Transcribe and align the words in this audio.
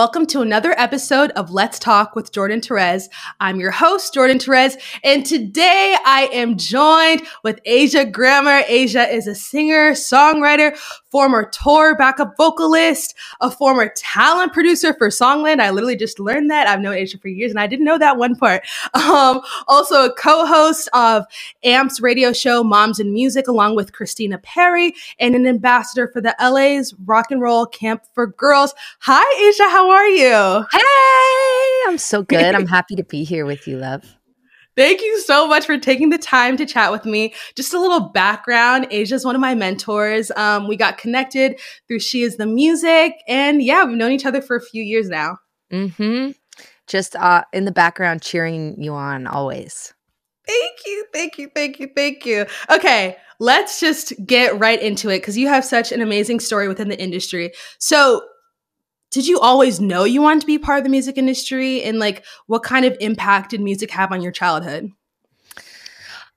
welcome 0.00 0.24
to 0.24 0.40
another 0.40 0.74
episode 0.78 1.30
of 1.32 1.50
Let's 1.50 1.78
Talk 1.78 2.16
with 2.16 2.32
Jordyn 2.32 2.62
Tareaz. 2.62 3.10
I'm 3.38 3.60
your 3.60 3.70
host, 3.70 4.14
Jordyn 4.14 4.42
Tareaz, 4.42 4.80
and 5.04 5.26
today 5.26 5.94
I 6.06 6.26
am 6.32 6.56
joined 6.56 7.20
with 7.44 7.62
Aijia 7.64 8.10
Grammer. 8.10 8.62
Aijia 8.62 9.12
is 9.12 9.26
a 9.26 9.34
singer, 9.34 9.90
songwriter, 9.90 10.74
former 11.10 11.50
tour 11.50 11.94
backup 11.96 12.34
vocalist, 12.38 13.14
a 13.42 13.50
former 13.50 13.92
talent 13.94 14.54
producer 14.54 14.94
for 14.94 15.08
Songland. 15.08 15.60
I 15.60 15.68
literally 15.68 15.96
just 15.96 16.18
learned 16.18 16.50
that. 16.50 16.66
I've 16.66 16.80
known 16.80 16.94
Aijia 16.96 17.20
for 17.20 17.28
years, 17.28 17.50
and 17.50 17.60
I 17.60 17.66
didn't 17.66 17.84
know 17.84 17.98
that 17.98 18.16
one 18.16 18.36
part. 18.36 18.66
Um, 19.10 19.40
also, 19.66 20.04
a 20.04 20.14
co-host 20.14 20.88
of 20.92 21.24
AMP's 21.64 22.00
radio 22.00 22.32
show 22.32 22.62
Moms 22.62 23.00
in 23.00 23.12
Music, 23.12 23.48
along 23.48 23.74
with 23.74 23.92
Christina 23.92 24.38
Perri, 24.38 24.94
and 25.18 25.34
an 25.34 25.46
ambassador 25.46 26.08
for 26.08 26.20
the 26.20 26.34
LA's 26.40 26.94
Rock 27.04 27.30
and 27.30 27.40
Roll 27.40 27.66
Camp 27.66 28.04
for 28.14 28.28
Girls. 28.28 28.72
Hi, 29.00 29.24
Aijia. 29.42 29.70
How 29.70 29.89
are 29.90 30.08
you? 30.08 30.66
Hey, 30.72 31.90
I'm 31.90 31.98
so 31.98 32.22
good. 32.28 32.54
I'm 32.54 32.66
happy 32.66 32.96
to 32.96 33.04
be 33.04 33.24
here 33.24 33.46
with 33.46 33.66
you, 33.66 33.76
love. 33.76 34.16
Thank 34.76 35.02
you 35.02 35.20
so 35.20 35.46
much 35.46 35.66
for 35.66 35.76
taking 35.78 36.10
the 36.10 36.18
time 36.18 36.56
to 36.56 36.64
chat 36.64 36.92
with 36.92 37.04
me. 37.04 37.34
Just 37.56 37.74
a 37.74 37.80
little 37.80 38.00
background 38.00 38.86
Aijia 38.90 39.12
is 39.12 39.24
one 39.24 39.34
of 39.34 39.40
my 39.40 39.54
mentors. 39.54 40.30
Um, 40.36 40.68
we 40.68 40.76
got 40.76 40.96
connected 40.96 41.58
through 41.86 41.98
She 41.98 42.22
is 42.22 42.36
the 42.36 42.46
Music. 42.46 43.14
And 43.26 43.62
yeah, 43.62 43.84
we've 43.84 43.96
known 43.96 44.12
each 44.12 44.24
other 44.24 44.40
for 44.40 44.56
a 44.56 44.62
few 44.62 44.82
years 44.82 45.08
now. 45.08 45.38
Mm-hmm. 45.72 46.30
Just 46.86 47.14
uh, 47.16 47.44
in 47.52 47.66
the 47.66 47.72
background, 47.72 48.22
cheering 48.22 48.80
you 48.80 48.94
on 48.94 49.26
always. 49.26 49.92
Thank 50.46 50.78
you. 50.86 51.04
Thank 51.12 51.38
you. 51.38 51.50
Thank 51.54 51.78
you. 51.78 51.88
Thank 51.94 52.26
you. 52.26 52.46
Okay, 52.70 53.16
let's 53.38 53.80
just 53.80 54.12
get 54.24 54.58
right 54.58 54.80
into 54.80 55.08
it 55.08 55.18
because 55.18 55.36
you 55.36 55.48
have 55.48 55.64
such 55.64 55.92
an 55.92 56.00
amazing 56.00 56.40
story 56.40 56.66
within 56.66 56.88
the 56.88 57.00
industry. 57.00 57.52
So, 57.78 58.22
did 59.10 59.26
you 59.26 59.40
always 59.40 59.80
know 59.80 60.04
you 60.04 60.22
wanted 60.22 60.40
to 60.40 60.46
be 60.46 60.58
part 60.58 60.78
of 60.78 60.84
the 60.84 60.90
music 60.90 61.18
industry? 61.18 61.82
And 61.82 61.98
like 61.98 62.24
what 62.46 62.62
kind 62.62 62.84
of 62.84 62.96
impact 63.00 63.50
did 63.50 63.60
music 63.60 63.90
have 63.90 64.12
on 64.12 64.22
your 64.22 64.32
childhood? 64.32 64.90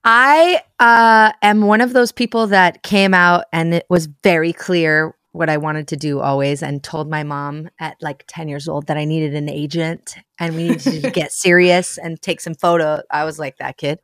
I 0.04 0.62
uh, 0.80 1.32
am 1.42 1.62
one 1.62 1.82
of 1.82 1.94
those 1.94 2.12
people 2.12 2.48
that 2.48 2.84
came 2.84 3.14
out 3.14 3.46
and 3.54 3.74
it 3.74 3.86
was 3.90 4.08
very 4.24 4.52
clear 4.52 5.16
what 5.32 5.50
i 5.50 5.58
wanted 5.58 5.88
to 5.88 5.98
do 5.98 6.20
always 6.20 6.62
and 6.62 6.84
told 6.84 7.10
my 7.10 7.24
mom 7.24 7.68
at 7.80 7.98
like 8.02 8.24
10 8.28 8.48
years 8.48 8.68
old 8.68 8.86
that 8.86 8.98
i 8.98 9.04
needed 9.04 9.34
an 9.34 9.50
agent 9.50 10.16
and 10.40 10.56
we 10.56 10.70
needed 10.70 11.02
to 11.02 11.10
get 11.10 11.32
serious 11.32 11.98
and 11.98 12.22
take 12.22 12.40
some 12.40 12.54
photo. 12.54 13.02
I 13.10 13.24
was 13.24 13.40
like 13.40 13.58
that 13.58 13.78
kid. 13.78 14.00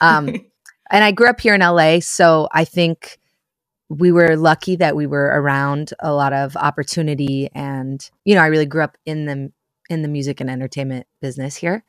Um, 0.00 0.28
and 0.90 1.04
i 1.04 1.12
grew 1.12 1.28
up 1.28 1.40
here 1.40 1.54
in 1.54 1.60
la 1.60 1.98
so 2.00 2.48
i 2.52 2.64
think 2.64 3.18
we 3.88 4.10
were 4.10 4.36
lucky 4.36 4.76
that 4.76 4.96
we 4.96 5.06
were 5.06 5.26
around 5.26 5.92
a 6.00 6.12
lot 6.12 6.32
of 6.32 6.56
opportunity 6.56 7.48
and 7.54 8.10
you 8.24 8.34
know 8.34 8.40
i 8.40 8.46
really 8.46 8.66
grew 8.66 8.82
up 8.82 8.96
in 9.04 9.26
the 9.26 9.52
in 9.88 10.02
the 10.02 10.08
music 10.08 10.40
and 10.40 10.50
entertainment 10.50 11.06
business 11.20 11.56
here. 11.56 11.84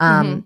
Um 0.00 0.26
mm-hmm. 0.26 0.40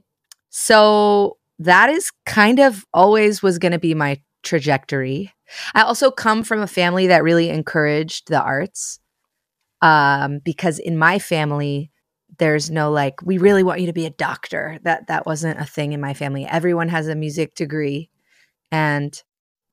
so 0.50 1.38
that 1.58 1.90
is 1.90 2.12
kind 2.24 2.60
of 2.60 2.84
always 2.94 3.42
was 3.42 3.58
going 3.58 3.72
to 3.72 3.78
be 3.78 3.94
my 3.94 4.20
trajectory. 4.42 5.32
I 5.74 5.82
also 5.82 6.10
come 6.10 6.44
from 6.44 6.60
a 6.60 6.66
family 6.66 7.08
that 7.08 7.22
really 7.22 7.50
encouraged 7.50 8.28
the 8.28 8.40
arts 8.40 9.00
um 9.80 10.40
because 10.44 10.78
in 10.78 10.98
my 10.98 11.18
family 11.18 11.90
there's 12.38 12.70
no 12.70 12.90
like 12.90 13.22
we 13.22 13.38
really 13.38 13.62
want 13.62 13.80
you 13.80 13.86
to 13.86 13.92
be 13.92 14.06
a 14.06 14.10
doctor. 14.10 14.78
That 14.82 15.06
that 15.08 15.26
wasn't 15.26 15.60
a 15.60 15.64
thing 15.64 15.92
in 15.92 16.00
my 16.00 16.14
family. 16.14 16.46
Everyone 16.46 16.88
has 16.88 17.08
a 17.08 17.14
music 17.14 17.54
degree. 17.54 18.10
And 18.70 19.20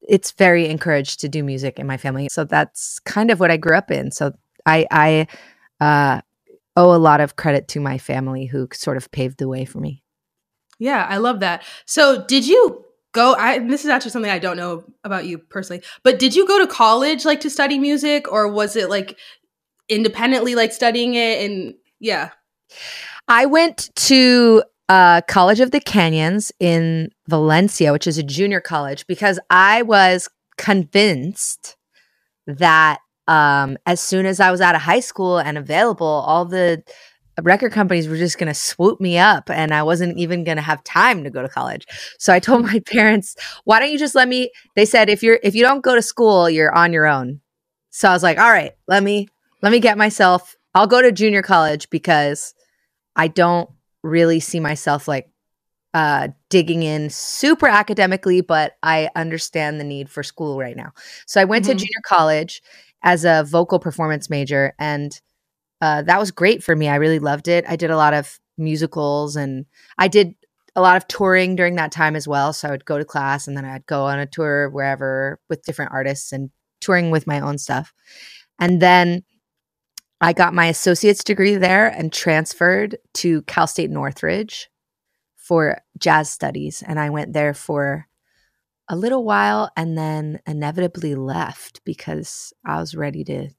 it's 0.07 0.31
very 0.31 0.67
encouraged 0.67 1.19
to 1.21 1.29
do 1.29 1.43
music 1.43 1.79
in 1.79 1.87
my 1.87 1.97
family. 1.97 2.27
So 2.29 2.43
that's 2.43 2.99
kind 2.99 3.31
of 3.31 3.39
what 3.39 3.51
I 3.51 3.57
grew 3.57 3.75
up 3.75 3.91
in. 3.91 4.11
So 4.11 4.33
I, 4.65 4.85
I 4.91 5.27
uh, 5.79 6.21
owe 6.75 6.93
a 6.93 6.97
lot 6.97 7.21
of 7.21 7.35
credit 7.35 7.67
to 7.69 7.79
my 7.79 7.97
family 7.97 8.45
who 8.45 8.67
sort 8.73 8.97
of 8.97 9.11
paved 9.11 9.39
the 9.39 9.47
way 9.47 9.65
for 9.65 9.79
me. 9.79 10.03
Yeah, 10.79 11.05
I 11.09 11.17
love 11.17 11.39
that. 11.39 11.63
So 11.85 12.25
did 12.25 12.47
you 12.47 12.83
go 13.13 13.33
I 13.33 13.59
this 13.59 13.85
is 13.85 13.89
actually 13.89 14.11
something 14.11 14.31
I 14.31 14.39
don't 14.39 14.57
know 14.57 14.83
about 15.05 15.25
you 15.25 15.37
personally, 15.37 15.81
but 16.03 16.19
did 16.19 16.35
you 16.35 16.45
go 16.45 16.59
to 16.59 16.67
college 16.67 17.23
like 17.23 17.39
to 17.41 17.49
study 17.49 17.79
music 17.79 18.29
or 18.29 18.49
was 18.49 18.75
it 18.75 18.89
like 18.89 19.17
independently 19.87 20.53
like 20.53 20.73
studying 20.73 21.13
it 21.15 21.49
and 21.49 21.75
yeah. 21.99 22.31
I 23.27 23.45
went 23.45 23.89
to 23.95 24.63
uh, 24.89 25.21
College 25.21 25.59
of 25.59 25.71
the 25.71 25.79
Canyons 25.79 26.51
in 26.59 27.09
Valencia, 27.27 27.91
which 27.91 28.07
is 28.07 28.17
a 28.17 28.23
junior 28.23 28.61
college, 28.61 29.07
because 29.07 29.39
I 29.49 29.81
was 29.81 30.29
convinced 30.57 31.75
that 32.47 32.99
um, 33.27 33.77
as 33.85 33.99
soon 33.99 34.25
as 34.25 34.39
I 34.39 34.51
was 34.51 34.61
out 34.61 34.75
of 34.75 34.81
high 34.81 34.99
school 34.99 35.39
and 35.39 35.57
available, 35.57 36.05
all 36.05 36.45
the 36.45 36.83
record 37.41 37.71
companies 37.71 38.07
were 38.07 38.15
just 38.15 38.37
going 38.37 38.47
to 38.47 38.53
swoop 38.53 39.01
me 39.01 39.17
up 39.17 39.49
and 39.49 39.73
I 39.73 39.83
wasn't 39.83 40.17
even 40.17 40.43
going 40.43 40.55
to 40.55 40.61
have 40.63 40.83
time 40.85 41.23
to 41.23 41.29
go 41.29 41.41
to 41.41 41.49
college. 41.49 41.85
So 42.17 42.31
I 42.31 42.39
told 42.39 42.63
my 42.71 42.79
parents, 42.79 43.35
"Why 43.63 43.79
don't 43.79 43.91
you 43.91 43.97
just 43.97 44.15
let 44.15 44.27
me 44.27 44.51
They 44.75 44.85
said 44.85 45.09
if 45.09 45.23
you're 45.23 45.39
if 45.43 45.55
you 45.55 45.63
don't 45.63 45.83
go 45.83 45.95
to 45.95 46.01
school, 46.01 46.49
you're 46.49 46.73
on 46.73 46.93
your 46.93 47.07
own." 47.07 47.41
So 47.89 48.07
I 48.09 48.13
was 48.13 48.23
like, 48.23 48.37
"All 48.37 48.51
right, 48.51 48.73
let 48.87 49.03
me 49.03 49.27
let 49.61 49.71
me 49.71 49.79
get 49.79 49.97
myself 49.97 50.55
I'll 50.75 50.87
go 50.87 51.01
to 51.01 51.11
junior 51.11 51.41
college 51.41 51.89
because 51.89 52.53
I 53.15 53.29
don't 53.29 53.69
really 54.05 54.39
see 54.39 54.59
myself 54.59 55.07
like 55.07 55.29
uh, 55.93 56.29
digging 56.49 56.83
in 56.83 57.09
super 57.09 57.67
academically, 57.67 58.41
but 58.41 58.73
I 58.83 59.09
understand 59.15 59.79
the 59.79 59.85
need 59.85 60.09
for 60.09 60.23
school 60.23 60.59
right 60.59 60.75
now. 60.75 60.91
So 61.25 61.41
I 61.41 61.45
went 61.45 61.65
mm-hmm. 61.65 61.77
to 61.77 61.85
junior 61.85 62.01
college 62.05 62.61
as 63.03 63.23
a 63.23 63.43
vocal 63.47 63.79
performance 63.79 64.29
major, 64.29 64.73
and 64.77 65.19
uh, 65.81 66.01
that 66.03 66.19
was 66.19 66.31
great 66.31 66.63
for 66.63 66.75
me. 66.75 66.87
I 66.87 66.95
really 66.95 67.19
loved 67.19 67.47
it. 67.47 67.65
I 67.67 67.75
did 67.75 67.91
a 67.91 67.97
lot 67.97 68.13
of 68.13 68.39
musicals 68.57 69.35
and 69.35 69.65
I 69.97 70.07
did 70.07 70.35
a 70.75 70.81
lot 70.81 70.97
of 70.97 71.07
touring 71.07 71.55
during 71.55 71.75
that 71.75 71.91
time 71.91 72.15
as 72.15 72.27
well. 72.27 72.53
So 72.53 72.67
I 72.67 72.71
would 72.71 72.85
go 72.85 72.97
to 72.97 73.05
class 73.05 73.47
and 73.47 73.55
then 73.55 73.65
I'd 73.65 73.85
go 73.85 74.05
on 74.05 74.19
a 74.19 74.25
tour 74.25 74.69
wherever 74.69 75.39
with 75.49 75.63
different 75.63 75.91
artists 75.91 76.31
and 76.31 76.49
touring 76.81 77.11
with 77.11 77.27
my 77.27 77.39
own 77.39 77.57
stuff. 77.57 77.93
And 78.59 78.81
then 78.81 79.23
I 80.21 80.33
got 80.33 80.53
my 80.53 80.67
associate's 80.67 81.23
degree 81.23 81.55
there 81.55 81.87
and 81.87 82.11
transferred 82.11 82.97
to 83.15 83.41
Cal 83.43 83.67
State 83.67 83.91
Northridge 83.91 84.69
for 85.35 85.79
jazz 85.99 86.29
studies. 86.29 86.83
And 86.85 86.99
I 86.99 87.09
went 87.09 87.33
there 87.33 87.53
for 87.53 88.07
a 88.87 88.95
little 88.95 89.23
while 89.23 89.69
and 89.75 89.97
then 89.97 90.39
inevitably 90.45 91.15
left 91.15 91.81
because 91.85 92.53
I 92.65 92.79
was 92.79 92.95
ready 92.95 93.23
to 93.25 93.49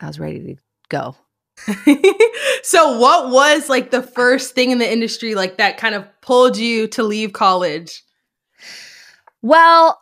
I 0.00 0.06
was 0.06 0.18
ready 0.18 0.40
to 0.40 0.56
go. 0.88 1.16
so 2.62 2.98
what 2.98 3.30
was 3.30 3.68
like 3.68 3.90
the 3.90 4.02
first 4.02 4.54
thing 4.54 4.70
in 4.70 4.78
the 4.78 4.90
industry 4.90 5.34
like 5.34 5.58
that 5.58 5.76
kind 5.76 5.94
of 5.94 6.08
pulled 6.20 6.56
you 6.56 6.88
to 6.88 7.02
leave 7.02 7.32
college? 7.32 8.02
Well, 9.42 10.00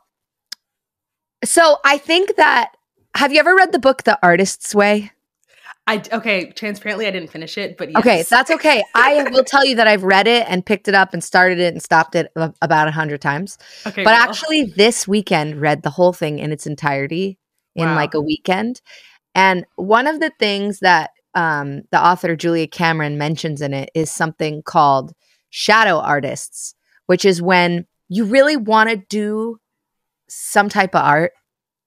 so 1.45 1.79
I 1.85 1.99
think 1.99 2.37
that 2.37 2.73
have 3.15 3.33
you 3.33 3.41
ever 3.41 3.55
read 3.55 3.73
the 3.73 3.79
book 3.79 4.05
The 4.05 4.19
Artist's 4.23 4.75
Way? 4.75 5.11
I 5.91 6.03
okay. 6.13 6.51
Transparently, 6.53 7.07
I 7.07 7.11
didn't 7.11 7.31
finish 7.31 7.59
it, 7.59 7.77
but 7.77 7.91
yes. 7.91 7.99
okay, 7.99 8.25
that's 8.29 8.51
okay. 8.59 8.85
I 8.95 9.29
will 9.31 9.45
tell 9.45 9.65
you 9.65 9.75
that 9.77 9.89
I've 9.89 10.05
read 10.05 10.29
it 10.29 10.47
and 10.49 10.65
picked 10.65 10.87
it 10.87 10.95
up 10.95 11.13
and 11.13 11.23
started 11.23 11.59
it 11.59 11.73
and 11.75 11.83
stopped 11.83 12.15
it 12.15 12.31
about 12.37 12.89
a 12.89 12.93
hundred 12.93 13.21
times. 13.21 13.59
Okay, 13.87 14.05
but 14.05 14.13
well. 14.13 14.23
actually, 14.23 14.65
this 14.77 15.09
weekend 15.09 15.61
read 15.61 15.83
the 15.83 15.91
whole 15.91 16.13
thing 16.13 16.39
in 16.39 16.53
its 16.53 16.67
entirety 16.67 17.39
in 17.75 17.89
wow. 17.89 17.97
like 17.97 18.15
a 18.15 18.21
weekend. 18.21 18.81
And 19.35 19.65
one 19.77 20.07
of 20.07 20.21
the 20.21 20.33
things 20.39 20.81
that 20.81 21.11
um, 21.35 21.83
the 21.91 22.05
author 22.05 22.37
Julia 22.37 22.67
Cameron 22.67 23.19
mentions 23.19 23.61
in 23.61 23.75
it 23.75 23.91
is 23.95 24.11
something 24.11 24.63
called 24.63 25.13
shadow 25.51 25.99
artists, 25.99 26.75
which 27.07 27.25
is 27.25 27.43
when 27.43 27.87
you 28.09 28.25
really 28.25 28.57
want 28.57 28.91
to 28.91 28.97
do 28.97 29.59
some 30.29 30.69
type 30.69 30.95
of 30.95 31.03
art 31.03 31.33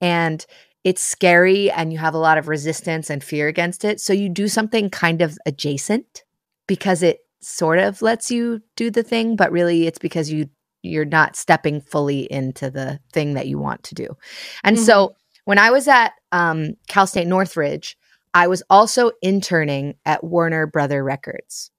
and 0.02 0.46
it's 0.84 1.02
scary 1.02 1.72
and 1.72 1.94
you 1.94 2.00
have 2.00 2.14
a 2.14 2.20
lot 2.20 2.38
of 2.38 2.48
resistance 2.48 3.10
and 3.10 3.24
fear 3.24 3.48
against 3.48 3.86
it. 3.86 4.02
So 4.02 4.14
you 4.14 4.30
do 4.30 4.48
something 4.48 4.90
kind 4.90 5.22
of 5.22 5.38
adjacent 5.46 6.24
because 6.68 7.02
it 7.02 7.20
sort 7.40 7.80
of 7.80 8.02
lets 8.02 8.32
you 8.32 8.62
do 8.76 8.90
the 8.90 9.04
thing, 9.04 9.36
but 9.36 9.52
really 9.52 9.88
it's 9.88 10.00
because 10.00 10.32
you 10.32 10.50
you're 10.86 11.06
not 11.06 11.38
stepping 11.38 11.80
fully 11.80 12.30
into 12.30 12.70
the 12.70 13.00
thing 13.14 13.36
that 13.36 13.48
you 13.48 13.58
want 13.58 13.84
to 13.84 13.96
do. 13.96 14.18
And 14.66 14.76
mm-hmm. 14.76 14.86
so 14.86 15.16
when 15.46 15.58
I 15.58 15.72
was 15.72 15.88
at 15.88 16.12
um, 16.34 16.76
Cal 16.90 17.08
State 17.08 17.28
Northridge, 17.28 17.98
I 18.34 18.48
was 18.48 18.64
also 18.70 19.12
interning 19.22 19.96
at 20.06 20.24
Warner 20.24 20.68
Brother 20.68 21.02
Records. 21.02 21.72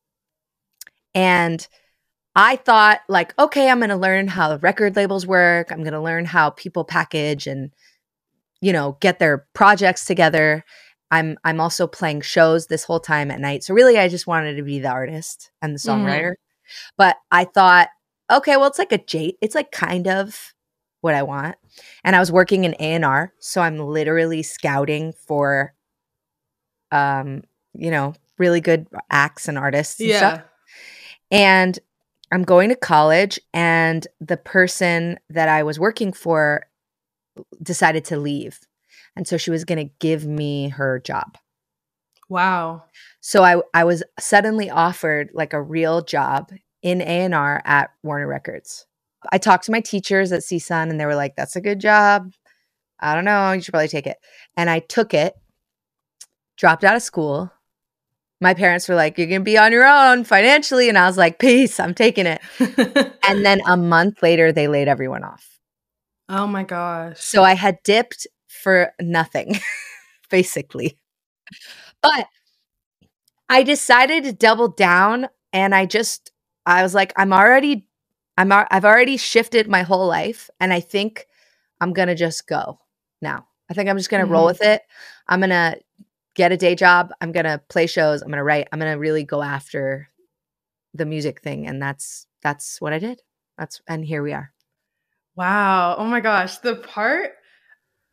And 1.14 1.66
I 2.34 2.56
thought 2.56 3.00
like, 3.08 3.38
okay, 3.38 3.68
I'm 3.68 3.78
going 3.78 3.90
to 3.90 3.96
learn 3.96 4.26
how 4.26 4.56
record 4.56 4.96
labels 4.96 5.26
work. 5.26 5.70
I'm 5.70 5.82
going 5.82 5.92
to 5.92 6.00
learn 6.00 6.24
how 6.24 6.50
people 6.50 6.84
package 6.84 7.46
and 7.46 7.72
you 8.60 8.72
know, 8.72 8.96
get 9.00 9.18
their 9.18 9.46
projects 9.54 10.04
together. 10.04 10.64
I'm 11.10 11.36
I'm 11.44 11.60
also 11.60 11.86
playing 11.86 12.22
shows 12.22 12.66
this 12.66 12.84
whole 12.84 13.00
time 13.00 13.30
at 13.30 13.40
night. 13.40 13.62
So 13.64 13.74
really 13.74 13.98
I 13.98 14.08
just 14.08 14.26
wanted 14.26 14.56
to 14.56 14.62
be 14.62 14.78
the 14.78 14.88
artist 14.88 15.50
and 15.62 15.74
the 15.74 15.78
mm-hmm. 15.78 16.06
songwriter. 16.06 16.30
Mm. 16.30 16.34
But 16.96 17.16
I 17.30 17.44
thought, 17.44 17.88
okay, 18.32 18.56
well 18.56 18.66
it's 18.66 18.78
like 18.78 18.92
a 18.92 18.98
Jate. 18.98 19.36
It's 19.40 19.54
like 19.54 19.70
kind 19.70 20.08
of 20.08 20.54
what 21.02 21.14
I 21.14 21.22
want. 21.22 21.56
And 22.02 22.16
I 22.16 22.20
was 22.20 22.32
working 22.32 22.64
in 22.64 22.74
A&R, 22.80 23.32
so 23.38 23.60
I'm 23.60 23.78
literally 23.78 24.42
scouting 24.42 25.12
for 25.12 25.74
um 26.90 27.42
you 27.74 27.90
know, 27.90 28.14
really 28.38 28.60
good 28.60 28.86
acts 29.10 29.48
and 29.48 29.58
artists 29.58 30.00
and 30.00 30.08
Yeah. 30.08 30.18
stuff. 30.18 30.42
And 31.30 31.78
I'm 32.32 32.44
going 32.44 32.68
to 32.70 32.76
college, 32.76 33.38
and 33.52 34.06
the 34.20 34.36
person 34.36 35.18
that 35.30 35.48
I 35.48 35.62
was 35.62 35.78
working 35.78 36.12
for 36.12 36.66
decided 37.62 38.04
to 38.06 38.16
leave. 38.18 38.60
And 39.16 39.26
so 39.26 39.36
she 39.36 39.50
was 39.50 39.64
going 39.64 39.78
to 39.78 39.94
give 40.00 40.26
me 40.26 40.70
her 40.70 40.98
job. 40.98 41.38
Wow. 42.28 42.84
So 43.20 43.44
I 43.44 43.60
I 43.72 43.84
was 43.84 44.02
suddenly 44.18 44.70
offered 44.70 45.30
like 45.34 45.52
a 45.52 45.62
real 45.62 46.02
job 46.02 46.50
in 46.82 47.00
A&R 47.00 47.62
at 47.64 47.90
Warner 48.02 48.26
Records. 48.26 48.86
I 49.32 49.38
talked 49.38 49.64
to 49.64 49.72
my 49.72 49.80
teachers 49.80 50.32
at 50.32 50.42
CSUN 50.42 50.90
and 50.90 51.00
they 51.00 51.06
were 51.06 51.14
like, 51.14 51.36
that's 51.36 51.56
a 51.56 51.60
good 51.60 51.80
job. 51.80 52.32
I 53.00 53.14
don't 53.14 53.24
know, 53.24 53.52
you 53.52 53.60
should 53.60 53.72
probably 53.72 53.88
take 53.88 54.06
it. 54.06 54.18
And 54.56 54.68
I 54.70 54.80
took 54.80 55.14
it, 55.14 55.34
dropped 56.56 56.84
out 56.84 56.96
of 56.96 57.02
school. 57.02 57.50
My 58.40 58.54
parents 58.54 58.88
were 58.88 58.94
like, 58.94 59.16
you're 59.16 59.26
going 59.26 59.40
to 59.40 59.44
be 59.44 59.56
on 59.56 59.72
your 59.72 59.86
own 59.86 60.24
financially. 60.24 60.88
And 60.88 60.98
I 60.98 61.06
was 61.06 61.16
like, 61.16 61.38
peace, 61.38 61.80
I'm 61.80 61.94
taking 61.94 62.26
it. 62.26 62.40
And 63.26 63.44
then 63.44 63.62
a 63.66 63.76
month 63.76 64.22
later, 64.22 64.52
they 64.52 64.68
laid 64.68 64.86
everyone 64.86 65.24
off. 65.24 65.53
Oh 66.28 66.46
my 66.46 66.64
gosh. 66.64 67.20
So 67.20 67.42
I 67.42 67.54
had 67.54 67.82
dipped 67.82 68.26
for 68.48 68.92
nothing, 69.00 69.58
basically. 70.30 70.98
But 72.02 72.26
I 73.48 73.62
decided 73.62 74.24
to 74.24 74.32
double 74.32 74.68
down 74.68 75.28
and 75.52 75.74
I 75.74 75.86
just 75.86 76.32
I 76.66 76.82
was 76.82 76.94
like 76.94 77.12
I'm 77.16 77.32
already 77.32 77.86
I'm 78.36 78.50
I've 78.52 78.84
already 78.84 79.16
shifted 79.16 79.68
my 79.68 79.82
whole 79.82 80.06
life 80.06 80.50
and 80.60 80.72
I 80.72 80.80
think 80.80 81.26
I'm 81.80 81.92
going 81.92 82.08
to 82.08 82.14
just 82.14 82.46
go 82.46 82.78
now. 83.20 83.46
I 83.70 83.74
think 83.74 83.88
I'm 83.88 83.96
just 83.98 84.10
going 84.10 84.24
to 84.24 84.30
roll 84.30 84.44
Mhm. 84.44 84.52
with 84.52 84.62
it. 84.62 84.82
I'm 85.28 85.40
going 85.40 85.50
to 85.50 85.80
get 86.34 86.52
a 86.52 86.56
day 86.56 86.74
job. 86.74 87.12
I'm 87.20 87.32
going 87.32 87.44
to 87.46 87.60
play 87.68 87.86
shows. 87.86 88.22
I'm 88.22 88.28
going 88.28 88.38
to 88.38 88.44
write. 88.44 88.68
I'm 88.72 88.78
going 88.78 88.92
to 88.92 88.98
really 88.98 89.24
go 89.24 89.42
after 89.42 90.08
the 90.94 91.06
music 91.06 91.42
thing 91.42 91.66
and 91.66 91.82
that's 91.82 92.26
that's 92.42 92.80
what 92.80 92.94
I 92.94 93.00
did. 93.00 93.22
That's 93.58 93.82
and 93.88 94.04
here 94.04 94.22
we 94.22 94.32
are. 94.32 94.53
Wow. 95.36 95.96
Oh 95.98 96.04
my 96.04 96.20
gosh. 96.20 96.58
The 96.58 96.76
part 96.76 97.32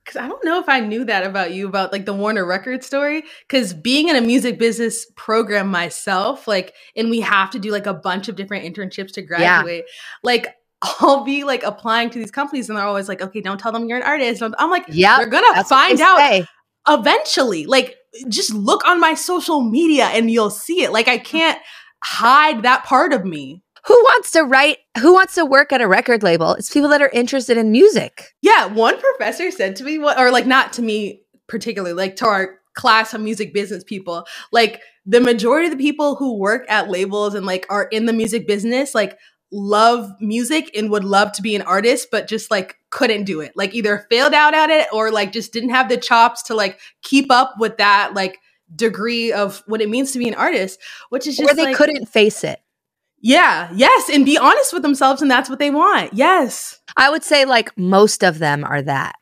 because 0.04 0.20
I 0.20 0.28
don't 0.28 0.44
know 0.44 0.60
if 0.60 0.68
I 0.68 0.80
knew 0.80 1.06
that 1.06 1.26
about 1.26 1.54
you 1.54 1.68
about 1.68 1.92
like 1.92 2.06
the 2.06 2.14
Warner 2.14 2.46
Record 2.46 2.84
story. 2.84 3.24
Because 3.48 3.74
being 3.74 4.10
in 4.10 4.16
a 4.16 4.22
music 4.22 4.58
business 4.58 5.06
program 5.16 5.68
myself, 5.68 6.48
like, 6.48 6.74
and 6.96 7.10
we 7.10 7.22
have 7.22 7.52
to 7.52 7.60
do 7.60 7.72
like 7.72 7.86
a 7.86 7.94
bunch 7.94 8.28
of 8.28 8.36
different 8.36 8.66
internships 8.66 9.14
to 9.14 9.22
graduate. 9.22 9.86
Like, 10.24 10.56
I'll 11.00 11.24
be 11.24 11.44
like 11.44 11.64
applying 11.64 12.10
to 12.12 12.20
these 12.20 12.32
companies, 12.32 12.68
and 12.68 12.78
they're 12.78 12.86
always 12.86 13.08
like, 13.08 13.22
"Okay, 13.22 13.42
don't 13.42 13.60
tell 13.60 13.72
them 13.72 13.88
you're 13.88 14.00
an 14.00 14.04
artist." 14.04 14.42
I'm 14.42 14.72
like, 14.72 14.86
Yeah. 14.90 15.18
they're 15.18 15.28
gonna 15.28 15.64
find 15.64 16.02
out 16.02 16.18
Say. 16.18 16.46
eventually. 16.88 17.68
Like, 17.68 17.98
just 18.28 18.52
look 18.54 18.84
on 18.88 19.00
my 19.00 19.14
social 19.14 19.62
media, 19.62 20.06
and 20.06 20.32
you'll 20.32 20.50
see 20.50 20.82
it. 20.82 20.92
Like, 20.92 21.08
I 21.08 21.20
can't 21.20 21.60
hide 22.04 22.64
that 22.64 22.84
part 22.84 23.14
of 23.14 23.24
me. 23.26 23.62
Who 23.86 23.94
wants 23.94 24.32
to 24.32 24.44
write? 24.44 24.78
Who 25.00 25.14
wants 25.14 25.36
to 25.36 25.46
work 25.46 25.72
at 25.72 25.82
a 25.82 25.88
record 25.88 26.24
label? 26.24 26.54
It's 26.54 26.72
people 26.72 26.90
that 26.90 27.02
are 27.02 27.10
interested 27.10 27.58
in 27.58 27.72
music. 27.72 28.34
Yeah, 28.42 28.68
one 28.68 29.00
professor 29.00 29.52
said 29.52 29.76
to 29.78 29.84
me, 29.84 29.98
what, 29.98 30.20
or 30.20 30.32
like 30.32 30.46
not 30.46 30.74
to 30.74 30.82
me 30.82 31.24
particularly, 31.48 31.94
like 31.94 32.16
to 32.18 32.26
our 32.26 32.60
class 32.74 33.14
of 33.14 33.22
music 33.22 33.54
business 33.54 33.84
people, 33.84 34.26
like 34.52 34.82
the 35.06 35.20
majority 35.20 35.66
of 35.66 35.72
the 35.72 35.84
people 35.84 36.16
who 36.16 36.38
work 36.38 36.66
at 36.70 36.90
labels 36.90 37.34
and 37.34 37.46
like 37.46 37.66
are 37.70 37.84
in 37.86 38.06
the 38.06 38.14
music 38.14 38.48
business, 38.48 38.96
like 38.96 39.18
love 39.52 40.10
music 40.22 40.72
and 40.76 40.90
would 40.90 41.04
love 41.04 41.32
to 41.34 41.42
be 41.42 41.56
an 41.56 41.62
artist, 41.64 42.08
but 42.12 42.28
just 42.28 42.50
like 42.52 42.78
couldn't 42.90 43.26
do 43.26 43.42
it. 43.42 43.52
Like 43.56 43.74
either 43.74 44.06
failed 44.10 44.34
out 44.34 44.54
at 44.54 44.70
it 44.70 44.88
or 44.94 45.12
like 45.12 45.32
just 45.32 45.52
didn't 45.52 45.72
have 45.72 45.90
the 45.90 45.98
chops 45.98 46.44
to 46.44 46.56
like 46.56 46.80
keep 47.02 47.32
up 47.32 47.56
with 47.60 47.78
that 47.78 48.14
like 48.14 48.40
degree 48.74 49.34
of 49.34 49.64
what 49.68 49.82
it 49.82 49.90
means 49.90 50.12
to 50.14 50.20
be 50.20 50.28
an 50.28 50.36
artist, 50.36 50.80
which 51.10 51.28
is 51.28 51.36
just 51.36 51.52
or 51.52 51.56
they 51.56 51.66
like, 51.66 51.76
couldn't 51.76 52.06
face 52.08 52.44
it. 52.44 52.62
Yeah, 53.22 53.70
yes, 53.74 54.10
and 54.10 54.26
be 54.26 54.38
honest 54.38 54.74
with 54.74 54.82
themselves, 54.82 55.22
and 55.22 55.30
that's 55.30 55.50
what 55.50 55.60
they 55.60 55.70
want. 55.70 56.14
Yes, 56.14 56.80
I 56.98 57.10
would 57.10 57.24
say 57.24 57.46
like 57.46 57.76
most 57.78 58.24
of 58.24 58.40
them 58.40 58.64
are 58.64 58.82
that. 58.82 59.16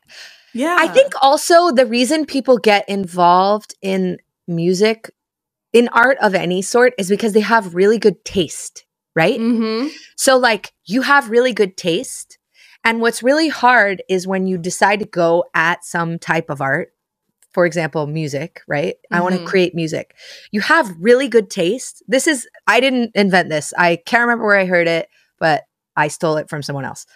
yeah. 0.54 0.76
I 0.80 0.88
think 0.88 1.12
also 1.22 1.70
the 1.70 1.86
reason 1.86 2.24
people 2.26 2.58
get 2.58 2.88
involved 2.88 3.74
in 3.82 4.18
music, 4.48 5.10
in 5.72 5.88
art 5.88 6.18
of 6.20 6.34
any 6.34 6.62
sort, 6.62 6.94
is 6.98 7.08
because 7.08 7.32
they 7.32 7.40
have 7.40 7.74
really 7.74 7.98
good 7.98 8.24
taste, 8.24 8.84
right? 9.14 9.38
Mm-hmm. 9.38 9.88
So, 10.16 10.36
like, 10.36 10.72
you 10.84 11.02
have 11.02 11.30
really 11.30 11.52
good 11.52 11.76
taste. 11.76 12.38
And 12.82 13.00
what's 13.02 13.22
really 13.22 13.48
hard 13.48 14.02
is 14.08 14.26
when 14.26 14.46
you 14.46 14.56
decide 14.56 15.00
to 15.00 15.04
go 15.04 15.44
at 15.54 15.84
some 15.84 16.18
type 16.18 16.48
of 16.48 16.62
art, 16.62 16.92
for 17.52 17.66
example, 17.66 18.06
music, 18.06 18.62
right? 18.68 18.94
I 19.10 19.20
want 19.20 19.34
to 19.36 19.44
create 19.44 19.74
music. 19.74 20.14
You 20.52 20.60
have 20.60 20.94
really 21.00 21.28
good 21.28 21.50
taste. 21.50 22.02
This 22.06 22.26
is, 22.26 22.48
I 22.66 22.80
didn't 22.80 23.12
invent 23.14 23.48
this. 23.48 23.72
I 23.76 23.96
can't 24.06 24.22
remember 24.22 24.46
where 24.46 24.58
I 24.58 24.66
heard 24.66 24.86
it, 24.88 25.08
but 25.38 25.64
I 25.96 26.08
stole 26.08 26.36
it 26.36 26.48
from 26.48 26.62
someone 26.62 26.84
else. 26.84 27.06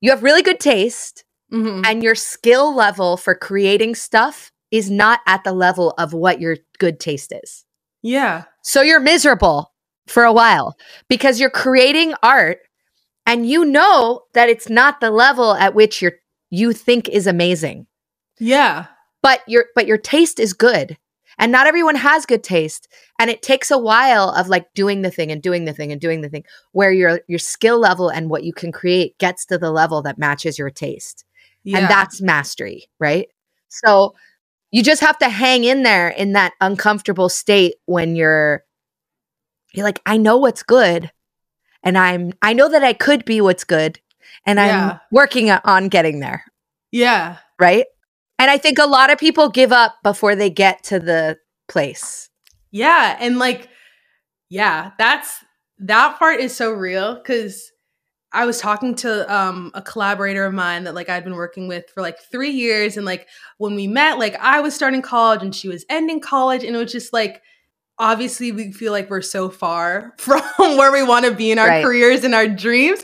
You 0.00 0.10
have 0.10 0.22
really 0.22 0.42
good 0.42 0.60
taste, 0.60 1.24
Mm-hmm. 1.50 1.82
and 1.86 2.02
your 2.02 2.14
skill 2.14 2.76
level 2.76 3.16
for 3.16 3.34
creating 3.34 3.94
stuff 3.94 4.52
is 4.70 4.90
not 4.90 5.20
at 5.26 5.44
the 5.44 5.52
level 5.52 5.94
of 5.96 6.12
what 6.12 6.42
your 6.42 6.58
good 6.78 7.00
taste 7.00 7.32
is. 7.32 7.64
Yeah. 8.02 8.44
So 8.62 8.82
you're 8.82 9.00
miserable 9.00 9.72
for 10.06 10.24
a 10.24 10.32
while 10.32 10.76
because 11.08 11.40
you're 11.40 11.48
creating 11.48 12.12
art 12.22 12.58
and 13.24 13.48
you 13.48 13.64
know 13.64 14.24
that 14.34 14.50
it's 14.50 14.68
not 14.68 15.00
the 15.00 15.10
level 15.10 15.54
at 15.54 15.74
which 15.74 16.02
you're 16.02 16.16
you 16.50 16.74
think 16.74 17.08
is 17.08 17.26
amazing. 17.26 17.86
Yeah. 18.38 18.88
But 19.22 19.42
your 19.46 19.66
but 19.74 19.86
your 19.86 19.98
taste 19.98 20.38
is 20.38 20.52
good. 20.52 20.96
And 21.40 21.52
not 21.52 21.68
everyone 21.68 21.94
has 21.94 22.26
good 22.26 22.42
taste. 22.42 22.88
And 23.20 23.30
it 23.30 23.42
takes 23.42 23.70
a 23.70 23.78
while 23.78 24.30
of 24.30 24.48
like 24.48 24.72
doing 24.74 25.02
the 25.02 25.10
thing 25.10 25.30
and 25.30 25.40
doing 25.40 25.66
the 25.66 25.72
thing 25.72 25.92
and 25.92 26.00
doing 26.00 26.20
the 26.20 26.28
thing 26.28 26.44
where 26.72 26.92
your 26.92 27.20
your 27.28 27.38
skill 27.38 27.78
level 27.78 28.08
and 28.08 28.28
what 28.28 28.42
you 28.42 28.52
can 28.52 28.72
create 28.72 29.16
gets 29.18 29.46
to 29.46 29.58
the 29.58 29.70
level 29.70 30.02
that 30.02 30.18
matches 30.18 30.58
your 30.58 30.70
taste. 30.70 31.24
Yeah. 31.62 31.78
And 31.78 31.88
that's 31.88 32.20
mastery, 32.20 32.88
right? 32.98 33.28
So 33.68 34.14
you 34.70 34.82
just 34.82 35.00
have 35.00 35.18
to 35.18 35.28
hang 35.28 35.64
in 35.64 35.82
there 35.82 36.08
in 36.08 36.32
that 36.32 36.54
uncomfortable 36.60 37.28
state 37.28 37.76
when 37.86 38.16
you're 38.16 38.64
you're 39.72 39.84
like, 39.84 40.00
I 40.06 40.16
know 40.16 40.38
what's 40.38 40.62
good. 40.62 41.10
And 41.84 41.96
I'm 41.96 42.32
I 42.42 42.52
know 42.52 42.68
that 42.68 42.82
I 42.82 42.94
could 42.94 43.24
be 43.24 43.40
what's 43.40 43.64
good. 43.64 44.00
And 44.44 44.58
I'm 44.58 44.98
working 45.10 45.50
on 45.50 45.88
getting 45.88 46.20
there, 46.20 46.44
yeah. 46.90 47.36
right? 47.58 47.86
And 48.38 48.50
I 48.50 48.58
think 48.58 48.78
a 48.78 48.86
lot 48.86 49.10
of 49.10 49.18
people 49.18 49.48
give 49.48 49.72
up 49.72 49.96
before 50.02 50.34
they 50.36 50.50
get 50.50 50.82
to 50.84 50.98
the 50.98 51.38
place. 51.66 52.30
Yeah. 52.70 53.16
And 53.20 53.38
like, 53.38 53.68
yeah, 54.48 54.92
that's 54.98 55.44
that 55.80 56.18
part 56.18 56.40
is 56.40 56.54
so 56.54 56.70
real 56.72 57.14
because 57.16 57.70
I 58.32 58.44
was 58.44 58.60
talking 58.60 58.94
to 58.96 59.34
um 59.34 59.70
a 59.74 59.82
collaborator 59.82 60.44
of 60.44 60.52
mine 60.54 60.84
that 60.84 60.94
like 60.94 61.08
I'd 61.08 61.24
been 61.24 61.34
working 61.34 61.66
with 61.68 61.88
for 61.94 62.02
like 62.02 62.18
three 62.30 62.50
years. 62.50 62.96
And 62.96 63.06
like 63.06 63.26
when 63.58 63.74
we 63.74 63.86
met, 63.86 64.18
like 64.18 64.36
I 64.36 64.60
was 64.60 64.74
starting 64.74 65.02
college 65.02 65.42
and 65.42 65.54
she 65.54 65.68
was 65.68 65.84
ending 65.88 66.20
college. 66.20 66.62
And 66.64 66.76
it 66.76 66.78
was 66.78 66.92
just 66.92 67.12
like 67.12 67.42
obviously 67.98 68.52
we 68.52 68.70
feel 68.72 68.92
like 68.92 69.10
we're 69.10 69.22
so 69.22 69.48
far 69.48 70.14
from 70.18 70.40
where 70.58 70.92
we 70.92 71.02
want 71.02 71.24
to 71.24 71.32
be 71.32 71.50
in 71.50 71.58
our 71.58 71.66
Right. 71.68 71.84
careers 71.84 72.22
and 72.22 72.34
our 72.34 72.46
dreams. 72.46 73.02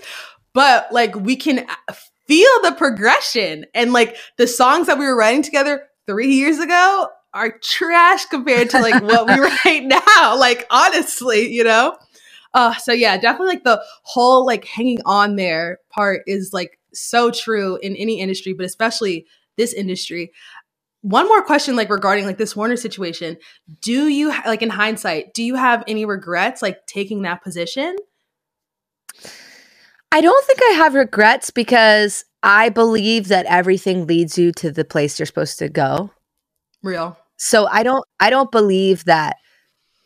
But 0.52 0.92
like 0.92 1.16
we 1.16 1.36
can 1.36 1.60
a- 1.88 1.94
feel 2.26 2.50
the 2.62 2.72
progression 2.72 3.66
and 3.74 3.92
like 3.92 4.16
the 4.36 4.46
songs 4.46 4.86
that 4.86 4.98
we 4.98 5.04
were 5.04 5.16
writing 5.16 5.42
together 5.42 5.84
three 6.06 6.34
years 6.34 6.58
ago 6.58 7.08
are 7.32 7.58
trash 7.62 8.24
compared 8.26 8.70
to 8.70 8.80
like 8.80 9.02
what 9.02 9.26
we 9.26 9.34
write 9.64 9.84
now. 9.84 10.38
Like 10.38 10.66
honestly, 10.70 11.52
you 11.52 11.64
know. 11.64 11.96
Uh, 12.54 12.74
so 12.76 12.92
yeah, 12.92 13.16
definitely 13.16 13.48
like 13.48 13.64
the 13.64 13.82
whole 14.04 14.46
like 14.46 14.64
hanging 14.64 15.00
on 15.04 15.34
there 15.36 15.78
part 15.90 16.22
is 16.26 16.52
like 16.52 16.78
so 16.92 17.30
true 17.30 17.76
in 17.82 17.96
any 17.96 18.20
industry, 18.20 18.52
but 18.52 18.64
especially 18.64 19.26
this 19.56 19.72
industry. 19.72 20.32
One 21.02 21.26
more 21.26 21.42
question, 21.42 21.76
like 21.76 21.90
regarding 21.90 22.24
like 22.24 22.38
this 22.38 22.56
Warner 22.56 22.76
situation. 22.76 23.36
Do 23.82 24.06
you 24.06 24.28
like 24.46 24.62
in 24.62 24.70
hindsight, 24.70 25.34
do 25.34 25.42
you 25.42 25.56
have 25.56 25.84
any 25.86 26.04
regrets 26.04 26.62
like 26.62 26.86
taking 26.86 27.22
that 27.22 27.42
position? 27.42 27.96
I 30.14 30.20
don't 30.20 30.46
think 30.46 30.60
I 30.62 30.74
have 30.74 30.94
regrets 30.94 31.50
because 31.50 32.24
I 32.40 32.68
believe 32.68 33.26
that 33.28 33.46
everything 33.46 34.06
leads 34.06 34.38
you 34.38 34.52
to 34.52 34.70
the 34.70 34.84
place 34.84 35.18
you're 35.18 35.26
supposed 35.26 35.58
to 35.58 35.68
go. 35.68 36.12
Real. 36.84 37.18
So 37.36 37.66
I 37.66 37.82
don't 37.82 38.04
I 38.20 38.30
don't 38.30 38.52
believe 38.52 39.06
that 39.06 39.38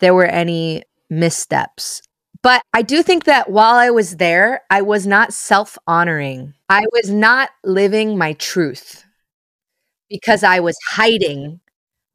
there 0.01 0.15
were 0.15 0.25
any 0.25 0.85
missteps. 1.11 2.01
But 2.43 2.63
I 2.73 2.81
do 2.81 3.03
think 3.03 3.25
that 3.25 3.51
while 3.51 3.75
I 3.75 3.91
was 3.91 4.17
there, 4.17 4.63
I 4.71 4.81
was 4.81 5.07
not 5.07 5.35
self-honoring. 5.35 6.55
I 6.71 6.85
was 6.91 7.11
not 7.11 7.51
living 7.63 8.17
my 8.17 8.33
truth 8.33 9.05
because 10.09 10.43
I 10.43 10.61
was 10.61 10.79
hiding 10.89 11.61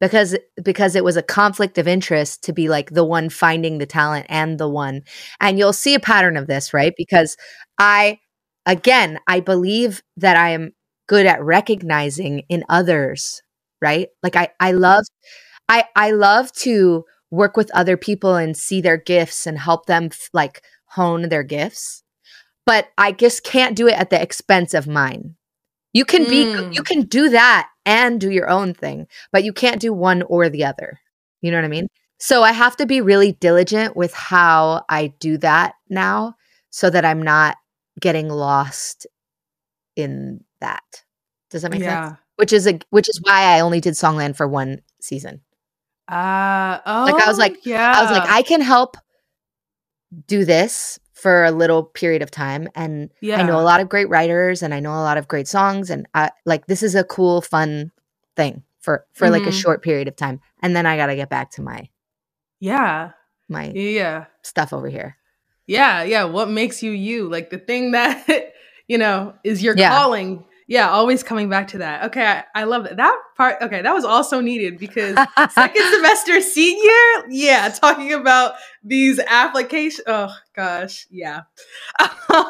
because 0.00 0.36
because 0.62 0.96
it 0.96 1.04
was 1.04 1.16
a 1.16 1.22
conflict 1.22 1.78
of 1.78 1.88
interest 1.88 2.42
to 2.44 2.52
be 2.52 2.68
like 2.68 2.90
the 2.90 3.04
one 3.04 3.28
finding 3.28 3.78
the 3.78 3.86
talent 3.86 4.26
and 4.28 4.58
the 4.58 4.68
one. 4.68 5.02
And 5.40 5.58
you'll 5.58 5.72
see 5.72 5.94
a 5.94 6.00
pattern 6.00 6.36
of 6.36 6.46
this, 6.46 6.74
right? 6.74 6.92
Because 6.96 7.36
I 7.78 8.18
again, 8.66 9.18
I 9.26 9.40
believe 9.40 10.02
that 10.16 10.36
I 10.36 10.50
am 10.50 10.72
good 11.06 11.26
at 11.26 11.42
recognizing 11.42 12.42
in 12.48 12.64
others 12.68 13.42
right 13.82 14.08
like 14.22 14.36
i 14.36 14.48
i 14.58 14.72
love 14.72 15.04
i 15.68 15.84
i 15.96 16.10
love 16.10 16.50
to 16.52 17.04
work 17.30 17.56
with 17.56 17.70
other 17.74 17.96
people 17.96 18.36
and 18.36 18.56
see 18.56 18.80
their 18.80 18.96
gifts 18.96 19.46
and 19.46 19.58
help 19.58 19.86
them 19.86 20.04
f- 20.06 20.30
like 20.32 20.62
hone 20.86 21.28
their 21.28 21.42
gifts. 21.42 22.02
But 22.66 22.88
I 22.96 23.12
just 23.12 23.44
can't 23.44 23.76
do 23.76 23.88
it 23.88 23.98
at 23.98 24.10
the 24.10 24.20
expense 24.22 24.72
of 24.72 24.86
mine. 24.86 25.36
You 25.92 26.04
can 26.04 26.24
be 26.26 26.44
Mm. 26.46 26.74
you 26.74 26.82
can 26.82 27.02
do 27.02 27.28
that 27.30 27.68
and 27.84 28.20
do 28.20 28.30
your 28.30 28.48
own 28.48 28.74
thing, 28.74 29.06
but 29.32 29.44
you 29.44 29.52
can't 29.52 29.80
do 29.80 29.92
one 29.92 30.22
or 30.22 30.48
the 30.48 30.64
other. 30.64 31.00
You 31.42 31.50
know 31.50 31.58
what 31.58 31.64
I 31.64 31.68
mean? 31.68 31.88
So 32.18 32.42
I 32.42 32.52
have 32.52 32.76
to 32.76 32.86
be 32.86 33.00
really 33.00 33.32
diligent 33.32 33.96
with 33.96 34.14
how 34.14 34.84
I 34.88 35.08
do 35.18 35.36
that 35.38 35.74
now 35.90 36.36
so 36.70 36.88
that 36.90 37.04
I'm 37.04 37.22
not 37.22 37.56
getting 38.00 38.28
lost 38.28 39.06
in 39.96 40.42
that. 40.60 41.04
Does 41.50 41.62
that 41.62 41.70
make 41.70 41.82
sense? 41.82 42.16
Which 42.36 42.52
is 42.52 42.66
a 42.66 42.80
which 42.90 43.08
is 43.08 43.20
why 43.22 43.56
I 43.56 43.60
only 43.60 43.80
did 43.80 43.94
Songland 43.94 44.36
for 44.36 44.48
one 44.48 44.82
season. 45.00 45.40
Uh, 46.08 46.80
oh, 46.84 47.04
Like, 47.10 47.22
I 47.22 47.28
was 47.28 47.38
like- 47.38 47.64
yeah. 47.64 47.92
I 47.96 48.02
was 48.02 48.10
like, 48.10 48.28
I 48.28 48.42
can 48.42 48.60
help 48.60 48.96
do 50.26 50.44
this 50.44 50.98
for 51.12 51.44
a 51.44 51.50
little 51.50 51.82
period 51.84 52.22
of 52.22 52.30
time. 52.30 52.68
And 52.74 53.10
yeah. 53.20 53.38
I 53.38 53.42
know 53.42 53.58
a 53.58 53.62
lot 53.62 53.80
of 53.80 53.88
great 53.88 54.08
writers 54.08 54.62
and 54.62 54.74
I 54.74 54.80
know 54.80 54.90
a 54.90 55.00
lot 55.02 55.16
of 55.16 55.28
great 55.28 55.48
songs. 55.48 55.90
And 55.90 56.06
I 56.12 56.30
like 56.44 56.66
this 56.66 56.82
is 56.82 56.94
a 56.94 57.04
cool, 57.04 57.40
fun 57.40 57.90
thing 58.36 58.62
for 58.80 59.06
for 59.14 59.30
like 59.30 59.44
a 59.44 59.46
Mhm. 59.50 59.62
short 59.62 59.82
period 59.82 60.08
of 60.08 60.16
time. 60.16 60.40
And 60.60 60.76
then 60.76 60.84
I 60.86 60.96
gotta 60.96 61.16
get 61.16 61.30
back 61.30 61.50
to 61.52 61.62
my 61.62 61.88
Yeah. 62.60 63.12
my 63.48 63.70
Yeah. 63.70 64.26
stuff 64.42 64.72
over 64.72 64.88
here. 64.88 65.16
Yeah. 65.66 66.02
Yeah. 66.02 66.24
What 66.24 66.48
makes 66.48 66.82
you 66.82 66.90
you? 66.92 67.28
Like 67.28 67.50
the 67.50 67.58
thing 67.58 67.92
that, 67.92 68.52
you 68.88 68.98
know, 68.98 69.34
is 69.44 69.62
your 69.62 69.74
Yeah. 69.76 69.90
calling. 69.90 70.44
Yeah. 70.66 70.88
Always 70.90 71.22
coming 71.22 71.48
back 71.50 71.68
to 71.68 71.78
that. 71.78 72.04
Okay. 72.04 72.24
I, 72.24 72.44
I 72.54 72.64
love 72.64 72.84
that. 72.84 72.96
That 72.96 73.18
part. 73.36 73.56
Okay. 73.60 73.82
That 73.82 73.92
was 73.94 74.04
also 74.04 74.40
needed 74.40 74.78
because 74.78 75.14
second 75.52 75.90
semester 75.92 76.40
senior 76.40 76.90
yeah 77.28 77.68
talking 77.68 78.12
about 78.12 78.54
these 78.82 79.18
applications 79.26 80.02
oh 80.06 80.34
gosh 80.54 81.06
yeah 81.10 81.42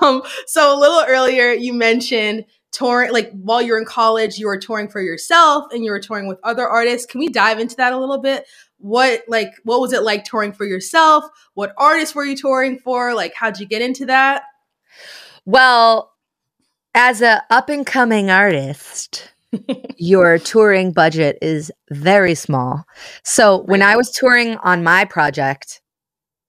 um 0.02 0.22
so 0.46 0.76
a 0.76 0.78
little 0.78 1.04
earlier 1.08 1.52
you 1.52 1.72
mentioned 1.72 2.44
touring 2.72 3.12
like 3.12 3.30
while 3.32 3.62
you're 3.62 3.78
in 3.78 3.84
college 3.84 4.36
you 4.38 4.46
were 4.46 4.58
touring 4.58 4.88
for 4.88 5.00
yourself 5.00 5.64
and 5.72 5.84
you 5.84 5.90
were 5.92 6.00
touring 6.00 6.26
with 6.26 6.38
other 6.42 6.66
artists 6.68 7.06
can 7.06 7.20
we 7.20 7.28
dive 7.28 7.60
into 7.60 7.76
that 7.76 7.92
a 7.92 7.98
little 7.98 8.18
bit 8.18 8.44
what 8.84 9.22
like 9.28 9.52
what 9.64 9.80
was 9.80 9.92
it 9.94 10.02
like 10.02 10.24
touring 10.24 10.52
for 10.52 10.66
yourself 10.66 11.24
what 11.54 11.72
artists 11.78 12.14
were 12.14 12.24
you 12.24 12.36
touring 12.36 12.78
for 12.78 13.14
like 13.14 13.32
how'd 13.34 13.58
you 13.58 13.66
get 13.66 13.80
into 13.80 14.04
that 14.04 14.42
Well, 15.44 16.12
as 16.94 17.20
a 17.22 17.42
up 17.50 17.68
and 17.68 17.84
coming 17.84 18.30
artist, 18.30 19.32
your 19.96 20.38
touring 20.38 20.92
budget 20.92 21.38
is 21.42 21.70
very 21.90 22.34
small. 22.34 22.84
So 23.22 23.62
when 23.62 23.82
I 23.82 23.96
was 23.96 24.10
touring 24.10 24.56
on 24.58 24.82
my 24.82 25.04
project, 25.04 25.80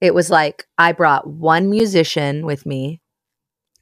it 0.00 0.14
was 0.14 0.30
like 0.30 0.66
I 0.78 0.92
brought 0.92 1.26
one 1.26 1.70
musician 1.70 2.46
with 2.46 2.64
me. 2.64 3.00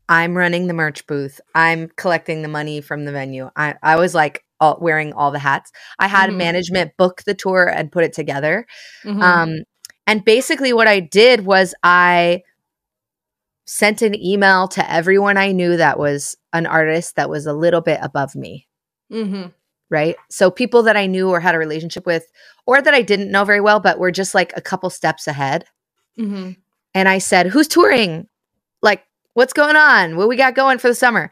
I'm 0.09 0.37
running 0.37 0.67
the 0.67 0.75
merch 0.75 1.07
booth. 1.07 1.41
I'm 1.55 1.89
collecting 1.97 2.43
the 2.43 2.49
money 2.49 2.81
from 2.81 3.05
the 3.05 3.13
venue. 3.13 3.51
I, 3.57 3.75
I 3.83 3.97
was 3.97 4.15
like 4.15 4.44
all, 4.61 4.79
wearing 4.81 5.13
all 5.13 5.31
the 5.31 5.39
hats. 5.39 5.73
I 5.99 6.07
had 6.09 6.31
Mhm. 6.31 6.37
management 6.37 6.97
book 6.97 7.23
the 7.27 7.35
tour 7.35 7.67
and 7.69 7.91
put 7.93 8.05
it 8.05 8.13
together. 8.13 8.67
Mhm. 9.05 9.23
Um, 9.23 9.55
and 10.07 10.25
basically, 10.25 10.73
what 10.73 10.87
I 10.89 11.01
did 11.01 11.47
was 11.47 11.75
I 11.83 12.43
sent 13.67 14.03
an 14.03 14.15
email 14.15 14.69
to 14.69 14.91
everyone 14.91 15.37
I 15.39 15.53
knew 15.53 15.77
that 15.77 15.99
was 15.99 16.37
an 16.53 16.67
artist 16.67 17.17
that 17.17 17.31
was 17.31 17.47
a 17.47 17.53
little 17.55 17.81
bit 17.81 17.99
above 18.03 18.35
me, 18.37 18.69
Mhm. 19.11 19.53
right? 19.91 20.17
So 20.31 20.51
people 20.51 20.83
that 20.83 20.97
I 20.97 21.07
knew 21.07 21.31
or 21.31 21.41
had 21.41 21.55
a 21.55 21.59
relationship 21.59 22.05
with, 22.05 22.27
or 22.67 22.83
that 22.83 22.93
I 22.95 23.01
didn't 23.03 23.31
know 23.31 23.45
very 23.45 23.61
well, 23.63 23.81
but 23.81 23.99
were 23.99 24.11
just 24.11 24.35
like 24.35 24.53
a 24.57 24.61
couple 24.61 24.91
steps 24.91 25.27
ahead. 25.27 25.65
Mhm. 26.19 26.57
And 26.95 27.09
I 27.09 27.19
said, 27.19 27.47
Who's 27.49 27.67
touring? 27.69 28.29
Like, 28.83 29.03
what's 29.33 29.55
going 29.55 29.77
on? 29.77 30.17
What 30.17 30.29
we 30.29 30.37
got 30.37 30.55
going 30.55 30.79
for 30.79 30.89
the 30.89 30.95
summer? 30.95 31.31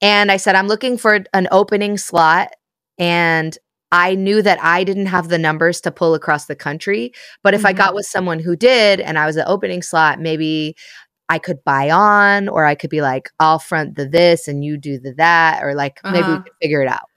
And 0.00 0.32
I 0.32 0.38
said, 0.38 0.54
I'm 0.56 0.68
looking 0.68 0.96
for 0.98 1.20
an 1.34 1.48
opening 1.52 1.98
slot. 1.98 2.52
And 2.98 3.56
I 3.92 4.14
knew 4.16 4.42
that 4.42 4.58
I 4.62 4.84
didn't 4.84 5.06
have 5.06 5.28
the 5.28 5.38
numbers 5.38 5.80
to 5.82 5.90
pull 5.92 6.14
across 6.14 6.46
the 6.46 6.56
country. 6.56 7.12
But 7.42 7.54
if 7.54 7.64
I 7.64 7.72
Mhm. 7.72 7.76
got 7.76 7.94
with 7.94 8.06
someone 8.06 8.40
who 8.40 8.56
did 8.56 9.00
and 9.00 9.18
I 9.18 9.26
was 9.26 9.36
an 9.36 9.44
opening 9.46 9.82
slot, 9.82 10.20
maybe 10.20 10.74
I 11.28 11.38
could 11.38 11.64
buy 11.64 11.90
on, 11.90 12.48
or 12.48 12.66
I 12.66 12.74
could 12.76 12.90
be 12.90 13.02
like, 13.02 13.30
I'll 13.40 13.58
front 13.60 13.96
the 13.96 14.06
this 14.08 14.48
and 14.48 14.64
you 14.64 14.78
do 14.78 14.98
the 14.98 15.14
that, 15.14 15.62
or 15.64 15.74
like 15.74 16.00
maybe 16.04 16.28
we 16.28 16.34
Uh-huh. 16.34 16.42
could 16.44 16.52
figure 16.62 16.82
it 16.82 16.88
out. 16.88 17.08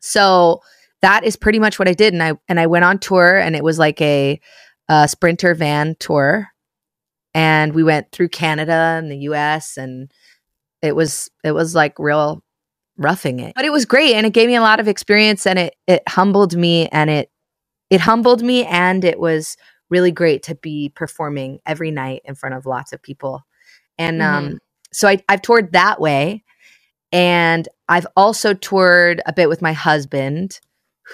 So 0.00 0.60
that 1.02 1.24
is 1.24 1.36
pretty 1.36 1.58
much 1.58 1.78
what 1.78 1.88
I 1.88 1.92
did. 1.92 2.12
And 2.12 2.22
I 2.22 2.32
and 2.48 2.58
I 2.60 2.66
went 2.66 2.84
on 2.84 2.98
tour 2.98 3.36
and 3.38 3.54
it 3.56 3.64
was 3.64 3.78
like 3.78 4.00
a, 4.00 4.40
a 4.88 5.08
sprinter 5.08 5.54
van 5.54 5.96
tour. 5.98 6.48
And 7.34 7.74
we 7.74 7.84
went 7.84 8.12
through 8.12 8.30
Canada 8.30 8.96
and 8.98 9.10
the 9.12 9.18
US 9.20 9.78
and 9.78 10.12
it 10.82 10.96
was 10.96 11.30
it 11.44 11.52
was 11.52 11.74
like 11.76 11.98
real 12.00 12.43
roughing 12.96 13.40
it. 13.40 13.54
But 13.54 13.64
it 13.64 13.72
was 13.72 13.84
great 13.84 14.14
and 14.14 14.26
it 14.26 14.32
gave 14.32 14.48
me 14.48 14.54
a 14.54 14.60
lot 14.60 14.80
of 14.80 14.88
experience 14.88 15.46
and 15.46 15.58
it 15.58 15.76
it 15.86 16.02
humbled 16.08 16.56
me 16.56 16.88
and 16.88 17.10
it 17.10 17.30
it 17.90 18.00
humbled 18.00 18.42
me 18.42 18.64
and 18.64 19.04
it 19.04 19.18
was 19.18 19.56
really 19.90 20.10
great 20.10 20.42
to 20.44 20.54
be 20.54 20.90
performing 20.94 21.60
every 21.66 21.90
night 21.90 22.22
in 22.24 22.34
front 22.34 22.54
of 22.54 22.66
lots 22.66 22.92
of 22.92 23.02
people. 23.02 23.44
And 23.98 24.22
um 24.22 24.58
so 24.92 25.08
I 25.08 25.22
I've 25.28 25.42
toured 25.42 25.72
that 25.72 26.00
way 26.00 26.44
and 27.12 27.68
I've 27.88 28.06
also 28.16 28.54
toured 28.54 29.22
a 29.26 29.32
bit 29.32 29.48
with 29.48 29.62
my 29.62 29.72
husband 29.72 30.60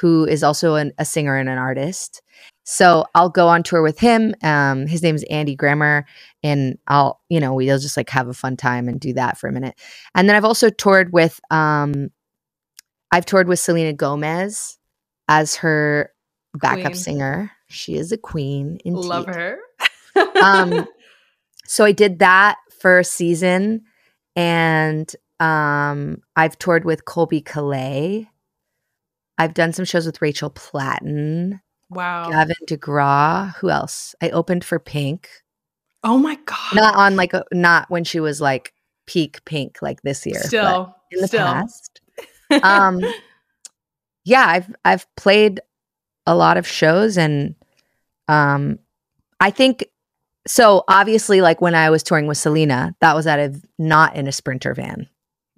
who 0.00 0.24
is 0.24 0.42
also 0.42 0.76
an, 0.76 0.92
a 0.98 1.04
singer 1.04 1.36
and 1.36 1.48
an 1.48 1.58
artist. 1.58 2.22
So 2.64 3.04
I'll 3.14 3.30
go 3.30 3.48
on 3.48 3.62
tour 3.62 3.82
with 3.82 3.98
him. 3.98 4.34
Um, 4.42 4.86
his 4.86 5.02
name's 5.02 5.24
Andy 5.24 5.56
Grammer, 5.56 6.06
and 6.42 6.78
I'll, 6.86 7.20
you 7.28 7.40
know, 7.40 7.54
we'll 7.54 7.78
just 7.78 7.96
like 7.96 8.10
have 8.10 8.28
a 8.28 8.34
fun 8.34 8.56
time 8.56 8.88
and 8.88 9.00
do 9.00 9.12
that 9.14 9.38
for 9.38 9.48
a 9.48 9.52
minute. 9.52 9.74
And 10.14 10.28
then 10.28 10.36
I've 10.36 10.44
also 10.44 10.70
toured 10.70 11.12
with, 11.12 11.40
um, 11.50 12.10
I've 13.10 13.26
toured 13.26 13.48
with 13.48 13.58
Selena 13.58 13.92
Gomez 13.92 14.78
as 15.28 15.56
her 15.56 16.12
backup 16.54 16.92
Queen. 16.92 16.94
singer. 16.94 17.52
She 17.68 17.96
is 17.96 18.12
a 18.12 18.18
queen. 18.18 18.78
Indeed. 18.84 19.04
love 19.04 19.26
her 19.26 19.58
Um, 20.42 20.86
so 21.66 21.84
I 21.84 21.92
did 21.92 22.18
that 22.18 22.56
for 22.80 22.98
a 22.98 23.04
season, 23.04 23.82
and 24.36 25.10
um, 25.38 26.22
I've 26.36 26.58
toured 26.58 26.84
with 26.84 27.04
Colbie 27.04 27.44
Caillat. 27.44 28.26
I've 29.38 29.54
done 29.54 29.72
some 29.72 29.84
shows 29.84 30.06
with 30.06 30.20
Rachel 30.20 30.50
Platten, 30.50 31.60
wow 31.90 32.30
Gavin 32.30 32.56
DeGraw. 32.66 33.54
Who 33.56 33.70
else? 33.70 34.14
I 34.22 34.30
opened 34.30 34.64
for 34.64 34.78
Pink. 34.78 35.28
oh 36.04 36.16
my 36.18 36.36
god 36.46 36.74
Not 36.74 36.94
on 36.94 37.16
like 37.16 37.34
a, 37.34 37.44
not 37.52 37.90
when 37.90 38.04
she 38.04 38.20
was 38.20 38.40
like 38.40 38.72
peak 39.06 39.44
Pink 39.44 39.78
like 39.82 40.02
this 40.02 40.24
year. 40.24 40.40
still 40.42 40.94
in 41.10 41.20
the 41.20 41.28
still. 41.28 41.44
past. 41.46 42.00
Um, 42.64 43.00
yeah, 44.24 44.44
I've 44.46 44.74
I've 44.84 45.06
played 45.16 45.60
a 46.26 46.34
lot 46.34 46.56
of 46.56 46.66
shows 46.66 47.16
and 47.16 47.54
um 48.28 48.78
I 49.40 49.50
think 49.50 49.84
so 50.46 50.82
obviously 50.88 51.40
like 51.42 51.60
when 51.60 51.74
I 51.74 51.90
was 51.90 52.02
touring 52.02 52.26
with 52.26 52.38
Selena, 52.38 52.94
that 53.00 53.14
was 53.14 53.26
out 53.26 53.38
of 53.38 53.64
not 53.78 54.16
in 54.16 54.26
a 54.26 54.32
sprinter 54.32 54.74
van, 54.74 55.08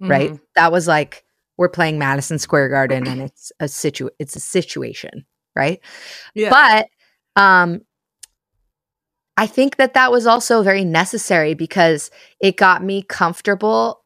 right? 0.01 0.31
Mhm. 0.31 0.39
That 0.55 0.71
was 0.71 0.87
like 0.87 1.23
we're 1.57 1.69
playing 1.69 1.97
Madison 1.99 2.37
Square 2.39 2.69
Garden 2.69 3.07
and 3.07 3.21
it's 3.21 3.51
a 3.59 3.67
situ 3.67 4.09
it's 4.19 4.35
a 4.35 4.39
situation, 4.39 5.25
right? 5.55 5.79
yeah 6.35 6.49
But 6.49 6.87
um 7.41 7.81
I 9.35 9.47
think 9.47 9.77
that 9.77 9.95
that 9.95 10.11
was 10.11 10.27
also 10.27 10.61
very 10.61 10.85
necessary 10.85 11.53
because 11.55 12.11
it 12.39 12.55
got 12.55 12.83
me 12.83 13.01
comfortable. 13.01 14.03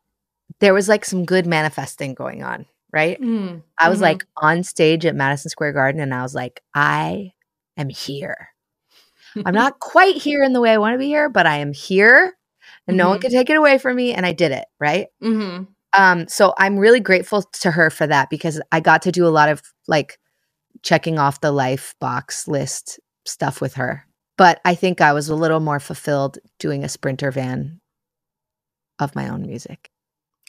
There 0.60 0.74
was 0.74 0.88
like 0.88 1.04
some 1.04 1.26
good 1.26 1.46
manifesting 1.46 2.14
going 2.14 2.44
on, 2.44 2.66
right? 2.94 3.22
Mhm. 3.22 3.62
I 3.78 3.90
was 3.90 4.00
Mhm. 4.00 4.04
like 4.04 4.26
on 4.38 4.64
stage 4.64 5.06
at 5.06 5.16
Madison 5.16 5.50
Square 5.50 5.74
Garden 5.74 6.00
and 6.02 6.14
I 6.14 6.22
was 6.24 6.34
like, 6.34 6.62
I 6.74 7.34
am 7.76 7.90
here. 7.90 8.50
I'm 9.46 9.54
not 9.54 9.80
quite 9.80 10.16
here 10.16 10.44
in 10.44 10.54
the 10.54 10.62
way 10.62 10.72
I 10.72 10.78
want 10.78 10.94
to 10.94 10.98
be 10.98 11.08
here, 11.08 11.30
but 11.30 11.46
I 11.46 11.58
am 11.58 11.74
here 11.74 12.34
and 12.88 12.96
no 12.96 13.10
one 13.10 13.18
Mhm. 13.18 13.22
can 13.22 13.32
take 13.32 13.50
it 13.50 13.58
away 13.58 13.78
from 13.78 13.98
me. 13.98 14.14
And 14.14 14.26
I 14.26 14.32
did 14.32 14.54
it, 14.54 14.66
right? 14.80 15.08
Mhm. 15.22 15.68
Um, 15.94 16.28
so 16.30 16.54
I'm 16.58 16.78
really 16.80 17.02
grateful 17.02 17.44
to 17.62 17.72
her 17.72 17.90
for 17.90 18.08
that 18.08 18.30
because 18.30 18.62
I 18.72 18.80
got 18.80 19.02
to 19.04 19.12
do 19.12 19.28
a 19.28 19.30
lot 19.30 19.50
of 19.50 19.62
like 19.90 20.20
checking 20.84 21.20
off 21.20 21.42
the 21.42 21.52
life 21.52 21.96
box 22.00 22.48
list 22.48 23.00
stuff 23.26 23.62
with 23.62 23.76
her. 23.76 24.06
But 24.38 24.62
I 24.64 24.76
think 24.76 25.02
I 25.02 25.14
was 25.14 25.30
a 25.30 25.36
little 25.36 25.60
more 25.60 25.80
fulfilled 25.80 26.38
doing 26.60 26.84
a 26.84 26.90
sprinter 26.90 27.32
van 27.32 27.82
of 29.00 29.16
my 29.16 29.30
own 29.30 29.46
music. 29.46 29.90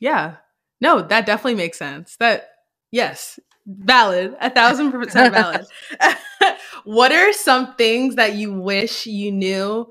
Yeah. 0.00 0.37
No, 0.80 1.02
that 1.02 1.26
definitely 1.26 1.56
makes 1.56 1.78
sense. 1.78 2.16
That 2.16 2.50
yes, 2.92 3.40
valid, 3.66 4.37
a 4.40 4.50
thousand 4.50 4.92
percent 4.92 5.35
valid. 5.35 5.66
what 6.85 7.12
are 7.12 7.32
some 7.32 7.75
things 7.75 8.14
that 8.14 8.35
you 8.35 8.52
wish 8.52 9.06
you 9.06 9.32
knew 9.32 9.87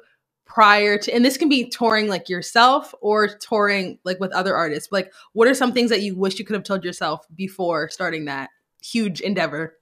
prior 0.46 0.98
to 0.98 1.14
and 1.14 1.26
this 1.26 1.38
can 1.38 1.50
be 1.50 1.70
touring 1.70 2.08
like 2.08 2.30
yourself 2.30 2.94
or 3.02 3.28
touring 3.28 4.00
like 4.06 4.20
with 4.20 4.32
other 4.32 4.56
artists. 4.56 4.92
Like 4.92 5.14
what 5.34 5.48
are 5.48 5.54
some 5.54 5.74
things 5.74 5.90
that 5.90 6.02
you 6.02 6.16
wish 6.16 6.40
you 6.40 6.46
could 6.46 6.56
have 6.56 6.64
told 6.64 6.86
yourself 6.86 7.28
before 7.36 7.90
starting 7.90 8.26
that 8.26 8.50
huge 8.82 9.20
endeavor? 9.22 9.76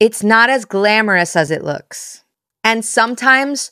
It's 0.00 0.22
not 0.22 0.50
as 0.50 0.64
glamorous 0.64 1.36
as 1.36 1.50
it 1.50 1.62
looks. 1.64 2.24
And 2.64 2.84
sometimes 2.84 3.70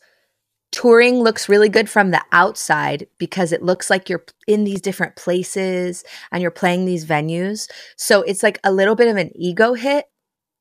touring 0.72 1.20
looks 1.22 1.48
really 1.48 1.68
good 1.68 1.90
from 1.90 2.10
the 2.12 2.22
outside 2.32 3.06
because 3.18 3.52
it 3.52 3.62
looks 3.62 3.90
like 3.90 4.08
you're 4.08 4.24
in 4.48 4.64
these 4.64 4.80
different 4.82 5.16
places 5.16 6.04
and 6.32 6.42
you're 6.42 6.50
playing 6.50 6.86
these 6.86 7.06
venues. 7.06 7.70
So 7.96 8.22
it's 8.22 8.42
like 8.42 8.60
a 8.64 8.72
little 8.72 8.96
bit 8.96 9.08
of 9.08 9.16
an 9.16 9.32
ego 9.36 9.74
hit, 9.74 10.06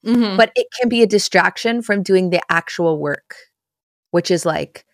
Mhm. 0.05 0.37
but 0.37 0.51
it 0.55 0.67
can 0.79 0.89
be 0.89 1.03
a 1.03 1.07
distraction 1.07 1.81
from 1.81 2.03
doing 2.03 2.29
the 2.31 2.41
actual 2.49 2.99
work, 2.99 3.35
which 4.11 4.31
is 4.31 4.45
like 4.45 4.85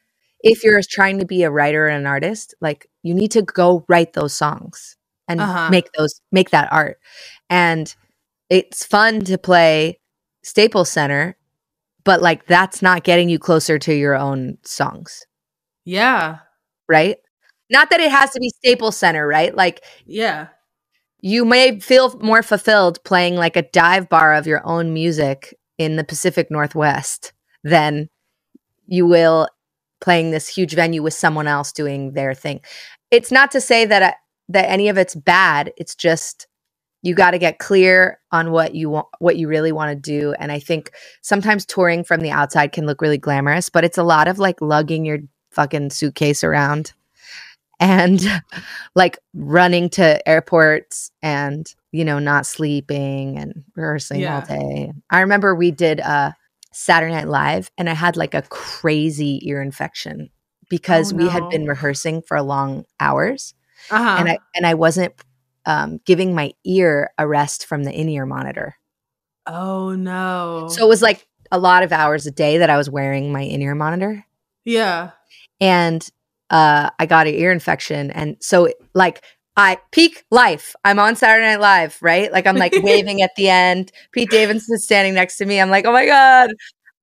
if 0.43 0.63
you're 0.63 0.81
trying 0.89 1.19
to 1.19 1.25
be 1.25 1.43
a 1.43 1.51
writer 1.51 1.87
and 1.87 1.99
an 2.01 2.07
artist, 2.07 2.55
like 2.61 2.87
you 3.03 3.13
need 3.13 3.31
to 3.31 3.41
go 3.43 3.85
write 3.89 4.13
those 4.13 4.33
songs 4.35 4.97
and 5.27 5.41
Uh-huh. 5.41 5.69
make 5.71 5.91
those 5.97 6.21
make 6.31 6.51
that 6.51 6.71
art. 6.71 6.99
And 7.49 7.93
it's 8.49 8.85
fun 8.85 9.21
to 9.25 9.37
play 9.37 9.99
Staples 10.47 10.89
Center, 10.89 11.35
but 12.03 12.21
like 12.21 12.45
that's 12.47 12.81
not 12.81 13.03
getting 13.03 13.27
you 13.29 13.37
closer 13.37 13.77
to 13.79 13.93
your 13.93 14.15
own 14.15 14.57
songs, 14.63 15.25
yeah. 15.85 16.37
right? 16.87 17.17
Not 17.69 17.89
that 17.89 17.99
it 17.99 18.11
has 18.11 18.31
to 18.31 18.39
be 18.39 18.49
Staples 18.49 18.95
Center, 18.95 19.27
right? 19.27 19.53
Like 19.53 19.83
Yeah. 20.05 20.47
you 21.21 21.43
may 21.43 21.79
feel 21.81 22.17
more 22.19 22.41
fulfilled 22.43 23.03
playing 23.03 23.35
like 23.35 23.57
a 23.57 23.61
dive 23.61 24.07
bar 24.07 24.33
of 24.33 24.47
your 24.47 24.65
own 24.65 24.93
music 24.93 25.53
in 25.77 25.97
the 25.97 26.03
Pacific 26.05 26.49
Northwest 26.49 27.33
than 27.63 28.09
you 28.87 29.05
will 29.05 29.49
playing 29.99 30.31
this 30.31 30.47
huge 30.47 30.75
venue 30.75 31.03
with 31.03 31.13
someone 31.13 31.47
else 31.47 31.73
doing 31.73 32.13
their 32.13 32.33
thing. 32.33 32.61
It's 33.11 33.31
not 33.31 33.51
to 33.51 33.59
say 33.59 33.83
that 33.85 34.01
uh, 34.01 34.13
that 34.49 34.69
any 34.69 34.87
of 34.87 34.97
it's 34.97 35.13
bad. 35.15 35.73
It's 35.75 35.93
just 35.95 36.46
you 37.07 37.15
got 37.15 37.31
to 37.31 37.39
get 37.39 37.59
clear 37.59 38.19
on 38.31 38.51
what 38.51 38.75
you 38.75 38.89
want 38.89 39.07
what 39.19 39.37
you 39.37 39.47
really 39.47 39.71
want 39.71 39.89
to 39.91 39.95
do 39.95 40.33
and 40.39 40.51
I 40.51 40.59
think 40.59 40.91
sometimes 41.21 41.65
touring 41.65 42.03
from 42.03 42.19
the 42.21 42.31
outside 42.31 42.71
can 42.73 42.85
look 42.85 43.01
really 43.01 43.17
glamorous, 43.17 43.69
but 43.69 43.83
it's 43.85 43.97
a 43.97 44.03
lot 44.03 44.27
of 44.27 44.39
like 44.39 44.59
lugging 44.61 45.05
your 45.05 45.19
fucking 45.51 45.89
suitcase 45.91 46.43
around 46.43 46.93
and 47.79 48.19
like 48.95 49.17
running 49.33 49.89
to 49.91 50.27
airports 50.27 51.11
and 51.21 51.73
you 51.91 52.03
know 52.05 52.19
not 52.19 52.45
sleeping 52.45 53.37
and 53.37 53.63
rehearsing 53.75 54.21
all 54.25 54.41
day. 54.41 54.91
I 55.09 55.21
remember 55.21 55.55
we 55.55 55.71
did 55.71 55.99
a 55.99 56.35
saturday 56.73 57.13
night 57.13 57.27
live 57.27 57.71
and 57.77 57.89
i 57.89 57.93
had 57.93 58.15
like 58.17 58.35
a 58.35 58.43
crazy 58.43 59.39
ear 59.49 59.61
infection 59.63 60.29
because 60.69 61.11
Oh, 61.11 61.15
we 61.15 61.27
had 61.27 61.49
been 61.49 61.65
rehearsing 61.65 62.21
for 62.21 62.39
long 62.41 62.85
hours 62.99 63.55
Uh-huh. 63.89 64.15
and 64.19 64.29
i 64.29 64.37
and 64.53 64.67
i 64.67 64.75
wasn't 64.75 65.13
um, 65.67 65.99
giving 66.05 66.33
my 66.33 66.51
ear 66.65 67.11
a 67.19 67.27
rest 67.27 67.67
from 67.67 67.83
the 67.83 67.91
in-ear 67.91 68.25
monitor 68.25 68.75
oh 69.45 69.93
no. 69.93 70.67
so 70.71 70.83
it 70.83 70.89
was 70.89 71.03
like 71.03 71.27
a 71.51 71.59
lot 71.59 71.83
of 71.83 71.91
hours 71.91 72.25
a 72.25 72.31
day 72.31 72.57
that 72.57 72.71
i 72.71 72.77
was 72.77 72.89
wearing 72.89 73.31
my 73.31 73.41
in-ear 73.41 73.75
monitor 73.75 74.25
yeah. 74.65 75.11
and 75.61 76.09
uh, 76.49 76.89
I 76.97 77.05
got 77.05 77.27
an 77.27 77.33
ear 77.33 77.51
infection, 77.51 78.11
and 78.11 78.37
so 78.39 78.69
like 78.93 79.23
I 79.55 79.79
peak 79.91 80.23
life. 80.31 80.75
I'm 80.85 80.99
on 80.99 81.15
Saturday 81.15 81.45
Night 81.45 81.59
Live, 81.59 81.97
right? 82.01 82.31
Like 82.31 82.47
I'm 82.47 82.57
like 82.57 82.73
waving 82.83 83.21
at 83.21 83.35
the 83.35 83.49
end. 83.49 83.91
Pete 84.11 84.29
Davidson 84.29 84.75
is 84.75 84.85
standing 84.85 85.13
next 85.13 85.37
to 85.37 85.45
me. 85.45 85.59
I'm 85.59 85.69
like, 85.69 85.85
oh 85.85 85.91
my 85.91 86.05
god! 86.05 86.51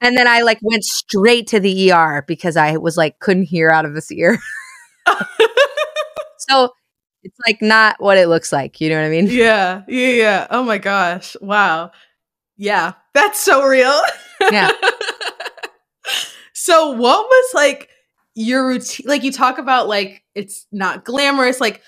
And 0.01 0.17
then 0.17 0.27
I 0.27 0.43
like 0.43 0.59
went 0.63 0.85
straight 0.85 1.47
to 1.49 1.61
the 1.61 1.93
ER 1.93 2.25
because 2.27 2.57
I 2.57 2.77
was 2.77 2.97
like 2.97 3.19
couldn't 3.19 3.45
hear 3.45 3.71
out 3.71 3.85
of 3.85 3.95
this 3.95 4.11
ear. 4.13 4.39
so 6.39 6.71
it's 7.25 7.39
like 7.47 7.61
not 7.61 7.97
what 8.01 8.19
it 8.19 8.29
looks 8.29 8.53
like. 8.53 8.81
You 8.81 8.91
know 8.91 8.97
what 8.97 9.07
I 9.07 9.11
mean? 9.11 9.27
yeah. 9.27 9.83
Yeah. 9.89 10.09
Yeah. 10.09 10.47
Oh 10.51 10.63
my 10.63 10.79
gosh. 10.79 11.37
Wow. 11.41 11.91
Yeah. 12.57 12.93
That's 13.15 13.41
so 13.41 13.67
real. 13.67 14.01
Yeah. 14.41 14.71
so 16.53 16.91
what 16.93 17.27
was 17.27 17.55
like 17.55 17.89
your 18.35 18.67
routine 18.67 19.07
like 19.07 19.23
you 19.23 19.33
talk 19.33 19.59
about 19.59 19.89
like 19.89 20.23
it's 20.35 20.67
not 20.73 21.05
glamorous 21.05 21.61
like 21.61 21.83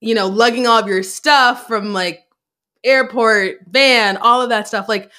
you 0.00 0.14
know 0.14 0.26
lugging 0.26 0.66
all 0.66 0.78
of 0.78 0.86
your 0.86 1.02
stuff 1.02 1.66
from 1.66 1.92
like 1.94 2.20
airport 2.84 3.56
van 3.68 4.18
all 4.18 4.42
of 4.42 4.50
that 4.50 4.68
stuff 4.68 4.88
like 4.88 5.10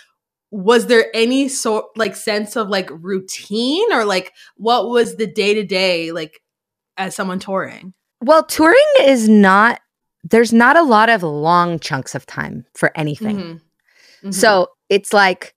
was 0.52 0.88
there 0.88 1.06
any 1.14 1.48
sort 1.48 1.86
like 1.96 2.16
sense 2.16 2.56
of 2.56 2.70
like 2.70 2.90
routine 2.92 3.92
or 3.94 4.06
like 4.06 4.32
what 4.58 4.90
was 4.90 5.16
the 5.16 5.28
day 5.28 5.56
to 5.56 5.64
day 5.64 6.12
like 6.12 6.40
as 6.98 7.16
someone 7.16 7.40
touring 7.40 7.94
Well, 8.22 8.44
touring 8.44 8.78
is 9.02 9.28
not. 9.28 9.80
There's 10.24 10.54
not 10.54 10.78
a 10.78 10.84
lot 10.84 11.10
of 11.10 11.24
long 11.24 11.80
chunks 11.80 12.14
of 12.14 12.26
time 12.26 12.66
for 12.76 12.92
anything. 12.96 13.38
Mhm. 13.38 13.62
Mhm. 14.30 14.34
So 14.34 14.68
it's 14.90 15.14
like 15.14 15.56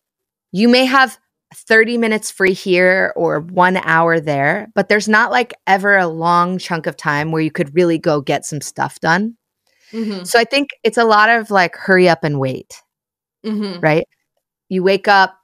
you 0.53 0.69
may 0.69 0.85
have 0.87 1.19
30 1.55 1.99
minutes 1.99 2.31
free 2.31 2.55
here 2.55 3.13
or 3.17 3.41
one 3.41 3.77
hour 3.79 4.19
there, 4.21 4.69
but 4.75 4.89
there's 4.89 5.09
not 5.09 5.31
like 5.31 5.53
ever 5.67 5.97
a 5.97 6.07
long 6.09 6.59
chunk 6.59 6.87
of 6.87 6.97
time 6.97 7.31
where 7.31 7.43
you 7.43 7.51
could 7.51 7.75
really 7.75 7.99
go 7.99 8.21
get 8.21 8.45
some 8.47 8.61
stuff 8.61 8.99
done. 9.01 9.37
Mhm. 9.93 10.27
So 10.27 10.39
I 10.39 10.45
think 10.45 10.71
it's 10.83 10.99
a 10.99 11.05
lot 11.05 11.29
of 11.29 11.51
like 11.51 11.77
hurry 11.77 12.09
up 12.09 12.25
and 12.25 12.41
wait, 12.41 12.81
Mhm. 13.45 13.83
right? 13.83 14.07
You 14.71 14.83
wake 14.83 15.09
up 15.09 15.37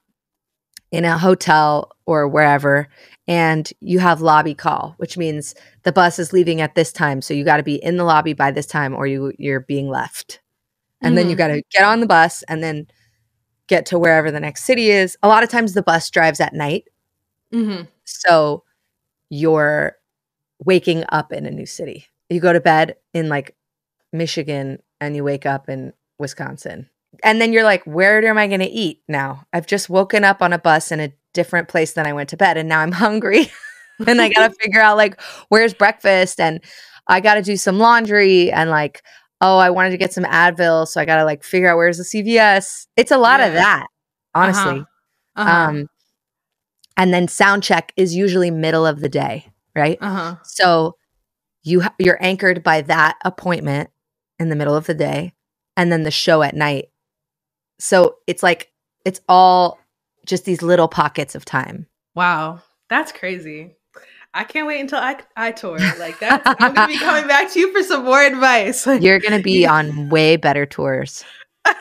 in 0.91 1.05
a 1.05 1.17
hotel 1.17 1.91
or 2.05 2.27
wherever 2.27 2.87
and 3.27 3.71
you 3.81 3.99
have 3.99 4.21
lobby 4.21 4.53
call, 4.55 4.95
which 4.97 5.17
means 5.17 5.55
the 5.83 5.91
bus 5.91 6.19
is 6.19 6.33
leaving 6.33 6.61
at 6.61 6.75
this 6.75 6.91
time. 6.91 7.21
So 7.21 7.33
you 7.33 7.43
got 7.45 7.57
to 7.57 7.63
be 7.63 7.75
in 7.83 7.97
the 7.97 8.03
lobby 8.03 8.33
by 8.33 8.51
this 8.51 8.65
time 8.67 8.93
or 8.95 9.07
you 9.07 9.33
you're 9.37 9.61
being 9.61 9.89
left. 9.89 10.41
And 11.01 11.17
then 11.17 11.29
you 11.29 11.35
Mhm. 11.35 11.37
got 11.37 11.47
to 11.49 11.63
get 11.71 11.83
on 11.85 11.99
the 12.01 12.07
bus 12.07 12.43
and 12.49 12.63
then 12.63 12.87
get 13.67 13.85
to 13.87 13.99
wherever 13.99 14.31
the 14.31 14.39
next 14.39 14.65
city 14.65 14.91
is. 14.91 15.17
A 15.23 15.27
lot 15.29 15.43
of 15.43 15.49
times 15.49 15.73
the 15.73 15.83
bus 15.83 16.09
drives 16.09 16.39
at 16.41 16.53
night. 16.53 16.85
Mhm. 17.53 17.87
So 18.05 18.63
you're 19.29 19.97
waking 20.65 21.05
up 21.09 21.33
in 21.33 21.45
a 21.45 21.51
new 21.51 21.65
city. 21.65 22.07
You 22.29 22.39
go 22.39 22.53
to 22.53 22.61
bed 22.61 22.97
in 23.13 23.29
like 23.29 23.55
Michigan 24.13 24.79
and 25.01 25.15
you 25.15 25.23
wake 25.23 25.45
up 25.45 25.69
in 25.69 25.93
Wisconsin. 26.19 26.89
And 27.23 27.41
then 27.41 27.53
you're 27.53 27.63
like, 27.63 27.83
where 27.85 28.23
am 28.25 28.37
I 28.37 28.47
going 28.47 28.61
to 28.61 28.67
eat 28.67 29.01
now? 29.07 29.45
I've 29.53 29.67
just 29.67 29.89
woken 29.89 30.23
up 30.23 30.41
on 30.41 30.53
a 30.53 30.59
bus 30.59 30.91
in 30.91 30.99
a 31.01 31.13
different 31.33 31.67
place 31.67 31.93
than 31.93 32.05
I 32.05 32.13
went 32.13 32.29
to 32.29 32.37
bed 32.37 32.57
and 32.57 32.67
now 32.67 32.79
I'm 32.79 32.91
hungry. 32.91 33.51
and 34.07 34.21
I 34.21 34.29
got 34.29 34.49
to 34.49 34.55
figure 34.61 34.81
out 34.81 34.97
like 34.97 35.19
where's 35.49 35.73
breakfast 35.73 36.39
and 36.39 36.61
I 37.07 37.19
got 37.19 37.35
to 37.35 37.41
do 37.41 37.57
some 37.57 37.79
laundry 37.79 38.51
and 38.51 38.69
like 38.69 39.01
oh, 39.41 39.57
I 39.57 39.71
wanted 39.71 39.89
to 39.89 39.97
get 39.97 40.13
some 40.13 40.23
Advil, 40.23 40.87
so 40.87 41.01
I 41.01 41.05
got 41.05 41.17
to 41.17 41.25
like 41.25 41.43
figure 41.43 41.69
out 41.69 41.75
where's 41.75 41.97
the 41.97 42.03
CVS. 42.03 42.87
It's 42.95 43.11
a 43.11 43.17
lot 43.17 43.41
of 43.41 43.53
that, 43.53 43.87
honestly. 44.33 44.85
Uh-huh. 45.35 45.49
Um, 45.49 45.87
and 46.95 47.13
then 47.13 47.27
sound 47.27 47.63
check 47.63 47.91
is 47.97 48.15
usually 48.15 48.51
middle 48.51 48.85
of 48.85 48.99
the 48.99 49.09
day, 49.09 49.47
right? 49.75 49.97
uh-huh. 49.99 50.35
So 50.43 50.95
you 51.63 51.81
ha- 51.81 51.95
you're 51.97 52.23
anchored 52.23 52.63
by 52.63 52.81
that 52.83 53.17
appointment 53.25 53.89
in 54.39 54.49
the 54.49 54.55
middle 54.55 54.75
of 54.75 54.85
the 54.85 54.93
day, 54.93 55.33
and 55.75 55.91
then 55.91 56.03
the 56.03 56.11
show 56.11 56.43
at 56.43 56.55
night. 56.55 56.89
So 57.79 58.17
it's 58.27 58.43
like 58.43 58.71
it's 59.05 59.21
all 59.27 59.79
just 60.25 60.45
these 60.45 60.61
little 60.61 60.87
pockets 60.87 61.35
of 61.35 61.45
time. 61.45 61.87
Wow, 62.15 62.61
that's 62.89 63.11
crazy. 63.11 63.75
I 64.33 64.43
can't 64.45 64.65
wait 64.65 64.79
until 64.79 64.99
I 64.99 65.17
I 65.35 65.51
tour. 65.51 65.77
Like 65.99 66.19
that's 66.19 66.43
I'm 66.45 66.73
gonna 66.73 66.87
be 66.87 66.97
coming 66.97 67.27
back 67.27 67.51
to 67.51 67.59
you 67.59 67.71
for 67.73 67.83
some 67.83 68.05
more 68.05 68.21
advice. 68.21 68.87
Like, 68.87 69.01
You're 69.01 69.19
gonna 69.19 69.41
be 69.41 69.65
on 69.65 70.09
way 70.09 70.37
better 70.37 70.65
tours. 70.65 71.25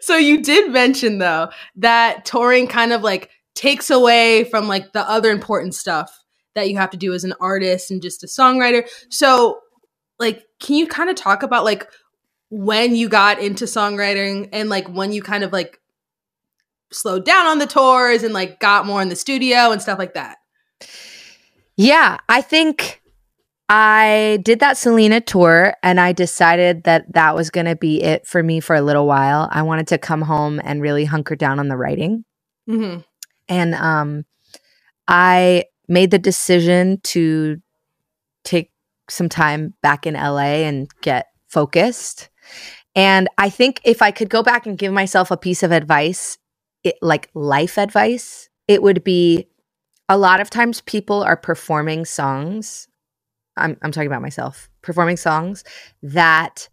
so 0.00 0.16
you 0.16 0.42
did 0.42 0.70
mention 0.70 1.18
though 1.18 1.48
that 1.76 2.24
touring 2.24 2.66
kind 2.66 2.92
of 2.92 3.02
like 3.02 3.30
takes 3.54 3.90
away 3.90 4.44
from 4.44 4.68
like 4.68 4.92
the 4.92 5.08
other 5.08 5.30
important 5.30 5.74
stuff 5.74 6.22
that 6.54 6.68
you 6.68 6.76
have 6.76 6.90
to 6.90 6.96
do 6.96 7.14
as 7.14 7.24
an 7.24 7.34
artist 7.40 7.90
and 7.90 8.02
just 8.02 8.22
a 8.22 8.26
songwriter. 8.26 8.86
So 9.08 9.60
like 10.18 10.44
can 10.60 10.76
you 10.76 10.86
kind 10.86 11.08
of 11.08 11.16
talk 11.16 11.42
about 11.42 11.64
like 11.64 11.88
when 12.50 12.94
you 12.94 13.08
got 13.08 13.40
into 13.40 13.64
songwriting 13.64 14.48
and 14.52 14.68
like 14.68 14.88
when 14.88 15.12
you 15.12 15.22
kind 15.22 15.44
of 15.44 15.52
like 15.52 15.80
slowed 16.92 17.24
down 17.24 17.46
on 17.46 17.58
the 17.58 17.66
tours 17.66 18.22
and 18.22 18.32
like 18.32 18.60
got 18.60 18.86
more 18.86 19.02
in 19.02 19.08
the 19.08 19.16
studio 19.16 19.72
and 19.72 19.82
stuff 19.82 19.98
like 19.98 20.14
that? 20.14 20.38
Yeah, 21.76 22.18
I 22.28 22.40
think 22.40 23.02
I 23.68 24.38
did 24.42 24.60
that 24.60 24.76
Selena 24.76 25.20
tour 25.20 25.74
and 25.82 25.98
I 25.98 26.12
decided 26.12 26.84
that 26.84 27.12
that 27.14 27.34
was 27.34 27.50
going 27.50 27.66
to 27.66 27.76
be 27.76 28.02
it 28.02 28.26
for 28.26 28.42
me 28.42 28.60
for 28.60 28.76
a 28.76 28.82
little 28.82 29.06
while. 29.06 29.48
I 29.50 29.62
wanted 29.62 29.88
to 29.88 29.98
come 29.98 30.22
home 30.22 30.60
and 30.62 30.82
really 30.82 31.04
hunker 31.04 31.34
down 31.34 31.58
on 31.58 31.68
the 31.68 31.76
writing. 31.76 32.24
Mm-hmm. 32.68 33.00
And 33.48 33.74
um 33.74 34.24
I 35.08 35.64
made 35.88 36.10
the 36.10 36.18
decision 36.18 37.00
to 37.04 37.60
take 38.42 38.70
some 39.10 39.28
time 39.28 39.74
back 39.82 40.06
in 40.06 40.14
LA 40.14 40.64
and 40.64 40.88
get 41.02 41.26
focused. 41.48 42.30
And 42.94 43.28
I 43.38 43.50
think 43.50 43.80
if 43.84 44.02
I 44.02 44.10
could 44.10 44.30
go 44.30 44.42
back 44.42 44.66
and 44.66 44.78
give 44.78 44.92
myself 44.92 45.30
a 45.30 45.36
piece 45.36 45.62
of 45.62 45.72
advice, 45.72 46.38
it, 46.84 46.96
like 47.02 47.30
life 47.34 47.78
advice, 47.78 48.48
it 48.68 48.82
would 48.82 49.02
be 49.04 49.46
a 50.08 50.18
lot 50.18 50.40
of 50.40 50.50
times 50.50 50.80
people 50.82 51.22
are 51.22 51.36
performing 51.36 52.04
songs. 52.04 52.88
I'm, 53.56 53.76
I'm 53.82 53.90
talking 53.92 54.06
about 54.06 54.22
myself, 54.22 54.68
performing 54.82 55.16
songs 55.16 55.64
that 56.02 56.68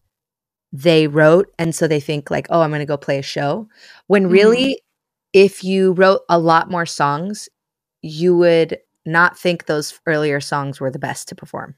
they 0.74 1.08
wrote. 1.08 1.54
And 1.60 1.74
so 1.76 1.88
they 1.88 2.00
think, 2.00 2.32
like, 2.32 2.48
oh, 2.50 2.62
I'm 2.62 2.70
going 2.72 2.80
to 2.80 2.86
go 2.86 2.98
play 2.98 3.20
a 3.20 3.24
show. 3.24 3.68
When 4.08 4.26
Mhm. 4.26 4.32
really 4.32 4.82
if 5.34 5.64
you 5.64 5.94
wrote 5.94 6.22
a 6.30 6.38
lot 6.38 6.70
more 6.70 6.86
songs, 6.86 7.48
you 8.02 8.36
would 8.36 8.78
not 9.06 9.38
think 9.38 9.66
those 9.66 10.00
earlier 10.06 10.42
songs 10.42 10.80
were 10.80 10.92
the 10.92 11.00
best 11.00 11.28
to 11.30 11.36
perform. 11.36 11.76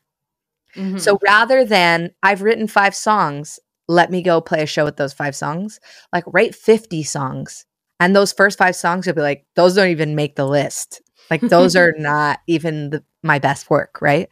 Mhm. 0.76 1.00
So 1.00 1.20
rather 1.24 1.64
than 1.64 2.12
I've 2.24 2.42
written 2.42 2.68
five 2.68 2.96
songs, 2.96 3.60
let 3.94 4.12
me 4.12 4.22
go 4.22 4.42
play 4.42 4.62
a 4.64 4.66
show 4.66 4.84
with 4.86 4.98
those 4.98 5.14
five 5.14 5.36
songs, 5.36 5.80
like 6.12 6.24
write 6.28 6.56
50 6.56 7.04
songs. 7.04 7.66
And 8.00 8.16
those 8.16 8.34
first 8.34 8.58
five 8.58 8.76
songs 8.76 9.06
you'll 9.06 9.16
be 9.16 9.22
like, 9.22 9.46
those 9.56 9.76
don't 9.76 9.90
even 9.90 10.16
make 10.16 10.36
the 10.36 10.48
list. 10.48 11.02
Like 11.30 11.42
those 11.42 11.76
are 11.76 11.94
not 11.98 12.40
even 12.48 12.90
the, 12.90 13.04
my 13.22 13.40
best 13.40 13.70
work, 13.70 14.00
right? 14.02 14.28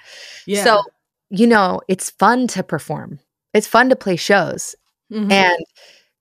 yeah. 0.45 0.63
So, 0.63 0.81
you 1.29 1.47
know, 1.47 1.81
it's 1.87 2.09
fun 2.09 2.47
to 2.47 2.63
perform. 2.63 3.19
It's 3.53 3.67
fun 3.67 3.89
to 3.89 3.95
play 3.95 4.15
shows. 4.17 4.75
Mhm. 5.11 5.31
And 5.31 5.57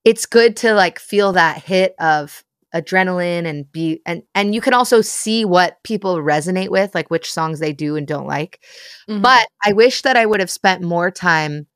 it's 0.04 0.26
good 0.26 0.56
to 0.58 0.74
like 0.74 0.98
feel 0.98 1.32
that 1.32 1.62
hit 1.62 1.94
of 1.98 2.44
adrenaline 2.74 3.46
and 3.46 3.70
be 3.72 4.00
and 4.06 4.22
and 4.34 4.54
you 4.54 4.60
can 4.60 4.72
also 4.74 5.00
see 5.00 5.44
what 5.44 5.82
people 5.82 6.16
resonate 6.18 6.68
with, 6.68 6.94
like 6.94 7.10
which 7.10 7.32
songs 7.32 7.58
they 7.58 7.72
do 7.72 7.96
and 7.96 8.06
don't 8.06 8.26
like. 8.28 8.60
Mhm. 9.08 9.22
But 9.22 9.48
I 9.64 9.72
wish 9.72 10.02
that 10.02 10.16
I 10.16 10.26
would 10.26 10.40
have 10.40 10.50
spent 10.50 10.82
more 10.82 11.10
time 11.10 11.66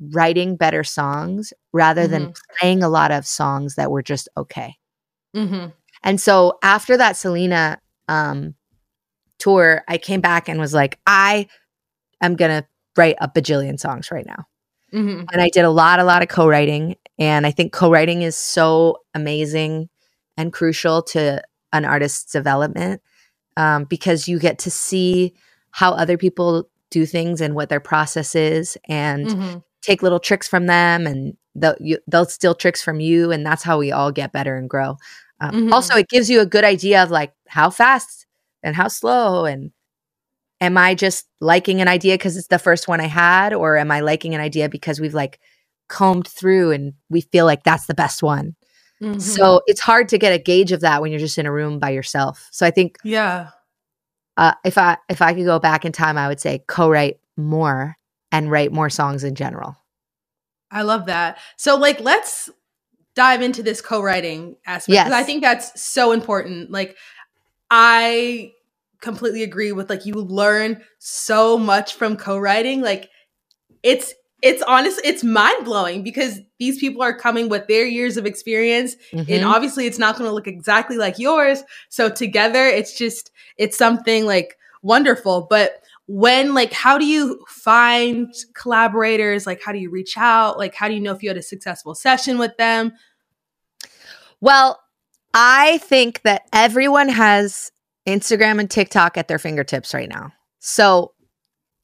writing 0.00 0.56
better 0.56 0.82
songs 0.82 1.52
rather 1.72 2.06
than 2.08 2.32
playing 2.58 2.82
a 2.82 2.88
lot 2.88 3.10
of 3.10 3.26
songs 3.26 3.74
that 3.74 3.90
were 3.90 4.02
just 4.02 4.28
okay. 4.36 4.76
Mhm. 5.36 5.72
And 6.02 6.20
so 6.20 6.58
after 6.62 6.96
that 6.96 7.16
Selena 7.16 7.78
um, 8.08 8.54
tour, 9.38 9.84
I 9.86 9.98
came 9.98 10.20
back 10.20 10.48
and 10.48 10.58
was 10.58 10.74
like, 10.74 10.98
I 11.06 11.46
am 12.20 12.36
going 12.36 12.62
to 12.62 12.66
write 12.96 13.16
a 13.20 13.28
bajillion 13.28 13.78
songs 13.78 14.10
right 14.10 14.26
now. 14.26 14.46
Mhm. 14.92 15.26
And 15.32 15.40
I 15.40 15.48
did 15.50 15.64
a 15.64 15.70
lot, 15.70 16.00
a 16.00 16.04
lot 16.04 16.22
of 16.22 16.28
co 16.28 16.48
writing. 16.48 16.96
And 17.18 17.46
I 17.46 17.50
think 17.50 17.72
co 17.72 17.90
writing 17.90 18.22
is 18.22 18.36
so 18.36 18.98
amazing 19.14 19.88
and 20.36 20.52
crucial 20.52 21.02
to 21.02 21.42
an 21.72 21.84
artist's 21.84 22.32
development 22.32 23.00
um, 23.56 23.84
because 23.84 24.26
you 24.26 24.38
get 24.38 24.58
to 24.60 24.70
see 24.70 25.34
how 25.70 25.92
other 25.92 26.16
people 26.16 26.68
do 26.90 27.06
things 27.06 27.40
and 27.40 27.54
what 27.54 27.68
their 27.68 27.78
process 27.80 28.34
is 28.34 28.76
and 28.88 29.26
Mhm. 29.28 29.62
Take 29.82 30.02
little 30.02 30.20
tricks 30.20 30.48
from 30.48 30.66
them 30.66 31.06
and 31.06 31.36
they'll, 31.54 31.76
you, 31.80 31.98
they'll 32.06 32.26
steal 32.26 32.54
tricks 32.54 32.82
from 32.82 33.00
you. 33.00 33.30
And 33.30 33.44
that's 33.44 33.62
how 33.62 33.78
we 33.78 33.92
all 33.92 34.12
get 34.12 34.32
better 34.32 34.56
and 34.56 34.68
grow. 34.68 34.96
Um, 35.40 35.52
Mhm. 35.52 35.72
Also, 35.72 35.96
it 35.96 36.08
gives 36.08 36.28
you 36.30 36.40
a 36.40 36.46
good 36.46 36.64
idea 36.64 37.02
of 37.02 37.10
like 37.10 37.32
how 37.48 37.70
fast 37.70 38.26
and 38.62 38.76
how 38.76 38.88
slow 38.88 39.46
and 39.46 39.70
am 40.60 40.76
I 40.76 40.94
just 40.94 41.26
liking 41.40 41.80
an 41.80 41.88
idea 41.88 42.14
because 42.14 42.36
it's 42.36 42.48
the 42.48 42.58
first 42.58 42.86
one 42.88 43.00
I 43.00 43.06
had, 43.06 43.54
or 43.54 43.78
am 43.78 43.90
I 43.90 44.00
liking 44.00 44.34
an 44.34 44.40
idea 44.42 44.68
because 44.68 45.00
we've 45.00 45.14
like 45.14 45.40
combed 45.88 46.28
through 46.28 46.72
and 46.72 46.92
we 47.08 47.22
feel 47.22 47.46
like 47.46 47.62
that's 47.64 47.86
the 47.86 47.94
best 47.94 48.22
one? 48.22 48.54
Mhm. 49.02 49.20
So 49.22 49.62
it's 49.66 49.80
hard 49.80 50.10
to 50.10 50.18
get 50.18 50.34
a 50.34 50.38
gauge 50.38 50.72
of 50.72 50.82
that 50.82 51.00
when 51.00 51.10
you're 51.10 51.18
just 51.20 51.38
in 51.38 51.46
a 51.46 51.52
room 51.52 51.78
by 51.78 51.88
yourself. 51.90 52.46
So 52.50 52.66
I 52.66 52.70
think 52.70 52.98
yeah. 53.02 53.48
uh, 54.36 54.52
if 54.64 54.76
I 54.76 54.98
if 55.08 55.22
I 55.22 55.32
could 55.34 55.46
go 55.46 55.58
back 55.58 55.84
in 55.86 55.92
time, 55.92 56.18
I 56.18 56.28
would 56.28 56.40
say 56.40 56.62
co-write 56.68 57.18
more 57.38 57.96
and 58.32 58.50
write 58.50 58.72
more 58.72 58.90
songs 58.90 59.24
in 59.24 59.34
general. 59.34 59.76
I 60.70 60.82
love 60.82 61.06
that. 61.06 61.38
So, 61.56 61.76
like, 61.76 62.00
let's 62.00 62.48
dive 63.14 63.42
into 63.42 63.62
this 63.62 63.80
co-writing 63.80 64.56
aspect 64.66 65.04
because 65.04 65.12
I 65.12 65.24
think 65.24 65.42
that's 65.42 65.80
so 65.80 66.12
important. 66.12 66.70
Like, 66.70 66.96
I 67.70 68.52
completely 69.00 69.42
agree 69.42 69.72
with 69.72 69.88
like 69.88 70.04
you 70.04 70.14
learn 70.14 70.82
so 70.98 71.56
much 71.58 71.94
from 71.94 72.16
co-writing. 72.16 72.82
Like, 72.82 73.10
it's 73.82 74.14
it's 74.42 74.62
honest, 74.62 75.00
it's 75.04 75.22
mind 75.22 75.66
blowing 75.66 76.02
because 76.02 76.40
these 76.58 76.78
people 76.78 77.02
are 77.02 77.14
coming 77.14 77.50
with 77.50 77.66
their 77.66 77.84
years 77.84 78.16
of 78.16 78.24
experience, 78.24 78.96
and 79.12 79.26
Mhm. 79.26 79.46
obviously, 79.46 79.86
it's 79.86 79.98
not 79.98 80.16
going 80.16 80.28
to 80.28 80.34
look 80.34 80.46
exactly 80.46 80.96
like 80.96 81.18
yours. 81.18 81.62
So 81.90 82.08
together, 82.08 82.64
it's 82.64 82.96
just 82.96 83.30
it's 83.58 83.76
something 83.76 84.24
like 84.24 84.56
wonderful. 84.82 85.46
But 85.50 85.82
when 86.12 86.54
like 86.54 86.72
how 86.72 86.98
do 86.98 87.06
you 87.06 87.38
find 87.46 88.34
collaborators 88.54 89.46
like 89.46 89.60
how 89.62 89.70
do 89.70 89.78
you 89.78 89.88
reach 89.88 90.18
out 90.18 90.58
like 90.58 90.74
how 90.74 90.88
do 90.88 90.94
you 90.94 91.00
know 91.00 91.12
if 91.12 91.22
you 91.22 91.28
had 91.28 91.36
a 91.36 91.42
successful 91.42 91.94
session 91.94 92.36
with 92.36 92.56
them 92.56 92.92
Well, 94.40 94.80
I 95.34 95.78
think 95.78 96.22
that 96.22 96.48
everyone 96.52 97.08
has 97.08 97.70
Instagram 98.08 98.58
and 98.58 98.70
TikTok 98.70 99.16
at 99.16 99.28
their 99.28 99.38
fingertips 99.38 99.92
right 99.92 100.08
now. 100.08 100.32
So, 100.58 101.12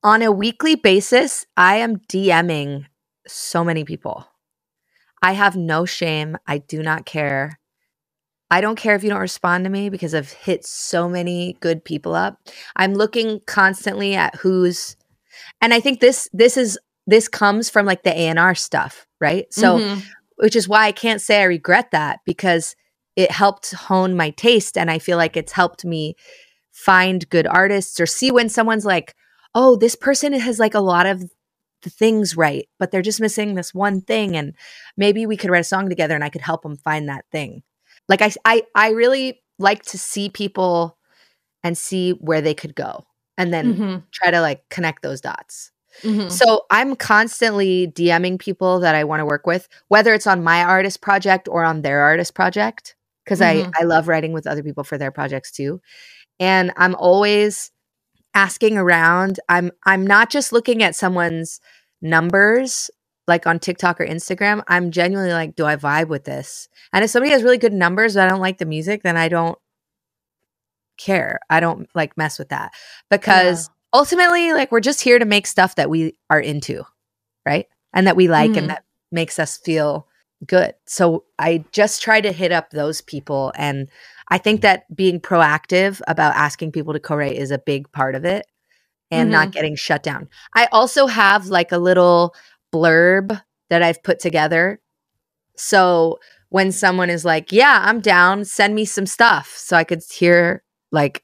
on 0.03 0.23
a 0.23 0.33
weekly 0.33 0.75
basis, 0.75 1.47
I 1.57 1.77
am 1.77 1.97
DMing 1.97 2.87
so 3.27 3.65
many 3.65 3.85
people. 3.85 4.27
I 5.23 5.33
have 5.33 5.57
no 5.57 5.85
shame. 5.85 6.37
I 6.47 6.59
do 6.59 6.83
not 6.83 7.07
care. 7.07 7.59
I 8.51 8.61
don't 8.61 8.77
care 8.77 8.95
if 8.95 9.03
you 9.03 9.11
don't 9.11 9.21
respond 9.21 9.65
to 9.65 9.71
me 9.71 9.89
because 9.89 10.15
I've 10.15 10.31
hit 10.31 10.65
so 10.65 11.09
many 11.09 11.57
good 11.61 11.85
people 11.85 12.15
up. 12.15 12.39
I'm 12.77 12.95
looking 12.95 13.41
constantly 13.47 14.15
at 14.15 14.37
who's 14.37 14.97
and 15.61 15.75
I 15.75 15.81
think 15.81 16.01
this 16.01 16.29
this 16.33 16.57
is 16.57 16.79
this 17.07 17.29
comes 17.29 17.69
from 17.71 17.87
like 17.87 18.03
the 18.03 18.19
A&R 18.19 18.55
stuff, 18.55 19.07
right? 19.21 19.53
So 19.53 19.79
Mhm. 19.79 20.03
which 20.37 20.57
is 20.57 20.69
why 20.69 20.87
I 20.87 20.93
can't 20.93 21.21
say 21.21 21.41
I 21.41 21.45
regret 21.45 21.91
that 21.93 22.21
because 22.25 22.77
it 23.17 23.31
helped 23.31 23.73
hone 23.73 24.15
my 24.15 24.31
taste 24.31 24.77
and 24.77 24.91
I 24.91 24.99
feel 24.99 25.17
like 25.17 25.37
it's 25.37 25.53
helped 25.53 25.85
me 25.85 26.15
find 26.73 27.29
good 27.31 27.47
artists 27.47 27.99
or 28.01 28.07
see 28.07 28.31
when 28.31 28.49
someone's 28.51 28.85
like, 28.85 29.15
"Oh, 29.55 29.77
this 29.77 29.95
person 29.97 30.33
has 30.35 30.59
like 30.59 30.75
a 30.75 30.81
lot 30.81 31.07
of 31.07 31.31
the 31.83 31.91
things 31.91 32.37
right, 32.37 32.69
but 32.79 32.91
they're 32.91 33.03
just 33.03 33.21
missing 33.21 33.55
this 33.55 33.73
one 33.75 34.01
thing 34.03 34.37
and 34.37 34.55
maybe 34.97 35.25
we 35.27 35.37
could 35.37 35.51
write 35.51 35.61
a 35.61 35.65
song 35.65 35.89
together 35.89 36.15
and 36.15 36.25
I 36.25 36.29
could 36.29 36.43
help 36.43 36.63
them 36.63 36.77
find 36.77 37.09
that 37.09 37.25
thing." 37.33 37.63
Like 38.09 38.23
I 38.23 38.33
I 38.45 38.63
I 38.75 38.91
really 38.91 39.43
like 39.59 39.83
to 39.85 39.99
see 39.99 40.29
people 40.31 40.97
and 41.65 41.77
see 41.79 42.13
where 42.13 42.41
they 42.43 42.55
could 42.55 42.75
go 42.77 43.05
and 43.39 43.53
then 43.53 43.77
Mhm. 43.77 44.05
try 44.13 44.31
to 44.31 44.41
like 44.41 44.69
connect 44.71 45.03
those 45.03 45.21
dots. 45.21 45.73
Mhm. 46.05 46.31
So 46.31 46.67
I'm 46.71 46.97
constantly 46.97 47.89
DMing 47.89 48.39
people 48.39 48.81
that 48.81 48.95
I 48.95 49.05
want 49.05 49.21
to 49.21 49.27
work 49.27 49.47
with, 49.47 49.69
whether 49.89 50.15
it's 50.15 50.27
on 50.27 50.45
my 50.45 50.65
artist 50.65 51.01
project 51.03 51.49
or 51.49 51.65
on 51.65 51.83
their 51.83 52.01
artist 52.03 52.35
project, 52.35 52.97
because 53.25 53.41
Mhm. 53.41 53.67
I 53.77 53.81
I 53.81 53.85
love 53.85 54.09
writing 54.09 54.33
with 54.33 54.47
other 54.47 54.63
people 54.63 54.85
for 54.85 54.99
their 54.99 55.13
projects 55.13 55.51
too. 55.53 55.81
And 56.41 56.73
I'm 56.77 56.95
always 56.97 57.71
asking 58.35 58.79
around. 58.79 59.41
I'm 59.49 59.71
I'm 59.87 60.07
not 60.07 60.31
just 60.31 60.53
looking 60.53 60.83
at 60.83 60.97
someone's 60.97 61.61
numbers 62.03 62.91
like 63.27 63.47
on 63.47 63.59
TikTok 63.59 64.01
or 64.01 64.07
Instagram. 64.07 64.63
I'm 64.69 64.91
genuinely 64.91 65.33
like, 65.33 65.57
do 65.57 65.67
I 65.67 65.77
vibe 65.77 66.09
with 66.09 66.25
this? 66.25 66.69
And 66.93 67.05
if 67.05 67.11
somebody 67.11 67.33
has 67.33 67.43
really 67.43 67.59
good 67.59 67.73
numbers 67.73 68.15
but 68.15 68.27
I 68.27 68.29
don't 68.31 68.41
like 68.41 68.59
the 68.59 68.67
music, 68.67 69.03
then 69.03 69.17
I 69.17 69.29
don't 69.29 69.59
care. 70.99 71.41
I 71.51 71.61
don't 71.61 71.89
like 71.95 72.17
mess 72.17 72.39
with 72.39 72.49
that 72.49 72.73
because 73.11 73.69
ultimately 73.93 74.53
like 74.53 74.73
we're 74.73 74.81
just 74.81 75.01
here 75.03 75.19
to 75.19 75.25
make 75.25 75.47
stuff 75.47 75.75
that 75.77 75.91
we 75.91 76.15
are 76.31 76.41
into 76.41 76.85
right 77.47 77.67
and 77.93 78.07
that 78.07 78.17
we 78.17 78.29
like 78.29 78.51
Mhm. 78.51 78.59
and 78.59 78.71
that 78.71 78.85
makes 79.13 79.39
us 79.39 79.57
feel 79.57 80.07
good 80.47 80.75
so 80.87 81.25
i 81.39 81.65
just 81.73 82.03
try 82.03 82.21
to 82.21 82.31
hit 82.33 82.53
up 82.53 82.71
those 82.71 83.01
people 83.01 83.53
and 83.57 83.89
i 84.29 84.37
think 84.37 84.61
that 84.61 84.85
being 84.95 85.19
proactive 85.21 86.03
about 86.09 86.35
asking 86.35 86.73
people 86.73 86.93
to 86.93 87.01
co-write 87.01 87.37
is 87.37 87.51
a 87.51 87.59
big 87.59 87.91
part 87.93 88.15
of 88.15 88.25
it 88.25 88.47
and 89.11 89.31
not 89.31 89.53
getting 89.53 89.77
shut 89.77 90.03
down 90.03 90.29
i 90.55 90.67
also 90.73 91.07
have 91.07 91.47
like 91.47 91.73
a 91.73 91.79
little 91.79 92.35
blurb 92.73 93.41
that 93.71 93.83
i've 93.83 94.03
put 94.03 94.19
together 94.21 94.81
so 95.57 96.19
when 96.51 96.73
someone 96.73 97.11
is 97.11 97.25
like 97.25 97.53
yeah 97.53 97.83
i'm 97.87 98.01
down 98.01 98.45
send 98.45 98.75
me 98.75 98.85
some 98.85 99.07
stuff 99.07 99.55
so 99.57 99.77
i 99.77 99.85
could 99.85 100.03
hear 100.13 100.63
like 100.93 101.23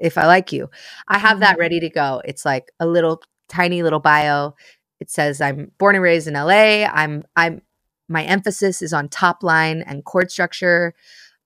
if 0.00 0.18
i 0.18 0.26
like 0.26 0.52
you 0.52 0.68
I 1.08 1.18
have 1.18 1.40
that 1.40 1.56
Mhm. 1.56 1.60
ready 1.60 1.80
to 1.80 1.90
go. 1.90 2.22
It's 2.24 2.44
like 2.44 2.72
a 2.80 2.86
little 2.86 3.22
tiny 3.48 3.82
little 3.82 4.00
bio. 4.00 4.54
It 5.00 5.10
says 5.10 5.40
I'm 5.40 5.72
born 5.78 5.94
and 5.96 6.02
raised 6.04 6.28
in 6.28 6.36
LA. 6.36 6.84
I'm 6.86 7.24
I'm 7.36 7.62
my 8.08 8.24
emphasis 8.24 8.82
is 8.82 8.92
on 8.92 9.08
top 9.08 9.42
line 9.42 9.82
and 9.82 10.04
chord 10.04 10.30
structure, 10.30 10.94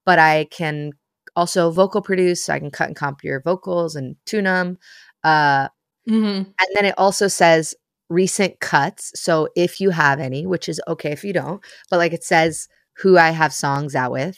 but 0.07 0.19
I 0.19 0.47
can 0.51 0.93
also 1.37 1.71
vocal 1.71 2.03
produce. 2.03 2.45
So 2.45 2.55
I 2.55 2.59
can 2.61 2.71
cut 2.71 2.89
and 2.89 2.97
comp 2.97 3.25
your 3.25 3.41
vocals 3.43 3.97
and 3.97 4.17
tune 4.27 4.45
them. 4.45 4.79
Uh, 5.25 5.69
Mhm. 6.09 6.47
and 6.47 6.69
then 6.75 6.85
it 6.87 6.95
also 6.99 7.29
says 7.29 7.75
recent 8.13 8.61
cuts. 8.61 9.13
So 9.17 9.49
if 9.57 9.81
you 9.81 9.91
have 9.91 10.21
any, 10.21 10.47
which 10.47 10.69
is 10.69 10.81
okay 10.89 11.13
if 11.13 11.25
you 11.25 11.33
don't, 11.33 11.63
but 11.91 11.99
like 11.99 12.13
it 12.13 12.25
says 12.25 12.69
who 12.99 13.19
I 13.19 13.31
have 13.31 13.53
songs 13.55 13.95
out 13.97 14.13
with. 14.13 14.37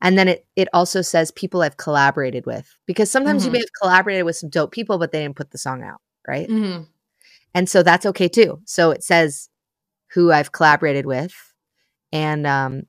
And 0.00 0.18
then 0.18 0.28
it 0.28 0.46
it 0.56 0.68
also 0.72 1.02
says 1.02 1.30
people 1.32 1.62
I've 1.62 1.76
collaborated 1.78 2.46
with 2.46 2.68
because 2.86 3.10
sometimes 3.10 3.44
you 3.44 3.50
Mhm. 3.50 3.54
may 3.54 3.58
have 3.60 3.72
collaborated 3.82 4.24
with 4.24 4.36
some 4.36 4.50
dope 4.50 4.72
people, 4.72 4.98
but 4.98 5.12
they 5.12 5.22
didn't 5.22 5.36
put 5.36 5.50
the 5.52 5.58
song 5.58 5.82
out, 5.82 6.00
right? 6.28 6.50
Mhm. 6.50 6.88
And 7.54 7.68
so 7.68 7.82
that's 7.82 8.06
okay 8.06 8.28
too. 8.28 8.60
So 8.66 8.90
it 8.90 9.04
says 9.04 9.48
who 10.12 10.32
I've 10.32 10.52
collaborated 10.52 11.06
with, 11.06 11.34
and 12.12 12.46
um, 12.46 12.84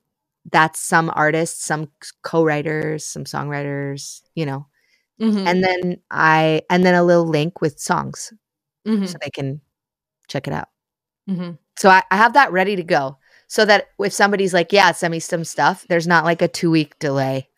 that's 0.52 0.80
some 0.80 1.12
artists, 1.16 1.66
some 1.66 1.90
co-writers, 2.24 3.06
some 3.06 3.26
songwriters, 3.26 4.22
you 4.36 4.46
know. 4.46 4.68
Mhm. 5.22 5.48
And 5.48 5.64
then 5.64 6.02
I 6.12 6.64
and 6.70 6.86
then 6.86 6.96
a 6.96 7.04
little 7.04 7.28
link 7.28 7.62
with 7.62 7.80
songs 7.80 8.34
so 9.04 9.18
they 9.22 9.30
can 9.32 9.62
check 10.30 10.48
it 10.48 10.54
out. 10.54 10.68
Mhm. 11.30 11.58
So 11.78 11.90
I, 11.90 12.04
I 12.12 12.18
have 12.18 12.34
that 12.34 12.52
ready 12.52 12.76
to 12.76 12.84
go. 12.84 13.18
so 13.48 13.66
that 13.66 13.88
if 14.00 14.14
somebody's 14.14 14.54
like, 14.54 14.72
"Yeah, 14.72 14.92
send 14.92 15.12
me 15.12 15.20
some 15.20 15.44
stuff," 15.44 15.86
there's 15.90 16.08
not 16.08 16.24
like 16.26 16.42
a 16.42 16.48
two 16.48 16.70
week 16.72 16.98
delay. 17.00 17.50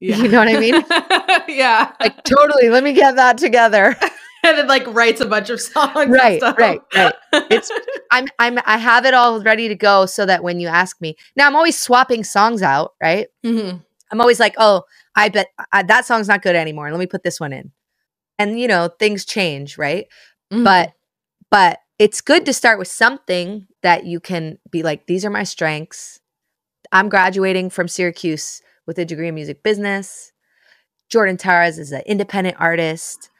Yeah. 0.00 0.16
You 0.16 0.28
know 0.28 0.38
what 0.38 0.48
I 0.48 0.58
mean? 0.58 0.84
yeah. 1.56 1.92
Like 2.00 2.24
totally. 2.24 2.70
Let 2.70 2.82
me 2.84 2.92
get 2.94 3.16
that 3.16 3.36
together. 3.38 3.94
and 4.44 4.56
then 4.58 4.66
like 4.66 4.86
writes 4.86 5.20
a 5.20 5.26
bunch 5.26 5.50
of 5.50 5.60
songs. 5.60 5.92
and 5.96 6.12
right, 6.12 6.38
stuff. 6.40 6.56
right, 6.58 6.80
right. 6.94 7.14
It's 7.34 7.70
I'm 8.10 8.26
I'm 8.38 8.58
I 8.64 8.78
have 8.78 9.04
it 9.04 9.12
all 9.14 9.42
ready 9.42 9.68
to 9.68 9.74
go 9.74 10.06
so 10.06 10.24
that 10.26 10.42
when 10.42 10.58
you 10.58 10.68
ask 10.68 10.98
me 11.00 11.16
now, 11.36 11.46
I'm 11.46 11.56
always 11.56 11.78
swapping 11.78 12.24
songs 12.24 12.62
out. 12.62 12.94
Right. 13.02 13.28
Mhm. 13.44 13.84
I'm 14.10 14.20
always 14.20 14.40
like, 14.40 14.54
oh, 14.58 14.82
I 15.14 15.28
bet 15.28 15.48
I, 15.72 15.82
that 15.84 16.06
song's 16.06 16.28
not 16.28 16.42
good 16.42 16.56
anymore. 16.56 16.90
Let 16.90 16.98
me 16.98 17.06
put 17.06 17.22
this 17.22 17.38
one 17.38 17.52
in. 17.52 17.70
And 18.38 18.58
you 18.58 18.66
know, 18.68 18.88
things 18.98 19.24
change, 19.26 19.76
right? 19.76 20.06
Mhm. 20.52 20.64
But 20.64 20.92
but 21.50 21.78
it's 21.98 22.20
good 22.20 22.46
to 22.46 22.52
start 22.52 22.78
with 22.78 22.88
something 22.88 23.66
that 23.82 24.04
you 24.04 24.20
can 24.20 24.58
be 24.70 24.82
like, 24.82 25.06
these 25.06 25.24
are 25.24 25.30
my 25.30 25.42
strengths. 25.42 26.20
I'm 26.92 27.08
graduating 27.08 27.70
from 27.70 27.88
Syracuse 27.88 28.62
with 28.86 28.98
a 28.98 29.04
degree 29.04 29.28
in 29.28 29.34
music 29.34 29.62
business. 29.62 30.32
Jordyn 31.12 31.36
Tareaz 31.38 31.78
is 31.78 31.92
an 31.92 32.02
independent 32.06 32.56
artist, 32.58 33.30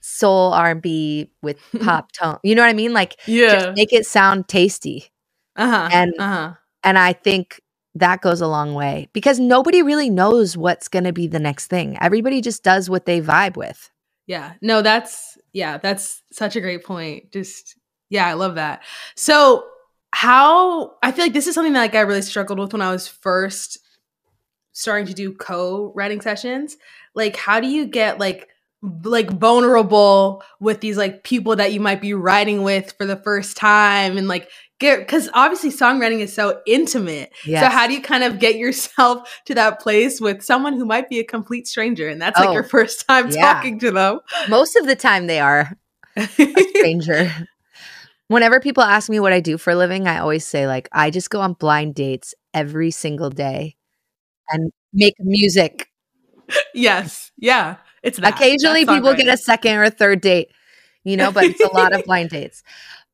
soul 0.00 0.52
R&B 0.52 1.30
with 1.42 1.58
pop 1.80 2.12
tone. 2.12 2.38
You 2.42 2.54
know 2.54 2.62
what 2.62 2.70
I 2.70 2.74
mean? 2.74 2.92
Like 2.92 3.18
yeah. 3.26 3.52
just 3.54 3.76
make 3.76 3.92
it 3.92 4.06
sound 4.06 4.48
tasty. 4.48 5.10
uh-huh. 5.56 5.88
and- 5.92 6.14
uh-huh. 6.18 6.54
And 6.84 6.96
I 6.96 7.12
think 7.12 7.60
that 7.96 8.20
goes 8.20 8.40
a 8.40 8.46
long 8.46 8.74
way 8.74 9.08
because 9.12 9.40
nobody 9.40 9.82
really 9.82 10.10
knows 10.10 10.56
what's 10.56 10.88
going 10.88 11.04
to 11.04 11.12
be 11.12 11.26
the 11.26 11.40
next 11.40 11.66
thing. 11.66 11.98
Everybody 12.00 12.40
just 12.40 12.62
does 12.62 12.88
what 12.88 13.04
they 13.04 13.20
vibe 13.20 13.56
with. 13.56 13.90
Yeah. 14.26 14.54
No, 14.62 14.82
that's 14.82 15.37
yeah, 15.52 15.78
that's 15.78 16.22
such 16.32 16.56
a 16.56 16.60
great 16.60 16.84
point. 16.84 17.32
Just 17.32 17.76
yeah, 18.10 18.26
I 18.26 18.34
love 18.34 18.56
that. 18.56 18.82
So 19.14 19.66
how 20.12 20.96
I 21.02 21.12
feel 21.12 21.24
like 21.24 21.32
this 21.34 21.46
is 21.46 21.54
something 21.54 21.74
that 21.74 21.80
like 21.80 21.94
I 21.94 22.00
really 22.00 22.22
struggled 22.22 22.58
with 22.58 22.72
when 22.72 22.82
I 22.82 22.90
was 22.90 23.08
first 23.08 23.78
starting 24.72 25.06
to 25.06 25.14
do 25.14 25.34
co-writing 25.34 26.20
sessions. 26.20 26.76
Like 27.14 27.36
how 27.36 27.60
do 27.60 27.66
you 27.68 27.86
get 27.86 28.18
like 28.18 28.48
like 29.02 29.30
vulnerable 29.30 30.42
with 30.60 30.80
these 30.80 30.96
like 30.96 31.24
people 31.24 31.56
that 31.56 31.72
you 31.72 31.80
might 31.80 32.00
be 32.00 32.14
writing 32.14 32.62
with 32.62 32.92
for 32.96 33.06
the 33.06 33.16
first 33.16 33.56
time 33.56 34.16
and 34.16 34.28
like 34.28 34.48
get 34.78 34.98
because 35.00 35.28
obviously 35.34 35.70
songwriting 35.70 36.20
is 36.20 36.32
so 36.32 36.60
intimate 36.66 37.32
so 37.44 37.66
how 37.68 37.86
do 37.86 37.92
you 37.94 38.00
kind 38.00 38.22
of 38.24 38.38
get 38.38 38.56
yourself 38.56 39.40
to 39.46 39.54
that 39.54 39.80
place 39.80 40.20
with 40.20 40.42
someone 40.42 40.72
who 40.74 40.84
might 40.84 41.08
be 41.08 41.18
a 41.18 41.24
complete 41.24 41.66
stranger 41.66 42.08
and 42.08 42.20
that's 42.22 42.38
like 42.38 42.50
Oh, 42.50 42.52
your 42.52 42.62
first 42.64 43.06
time 43.08 43.30
yeah. 43.30 43.54
talking 43.54 43.78
to 43.80 43.90
them 43.90 44.20
Most 44.48 44.76
of 44.76 44.86
the 44.86 44.94
time 44.96 45.26
they 45.26 45.40
are 45.40 45.76
a 46.16 46.26
stranger. 46.26 47.30
Whenever 48.28 48.60
people 48.60 48.82
ask 48.82 49.08
me 49.08 49.20
what 49.20 49.32
I 49.32 49.40
do 49.40 49.56
for 49.56 49.70
a 49.70 49.76
living, 49.76 50.06
I 50.06 50.18
always 50.18 50.46
say 50.46 50.66
like 50.66 50.88
I 50.92 51.10
just 51.10 51.30
go 51.30 51.40
on 51.40 51.54
blind 51.54 51.94
dates 51.94 52.34
every 52.52 52.90
single 52.90 53.30
day 53.30 53.76
and 54.50 54.70
make 54.92 55.14
music. 55.18 55.88
yes. 56.74 57.30
Yeah. 57.38 57.76
It's 58.02 58.18
that. 58.18 58.34
Occasionally 58.34 58.84
people 58.84 59.14
get 59.14 59.28
a 59.28 59.36
second 59.36 59.76
or 59.76 59.84
a 59.84 59.90
third 59.90 60.20
date, 60.20 60.48
you 61.04 61.16
know, 61.16 61.32
but 61.32 61.44
it's 61.44 61.60
a 61.60 61.72
lot 61.72 61.92
of 61.94 62.04
blind 62.06 62.30
dates. 62.30 62.62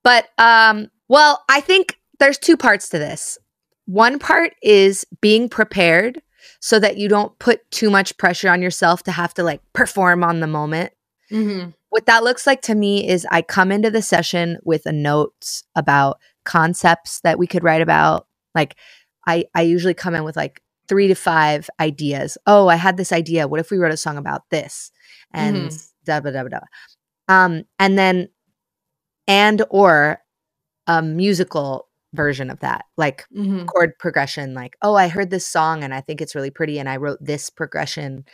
But 0.02 0.26
um 0.38 0.88
well, 1.08 1.42
I 1.48 1.60
think 1.60 1.98
there's 2.18 2.38
two 2.38 2.56
parts 2.56 2.88
to 2.90 2.98
this. 2.98 3.38
One 3.86 4.18
part 4.18 4.54
is 4.62 5.04
being 5.20 5.48
prepared 5.48 6.22
so 6.60 6.78
that 6.78 6.96
you 6.96 7.08
don't 7.08 7.38
put 7.38 7.68
too 7.70 7.90
much 7.90 8.16
pressure 8.16 8.48
on 8.48 8.62
yourself 8.62 9.02
to 9.04 9.12
have 9.12 9.34
to 9.34 9.42
like 9.42 9.60
perform 9.72 10.24
on 10.24 10.40
the 10.40 10.46
moment. 10.46 10.92
Mhm. 11.30 11.74
What 11.90 12.06
that 12.06 12.24
looks 12.24 12.46
like 12.46 12.62
to 12.62 12.74
me 12.74 13.08
is 13.08 13.26
I 13.30 13.42
come 13.42 13.70
into 13.70 13.90
the 13.90 14.02
session 14.02 14.58
with 14.64 14.86
a 14.86 14.92
notes 14.92 15.64
about 15.74 16.18
concepts 16.44 17.20
that 17.20 17.38
we 17.38 17.46
could 17.46 17.62
write 17.64 17.82
about. 17.82 18.26
Like 18.54 18.76
I 19.26 19.44
I 19.54 19.62
usually 19.62 19.94
come 19.94 20.14
in 20.14 20.24
with 20.24 20.36
like 20.36 20.60
3 20.88 21.08
to 21.08 21.14
5 21.14 21.70
ideas. 21.80 22.36
Oh, 22.46 22.68
I 22.68 22.76
had 22.76 22.96
this 22.96 23.12
idea. 23.12 23.48
What 23.48 23.60
if 23.60 23.70
we 23.70 23.78
wrote 23.78 23.92
a 23.92 23.96
song 23.96 24.16
about 24.18 24.42
this? 24.50 24.90
And 25.32 25.70
da 26.04 26.20
da 26.20 26.30
da 26.30 26.42
da. 26.44 26.60
Um 27.28 27.64
and 27.78 27.98
then 27.98 28.28
and 29.26 29.62
or 29.70 30.20
a 30.86 31.02
musical 31.02 31.88
version 32.14 32.50
of 32.50 32.60
that. 32.60 32.84
Like 32.96 33.26
Mhm. 33.36 33.66
chord 33.66 33.92
progression 33.98 34.54
like 34.54 34.76
oh 34.82 34.94
i 34.94 35.08
heard 35.08 35.30
this 35.30 35.46
song 35.46 35.82
and 35.82 35.94
i 35.94 36.00
think 36.00 36.20
it's 36.20 36.34
really 36.34 36.50
pretty 36.50 36.78
and 36.78 36.88
i 36.88 36.96
wrote 36.96 37.18
this 37.20 37.48
progression 37.50 38.24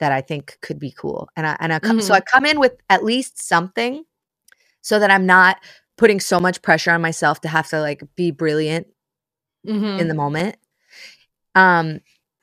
that 0.00 0.12
i 0.12 0.20
think 0.20 0.56
could 0.62 0.78
be 0.78 0.92
cool 0.92 1.28
and 1.36 1.46
i 1.46 1.56
and 1.60 1.72
I 1.72 1.80
come, 1.80 2.00
so 2.00 2.12
Mhm. 2.14 2.16
i 2.16 2.20
come 2.20 2.46
in 2.46 2.60
with 2.60 2.74
at 2.88 3.04
least 3.04 3.38
something 3.46 4.04
so 4.82 4.98
that 5.00 5.10
i'm 5.10 5.26
not 5.26 5.58
putting 5.98 6.20
so 6.20 6.38
much 6.40 6.62
pressure 6.62 6.92
on 6.92 7.02
myself 7.02 7.40
to 7.42 7.48
have 7.48 7.68
to 7.70 7.80
like 7.80 8.02
be 8.16 8.30
brilliant 8.30 8.86
Mhm. 9.66 9.98
in 10.00 10.08
the 10.08 10.14
moment 10.14 10.56
um 11.54 12.00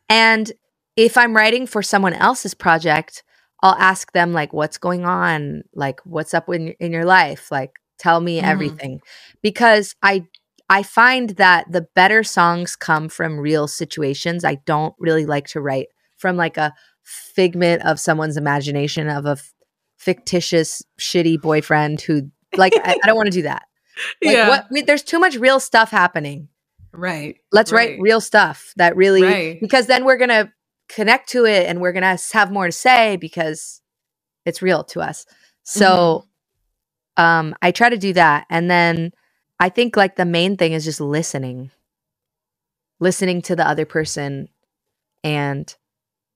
and 0.09 0.51
if 0.95 1.17
i'm 1.17 1.35
writing 1.35 1.65
for 1.67 1.81
someone 1.81 2.13
else's 2.13 2.53
project 2.53 3.23
i'll 3.61 3.75
ask 3.79 4.11
them 4.11 4.33
like 4.33 4.53
what's 4.53 4.77
going 4.77 5.05
on 5.05 5.63
like 5.73 5.99
what's 6.05 6.33
up 6.33 6.49
in, 6.49 6.69
in 6.79 6.91
your 6.91 7.05
life 7.05 7.51
like 7.51 7.79
tell 8.03 8.19
me 8.21 8.39
Mhm. 8.39 8.43
everything 8.43 8.99
because 9.41 9.95
i 10.03 10.25
i 10.69 10.83
find 10.83 11.31
that 11.31 11.71
the 11.71 11.85
better 11.95 12.23
songs 12.23 12.75
come 12.75 13.07
from 13.09 13.39
real 13.39 13.67
situations 13.67 14.43
i 14.43 14.55
don't 14.65 14.93
really 14.99 15.25
like 15.25 15.47
to 15.47 15.61
write 15.61 15.87
from 16.17 16.35
like 16.37 16.57
a 16.57 16.73
figment 17.03 17.81
of 17.83 17.99
someone's 17.99 18.37
imagination 18.37 19.07
of 19.09 19.25
a 19.25 19.31
f- 19.31 19.53
fictitious 19.97 20.81
shitty 20.99 21.41
boyfriend 21.41 22.01
who 22.01 22.29
like 22.57 22.73
I, 22.83 22.97
I 23.03 23.07
don't 23.07 23.15
want 23.15 23.27
to 23.27 23.31
do 23.39 23.43
that 23.43 23.63
like 24.23 24.35
yeah. 24.35 24.49
what 24.49 24.65
we, 24.71 24.81
there's 24.81 25.03
too 25.03 25.19
much 25.19 25.35
real 25.35 25.59
stuff 25.59 25.91
happening 25.91 26.49
Right. 26.95 27.37
let's 27.51 27.71
right. 27.71 27.91
write 27.91 27.99
real 28.01 28.21
stuff 28.21 28.73
that 28.77 28.95
really 28.95 29.23
Right. 29.23 29.59
because 29.61 29.87
then 29.87 30.05
we're 30.05 30.17
gonna 30.17 30.51
connect 30.89 31.29
to 31.29 31.45
it 31.45 31.67
and 31.67 31.81
we're 31.81 31.93
gonna 31.93 32.17
have 32.33 32.51
more 32.51 32.65
to 32.67 32.71
say 32.71 33.15
because 33.17 33.81
it's 34.45 34.61
real 34.61 34.83
to 34.85 35.01
us 35.01 35.25
so 35.63 35.85
Mm-hmm. 35.87 36.27
Um 37.17 37.55
i 37.61 37.71
try 37.71 37.89
to 37.89 37.97
do 37.97 38.13
that 38.13 38.45
and 38.49 38.69
then 38.69 39.11
i 39.59 39.69
think 39.69 39.95
like 39.95 40.15
the 40.15 40.25
main 40.25 40.57
thing 40.57 40.73
is 40.73 40.83
just 40.83 40.99
listening 41.01 41.69
listening 42.99 43.41
to 43.41 43.55
the 43.55 43.67
other 43.67 43.85
person 43.85 44.47
and 45.23 45.75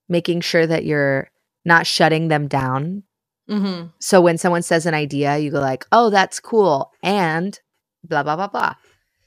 making 0.10 0.42
sure 0.42 0.66
that 0.66 0.86
you're 0.86 1.30
not 1.66 1.86
shutting 1.88 2.28
them 2.28 2.48
down 2.48 3.04
Mhm. 3.50 3.94
so 4.00 4.20
when 4.20 4.38
someone 4.38 4.62
says 4.62 4.86
an 4.86 4.94
idea 4.94 5.38
you 5.38 5.52
go 5.52 5.62
like 5.62 5.86
oh 5.94 6.10
that's 6.10 6.40
cool 6.42 6.92
and 7.02 7.58
blah 8.04 8.22
blah 8.22 8.36
blah 8.36 8.48
blah 8.48 8.74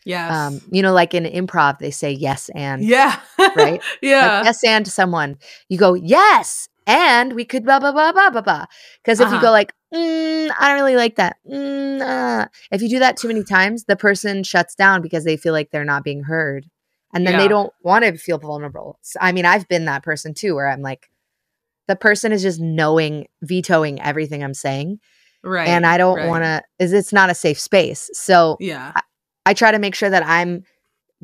yeah. 0.04 0.46
um 0.46 0.60
you 0.70 0.82
know 0.82 0.92
like 0.92 1.14
in 1.14 1.24
improv 1.24 1.78
they 1.78 1.90
say 1.90 2.10
yes 2.12 2.50
and 2.54 2.84
yeah. 2.84 3.18
right? 3.56 3.82
yeah. 4.02 4.36
like 4.38 4.44
yes 4.44 4.62
and 4.62 4.84
to 4.84 4.90
someone 4.90 5.38
you 5.70 5.78
go 5.78 5.94
yes 5.94 6.68
and 6.90 7.34
we 7.34 7.44
could 7.44 7.64
blah 7.64 7.78
blah 7.78 7.92
blah 7.92 8.10
blah 8.12 8.30
blah 8.30 8.40
blah 8.40 8.64
because 9.04 9.20
if 9.20 9.28
you 9.28 9.34
Uh-huh. 9.36 9.46
go 9.46 9.50
like 9.52 9.72
mm, 9.94 10.50
i 10.58 10.68
don't 10.68 10.76
really 10.80 10.96
like 10.96 11.14
that 11.16 11.36
mm, 11.48 12.00
uh, 12.00 12.48
if 12.72 12.82
you 12.82 12.88
do 12.88 12.98
that 12.98 13.16
too 13.16 13.28
many 13.28 13.44
times 13.44 13.84
the 13.84 13.96
person 13.96 14.42
shuts 14.42 14.74
down 14.74 15.00
because 15.00 15.24
they 15.24 15.36
feel 15.36 15.52
like 15.52 15.70
they're 15.70 15.84
not 15.84 16.02
being 16.04 16.24
heard 16.24 16.66
and 17.14 17.24
then 17.26 17.34
Yeah. 17.34 17.40
they 17.42 17.48
don't 17.48 17.72
want 17.82 18.04
to 18.04 18.16
feel 18.16 18.38
vulnerable 18.38 18.98
So, 19.02 19.18
I 19.20 19.30
mean 19.32 19.44
i've 19.46 19.68
been 19.68 19.84
that 19.84 20.02
person 20.02 20.34
too 20.34 20.54
where 20.56 20.68
i'm 20.68 20.82
like 20.82 21.08
the 21.86 21.96
person 21.96 22.32
is 22.32 22.42
just 22.42 22.60
knowing 22.60 23.28
vetoing 23.42 24.00
everything 24.02 24.42
i'm 24.42 24.54
saying 24.54 24.98
right. 25.44 25.68
and 25.68 25.86
i 25.86 25.96
don't 25.96 26.16
right. 26.16 26.28
want 26.28 26.42
to 26.44 26.62
is 26.80 26.92
it's 26.92 27.12
not 27.12 27.30
a 27.30 27.34
safe 27.34 27.58
space 27.60 28.10
so 28.14 28.56
Yeah. 28.60 28.92
I 29.46 29.54
try 29.54 29.70
to 29.72 29.78
make 29.78 29.94
sure 29.94 30.10
that 30.10 30.24
I'm 30.24 30.64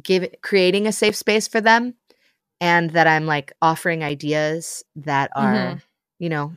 give 0.03 0.27
creating 0.43 0.87
a 0.87 0.93
safe 0.93 1.15
space 1.15 1.47
for 1.47 1.61
them 1.61 1.95
and 2.61 2.91
that 2.91 3.07
I'm 3.07 3.27
like 3.27 3.53
offering 3.61 4.03
ideas 4.03 4.85
that 4.97 5.31
are, 5.37 5.53
Mhm. 5.55 5.83
you 6.19 6.29
know, 6.29 6.57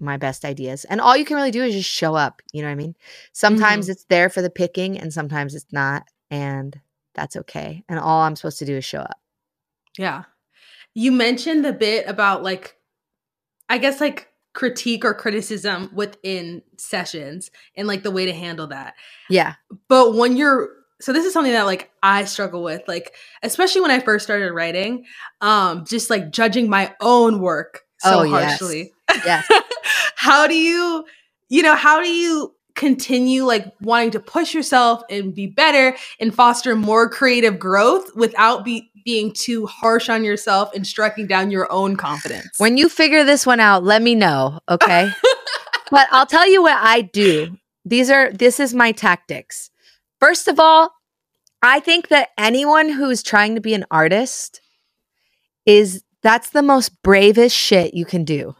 my 0.00 0.16
best 0.16 0.44
ideas. 0.44 0.84
And 0.86 1.00
all 1.00 1.16
you 1.16 1.24
can 1.24 1.36
really 1.36 1.50
do 1.50 1.62
is 1.62 1.74
just 1.74 1.90
show 1.90 2.14
up, 2.14 2.40
you 2.52 2.62
know 2.62 2.68
what 2.68 2.72
I 2.72 2.76
mean? 2.76 2.96
Sometimes 3.32 3.84
Mm-hmm. 3.86 3.92
it's 3.92 4.04
there 4.04 4.30
for 4.30 4.40
the 4.42 4.50
picking 4.50 4.98
and 4.98 5.12
sometimes 5.12 5.54
it's 5.54 5.72
not 5.72 6.04
and 6.30 6.80
that's 7.14 7.36
okay. 7.36 7.84
And 7.88 7.98
all 7.98 8.22
I'm 8.22 8.36
supposed 8.36 8.58
to 8.60 8.64
do 8.64 8.76
is 8.76 8.84
show 8.84 9.00
up. 9.00 9.18
Yeah. 9.98 10.24
You 10.94 11.12
mentioned 11.12 11.64
the 11.64 11.72
bit 11.72 12.08
about 12.08 12.42
like, 12.42 12.76
I 13.68 13.78
guess 13.78 14.00
like 14.00 14.28
critique 14.52 15.04
or 15.04 15.14
criticism 15.14 15.90
within 15.94 16.62
sessions 16.78 17.50
and 17.76 17.86
like 17.86 18.02
the 18.02 18.10
way 18.10 18.26
to 18.26 18.32
handle 18.32 18.68
that. 18.68 18.94
Yeah. 19.28 19.54
But 19.88 20.14
when 20.14 20.36
you're, 20.36 20.70
so 21.00 21.12
this 21.12 21.24
is 21.24 21.32
something 21.32 21.52
that 21.52 21.66
like 21.66 21.90
I 22.02 22.24
struggle 22.24 22.62
with, 22.62 22.82
like, 22.86 23.14
especially 23.42 23.80
when 23.80 23.90
I 23.90 24.00
first 24.00 24.24
started 24.24 24.52
writing, 24.52 25.04
um, 25.40 25.84
just 25.86 26.10
like 26.10 26.30
judging 26.30 26.68
my 26.68 26.94
own 27.00 27.40
work 27.40 27.82
so 27.98 28.20
Oh, 28.20 28.22
yes. 28.22 28.58
harshly. 28.58 28.92
Yes. 29.24 29.46
how 30.16 30.46
do 30.46 30.54
you, 30.54 31.04
you 31.48 31.62
know, 31.62 31.74
how 31.74 32.02
do 32.02 32.08
you 32.08 32.54
continue 32.74 33.44
like 33.44 33.66
wanting 33.82 34.10
to 34.12 34.20
push 34.20 34.54
yourself 34.54 35.02
and 35.10 35.34
be 35.34 35.46
better 35.46 35.96
and 36.20 36.34
foster 36.34 36.76
more 36.76 37.08
creative 37.10 37.58
growth 37.58 38.14
without 38.14 38.64
be, 38.64 38.90
being 39.04 39.32
too 39.32 39.66
harsh 39.66 40.08
on 40.08 40.24
yourself 40.24 40.70
and 40.74 40.86
striking 40.86 41.26
down 41.26 41.50
your 41.50 41.70
own 41.72 41.96
confidence? 41.96 42.48
When 42.58 42.76
you 42.76 42.88
figure 42.88 43.24
this 43.24 43.44
one 43.44 43.60
out, 43.60 43.84
let 43.84 44.00
me 44.02 44.14
know, 44.14 44.60
okay? 44.68 45.10
but 45.90 46.08
I'll 46.10 46.26
tell 46.26 46.48
you 46.48 46.62
what 46.62 46.78
I 46.80 47.02
do. 47.02 47.56
These 47.84 48.10
are 48.10 48.30
this 48.32 48.60
is 48.60 48.74
my 48.74 48.92
tactics. 48.92 49.70
First 50.20 50.48
of 50.48 50.60
all, 50.60 50.92
I 51.62 51.80
think 51.80 52.08
that 52.08 52.28
anyone 52.38 52.88
who's 52.88 53.22
trying 53.22 53.54
to 53.54 53.60
be 53.60 53.74
an 53.74 53.84
artist 53.90 54.60
is 55.66 56.02
that's 56.22 56.50
the 56.50 56.62
most 56.62 57.02
bravest 57.02 57.56
shit 57.56 57.94
you 57.94 58.04
can 58.04 58.24
do. 58.24 58.54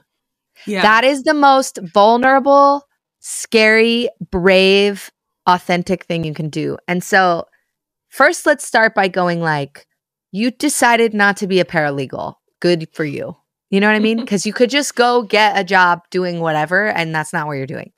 Yeah. 0.67 0.83
That 0.83 1.05
is 1.05 1.23
the 1.23 1.35
most 1.35 1.79
vulnerable, 1.95 2.87
scary, 3.21 4.09
brave, 4.31 5.11
authentic 5.47 6.05
thing 6.05 6.25
you 6.25 6.35
can 6.35 6.49
do. 6.51 6.77
And 6.87 7.03
so, 7.03 7.47
first, 8.09 8.47
let's 8.47 8.65
start 8.65 8.95
by 8.95 9.09
going 9.09 9.41
like, 9.41 9.87
you 10.33 10.51
decided 10.51 11.15
not 11.15 11.37
to 11.39 11.47
be 11.47 11.61
a 11.61 11.65
paralegal. 11.65 12.35
Good 12.61 12.89
for 12.93 13.05
you. 13.05 13.37
You 13.71 13.81
know 13.81 13.87
what 13.87 13.97
I 13.97 14.01
mean? 14.01 14.21
Because 14.21 14.45
you 14.47 14.53
could 14.53 14.71
just 14.71 14.95
go 14.95 15.23
get 15.23 15.59
a 15.59 15.65
job 15.65 16.03
doing 16.11 16.41
whatever, 16.41 16.89
and 16.89 17.15
that's 17.15 17.33
not 17.33 17.47
what 17.47 17.55
you're 17.55 17.67
doing. 17.67 17.93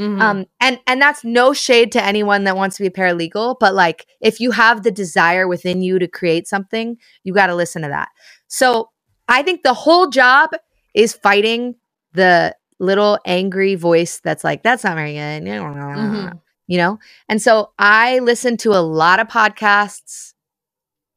Mhm. 0.00 0.20
Um, 0.20 0.46
and 0.60 0.80
and 0.86 1.00
that's 1.02 1.24
no 1.24 1.52
shade 1.52 1.92
to 1.92 2.02
anyone 2.02 2.44
that 2.44 2.56
wants 2.56 2.76
to 2.78 2.82
be 2.82 2.86
a 2.86 2.90
paralegal, 2.90 3.56
but 3.60 3.74
like 3.74 4.06
if 4.20 4.40
you 4.40 4.50
have 4.52 4.82
the 4.82 4.90
desire 4.90 5.46
within 5.46 5.82
you 5.82 5.98
to 5.98 6.08
create 6.08 6.48
something, 6.48 6.96
you 7.22 7.34
got 7.34 7.48
to 7.48 7.54
listen 7.54 7.82
to 7.82 7.88
that. 7.88 8.08
So 8.48 8.90
I 9.28 9.42
think 9.42 9.62
the 9.62 9.74
whole 9.74 10.08
job 10.08 10.50
is 10.94 11.12
fighting 11.12 11.74
the 12.14 12.56
little 12.78 13.18
angry 13.26 13.74
voice 13.74 14.20
that's 14.24 14.42
like, 14.42 14.62
"That's 14.62 14.84
not 14.84 14.96
very 14.96 15.12
good," 15.14 15.42
Mhm. 15.44 16.40
you 16.66 16.78
know. 16.78 16.98
And 17.28 17.42
so 17.42 17.72
I 17.78 18.20
listen 18.20 18.56
to 18.58 18.70
a 18.72 18.80
lot 18.80 19.20
of 19.20 19.28
podcasts 19.28 20.32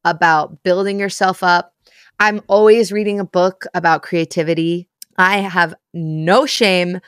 about 0.06 0.64
building 0.64 1.00
yourself 1.00 1.44
up. 1.44 1.74
I'm 2.20 2.42
always 2.48 2.92
reading 2.92 3.20
a 3.20 3.26
book 3.26 3.66
about 3.74 4.04
creativity. 4.04 4.90
I 5.18 5.38
have 5.40 5.74
no 5.94 6.46
shame. 6.46 7.00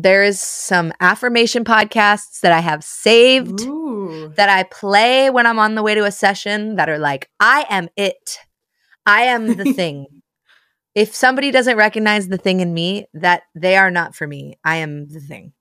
There 0.00 0.22
is 0.22 0.40
some 0.40 0.92
affirmation 1.00 1.64
podcasts 1.64 2.38
that 2.42 2.52
I 2.52 2.60
have 2.60 2.84
saved 2.84 3.62
Ooh. 3.62 4.32
that 4.36 4.48
I 4.48 4.62
play 4.62 5.28
when 5.28 5.44
I'm 5.44 5.58
on 5.58 5.74
the 5.74 5.82
way 5.82 5.96
to 5.96 6.04
a 6.04 6.12
session 6.12 6.76
that 6.76 6.88
are 6.88 6.98
like, 7.00 7.28
I 7.40 7.66
am 7.68 7.88
it. 7.96 8.38
I 9.04 9.22
am 9.22 9.56
the 9.56 9.64
thing. 9.74 10.06
If 10.94 11.16
somebody 11.16 11.50
doesn't 11.50 11.76
recognize 11.76 12.28
the 12.28 12.38
thing 12.38 12.60
in 12.60 12.72
me, 12.72 13.06
that 13.12 13.42
they 13.56 13.76
are 13.76 13.90
not 13.90 14.14
for 14.14 14.24
me. 14.28 14.56
I 14.62 14.76
am 14.76 15.08
the 15.08 15.18
thing. 15.20 15.52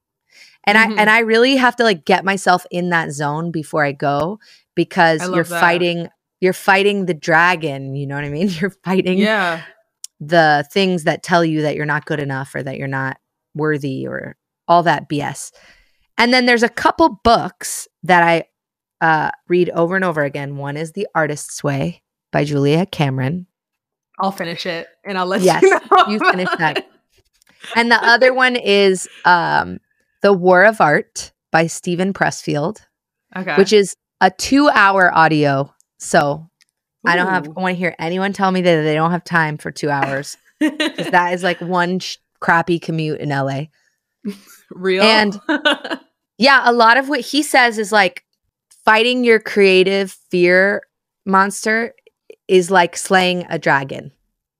And 0.67 0.77
Mhm. 0.77 0.97
I 0.97 1.01
and 1.01 1.09
I 1.09 1.19
really 1.19 1.55
have 1.55 1.75
to 1.77 1.83
like 1.83 2.05
get 2.05 2.23
myself 2.23 2.63
in 2.69 2.91
that 2.91 3.09
zone 3.11 3.49
before 3.49 3.83
I 3.83 3.91
go 3.91 4.37
because 4.75 5.21
I 5.23 5.33
you're 5.33 5.45
that. 5.45 5.59
fighting 5.59 6.09
you're 6.41 6.53
fighting 6.53 7.07
the 7.07 7.15
dragon, 7.15 7.95
you 7.95 8.05
know 8.05 8.13
what 8.13 8.23
I 8.23 8.29
mean? 8.29 8.49
You're 8.61 8.69
fighting 8.85 9.17
Yeah. 9.17 9.63
the 10.19 10.67
things 10.71 11.05
that 11.05 11.23
tell 11.23 11.43
you 11.43 11.63
that 11.63 11.75
you're 11.75 11.87
not 11.87 12.05
good 12.05 12.19
enough 12.19 12.53
or 12.53 12.61
that 12.61 12.77
you're 12.77 12.87
not 12.87 13.17
worthy 13.57 14.07
or 14.07 14.35
all 14.67 14.83
that 14.83 15.09
BS. 15.09 15.51
And 16.17 16.33
then 16.33 16.45
there's 16.45 16.63
a 16.63 16.69
couple 16.69 17.19
books 17.23 17.87
that 18.03 18.23
I 18.23 18.45
uh, 19.01 19.31
read 19.47 19.69
over 19.69 19.95
and 19.95 20.03
over 20.03 20.23
again. 20.23 20.57
One 20.57 20.77
is 20.77 20.93
The 20.93 21.07
Artist's 21.13 21.63
Way 21.63 22.01
by 22.31 22.43
Julia 22.43 22.85
Cameron. 22.85 23.47
I'll 24.19 24.31
finish 24.31 24.65
it 24.65 24.87
and 25.05 25.17
I'll 25.17 25.27
let 25.27 25.41
Yes, 25.41 25.61
you 25.61 25.69
know. 25.69 26.05
you 26.07 26.19
finish 26.19 26.49
that. 26.57 26.87
And 27.75 27.91
the 27.91 28.01
other 28.01 28.33
one 28.33 28.55
is 28.55 29.09
um, 29.25 29.79
The 30.21 30.31
War 30.31 30.63
of 30.63 30.79
Art 30.79 31.33
by 31.51 31.67
Steven 31.67 32.13
Pressfield, 32.13 32.77
okay. 33.35 33.55
which 33.55 33.73
is 33.73 33.95
a 34.21 34.29
two 34.31 34.69
hour 34.69 35.13
audio. 35.13 35.73
So 35.99 36.47
I 37.05 37.15
don't 37.15 37.27
have, 37.27 37.47
I 37.47 37.59
want 37.61 37.73
to 37.73 37.77
hear 37.79 37.95
anyone 37.99 38.31
tell 38.31 38.51
me 38.51 38.61
that 38.61 38.81
they 38.83 38.93
don't 38.93 39.11
have 39.11 39.23
time 39.23 39.57
for 39.57 39.71
two 39.71 39.89
hours. 39.89 40.37
that 40.59 41.31
is 41.33 41.43
like 41.43 41.59
one 41.59 41.99
sh- 41.99 42.17
crappy 42.39 42.79
commute 42.79 43.19
in 43.19 43.29
LA. 43.29 43.63
real. 44.71 45.03
and- 45.03 45.39
Yeah, 46.39 46.61
a 46.65 46.71
lot 46.71 46.97
of 46.97 47.09
what 47.09 47.21
he 47.21 47.41
says 47.41 47.79
is 47.79 47.91
like 47.91 48.23
fighting 48.85 49.23
your 49.23 49.39
creative 49.39 50.11
fear 50.29 50.83
monster 51.25 51.95
is 52.47 52.69
like 52.69 52.95
slaying 52.95 53.47
a 53.49 53.57
dragon. 53.57 54.11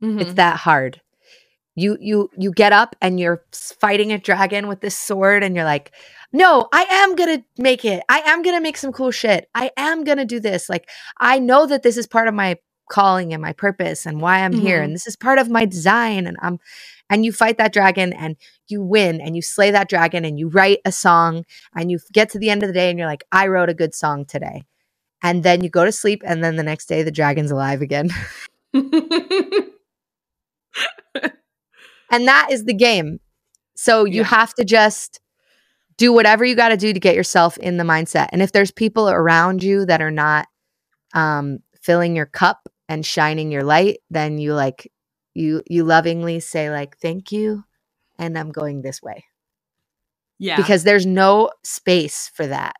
Mhm. 0.04 0.20
It's 0.22 0.34
that 0.34 0.58
hard. 0.58 1.02
You 1.76 1.96
you 2.02 2.32
you 2.36 2.52
get 2.52 2.74
up 2.74 2.96
and 3.00 3.20
you're 3.20 3.44
fighting 3.54 4.12
a 4.12 4.18
dragon 4.18 4.68
with 4.68 4.82
this 4.82 4.98
sword 4.98 5.44
and 5.44 5.56
you're 5.56 5.66
like, 5.66 5.92
"No, 6.34 6.68
I 6.74 6.88
am 6.90 7.16
going 7.16 7.38
to 7.38 7.46
make 7.62 7.86
it. 7.86 8.02
I 8.10 8.22
am 8.26 8.42
going 8.42 8.56
to 8.58 8.62
make 8.64 8.78
some 8.78 8.92
cool 8.92 9.12
shit. 9.12 9.48
I 9.54 9.70
am 9.78 10.04
going 10.04 10.18
to 10.18 10.26
do 10.26 10.40
this. 10.40 10.70
Like 10.70 10.90
I 11.20 11.38
know 11.38 11.68
that 11.68 11.84
this 11.84 11.96
is 11.96 12.08
part 12.08 12.28
of 12.28 12.34
my 12.34 12.58
calling 12.90 13.34
and 13.34 13.42
my 13.42 13.54
purpose 13.54 14.08
and 14.08 14.20
why 14.20 14.40
I'm 14.40 14.54
here 14.54 14.80
Mhm. 14.82 14.86
and 14.86 14.94
this 14.96 15.06
is 15.06 15.16
part 15.16 15.38
of 15.38 15.48
my 15.50 15.66
design 15.66 16.26
and 16.26 16.38
I'm 16.42 16.58
and 17.10 17.26
you 17.26 17.32
fight 17.32 17.58
that 17.58 17.74
dragon 17.74 18.14
and 18.14 18.36
you 18.68 18.82
win 18.82 19.22
and 19.22 19.36
you 19.36 19.42
slay 19.42 19.72
that 19.72 19.90
dragon 19.90 20.26
and 20.26 20.40
you 20.40 20.50
write 20.50 20.80
a 20.86 20.92
song 20.92 21.44
and 21.76 21.92
you 21.92 22.00
get 22.14 22.30
to 22.32 22.40
the 22.40 22.50
end 22.50 22.64
of 22.64 22.68
the 22.68 22.74
day 22.74 22.90
and 22.90 23.00
you're 23.00 23.08
like, 23.08 23.24
I 23.32 23.48
wrote 23.48 23.70
a 23.70 23.74
good 23.74 23.96
song 23.96 24.26
today. 24.26 24.64
And 25.24 25.44
then 25.44 25.64
you 25.64 25.70
go 25.70 25.86
to 25.86 25.92
sleep 25.92 26.22
and 26.26 26.44
then 26.44 26.56
the 26.58 26.64
next 26.64 26.88
day 26.88 27.04
the 27.04 27.12
dragon's 27.12 27.52
alive 27.52 27.82
again. 27.82 28.10
and 28.74 28.84
that 32.28 32.48
is 32.52 32.66
the 32.66 32.74
game. 32.74 33.20
So 33.76 34.06
you 34.06 34.22
Yeah. 34.22 34.24
have 34.24 34.54
to 34.56 34.66
just 34.66 35.20
do 35.98 36.14
whatever 36.14 36.46
you 36.46 36.56
got 36.56 36.70
to 36.70 36.78
do 36.78 36.94
to 36.94 37.00
get 37.00 37.16
yourself 37.16 37.58
in 37.58 37.78
the 37.78 37.84
mindset. 37.84 38.28
And 38.32 38.42
if 38.42 38.52
there's 38.52 38.72
people 38.72 39.10
around 39.10 39.64
you 39.64 39.86
that 39.86 40.02
are 40.02 40.12
not 40.12 40.48
um, 41.14 41.60
filling 41.82 42.16
your 42.16 42.26
cup 42.28 42.68
and 42.90 43.06
shining 43.06 43.52
your 43.52 43.64
light, 43.64 44.00
then 44.10 44.38
you 44.38 44.54
like 44.54 44.92
you 45.38 45.62
you 45.68 45.84
lovingly 45.84 46.40
say 46.40 46.70
like 46.70 46.98
thank 46.98 47.32
you 47.32 47.64
and 48.18 48.38
I'm 48.38 48.52
going 48.52 48.82
this 48.82 49.02
way 49.02 49.26
yeah. 50.40 50.58
because 50.58 50.84
there's 50.84 51.06
no 51.06 51.52
space 51.64 52.30
for 52.34 52.48
that. 52.48 52.76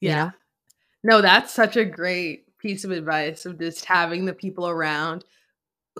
you 0.00 0.10
yeah. 0.10 0.24
know? 0.24 0.30
No, 1.04 1.22
that's 1.22 1.52
such 1.52 1.76
a 1.76 1.84
great 1.84 2.44
piece 2.58 2.84
of 2.84 2.90
advice 2.90 3.46
of 3.46 3.58
just 3.58 3.84
having 3.84 4.24
the 4.24 4.32
people 4.32 4.68
around 4.68 5.24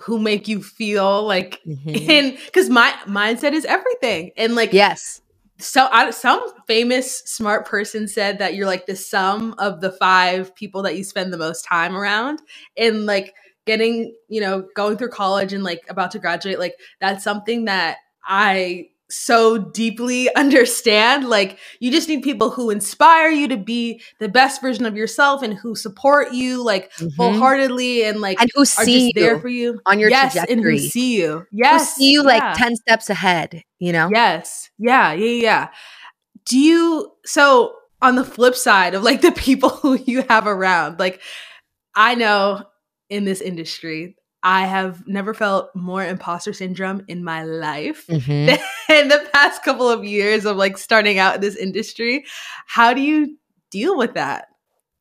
who 0.01 0.19
make 0.19 0.47
you 0.47 0.61
feel 0.61 1.23
like 1.23 1.59
Mhm. 1.65 2.09
and 2.09 2.37
because 2.45 2.69
my 2.69 2.91
mindset 3.05 3.53
is 3.53 3.65
everything 3.65 4.31
and 4.37 4.53
like 4.53 4.71
Yes. 4.73 5.21
so 5.59 5.87
I, 5.91 6.11
some 6.11 6.41
famous 6.67 7.19
smart 7.25 7.65
person 7.65 8.07
said 8.07 8.37
that 8.37 8.53
you're 8.53 8.67
like 8.67 8.85
the 8.85 8.95
sum 8.95 9.55
of 9.57 9.81
the 9.81 9.91
five 9.91 10.53
people 10.55 10.83
that 10.83 10.95
you 10.95 11.03
spend 11.03 11.33
the 11.33 11.37
most 11.37 11.63
time 11.63 11.95
around 11.95 12.41
and 12.77 13.07
like 13.07 13.33
getting 13.67 14.15
you 14.29 14.41
know 14.41 14.67
going 14.75 14.97
through 14.97 15.09
college 15.09 15.53
and 15.53 15.63
like 15.63 15.81
about 15.89 16.09
to 16.11 16.19
graduate 16.19 16.57
like 16.57 16.73
that's 16.99 17.23
something 17.23 17.65
that 17.65 17.97
i 18.25 18.87
so 19.09 19.57
deeply 19.57 20.33
understand 20.35 21.29
like 21.29 21.57
you 21.79 21.91
just 21.91 22.09
need 22.09 22.21
people 22.23 22.49
who 22.49 22.69
inspire 22.69 23.29
you 23.29 23.47
to 23.47 23.55
be 23.57 24.01
the 24.19 24.27
best 24.27 24.61
version 24.61 24.85
of 24.85 24.97
yourself 24.97 25.41
and 25.43 25.53
who 25.53 25.75
support 25.75 26.33
you 26.33 26.63
like 26.63 26.91
Mhm. 26.97 27.15
wholeheartedly 27.15 28.03
and 28.03 28.19
like 28.19 28.41
And 28.41 28.49
who 28.53 28.61
are 28.61 28.65
see 28.65 29.07
just 29.07 29.15
there 29.15 29.35
you 29.35 29.39
for 29.39 29.47
you 29.47 29.79
on 29.85 29.99
your 29.99 30.09
yes 30.09 30.35
and 30.49 30.61
who 30.61 30.77
see 30.77 31.15
you 31.21 31.45
Yes. 31.51 31.95
who 31.95 32.01
see 32.01 32.11
you 32.11 32.23
like 32.23 32.41
yeah. 32.43 32.53
10 32.57 32.75
steps 32.75 33.09
ahead, 33.09 33.61
you 33.79 33.93
know? 33.93 34.09
Yes. 34.11 34.69
Yeah, 34.77 35.13
yeah, 35.13 35.41
yeah. 35.41 35.67
Do 36.45 36.59
you 36.59 37.11
so 37.25 37.75
on 38.01 38.15
the 38.15 38.25
flip 38.25 38.55
side 38.55 38.93
of 38.93 39.03
like 39.03 39.21
the 39.27 39.31
people 39.31 39.69
who 39.69 39.95
you 39.95 40.23
have 40.29 40.47
around, 40.47 40.99
like 40.99 41.21
I 41.95 42.15
know 42.15 42.63
in 43.09 43.25
this 43.25 43.41
industry, 43.41 44.15
I 44.43 44.65
have 44.65 45.07
never 45.07 45.33
felt 45.33 45.75
more 45.75 46.05
imposter 46.05 46.53
syndrome 46.53 47.03
in 47.07 47.23
my 47.23 47.43
life 47.43 48.05
Mhm. 48.09 48.59
in 48.89 49.07
the 49.07 49.29
past 49.33 49.63
couple 49.63 49.89
of 49.89 50.03
years 50.03 50.45
of 50.45 50.57
like 50.57 50.77
starting 50.77 51.17
out 51.17 51.35
in 51.35 51.41
this 51.41 51.55
industry. 51.55 52.25
How 52.67 52.93
do 52.93 53.01
you 53.01 53.37
deal 53.71 53.97
with 53.97 54.13
that? 54.13 54.47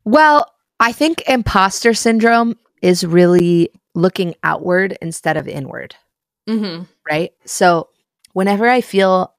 Well, 0.04 0.52
I 0.80 0.92
think 0.92 1.22
imposter 1.28 1.94
syndrome 1.94 2.56
is 2.82 3.04
really 3.04 3.70
looking 3.94 4.34
outward 4.42 4.96
instead 5.00 5.36
of 5.36 5.48
inward, 5.48 5.94
Mm-hmm. 6.48 6.84
right? 7.08 7.32
So, 7.44 7.88
whenever 8.34 8.68
I 8.68 8.80
feel 8.82 9.34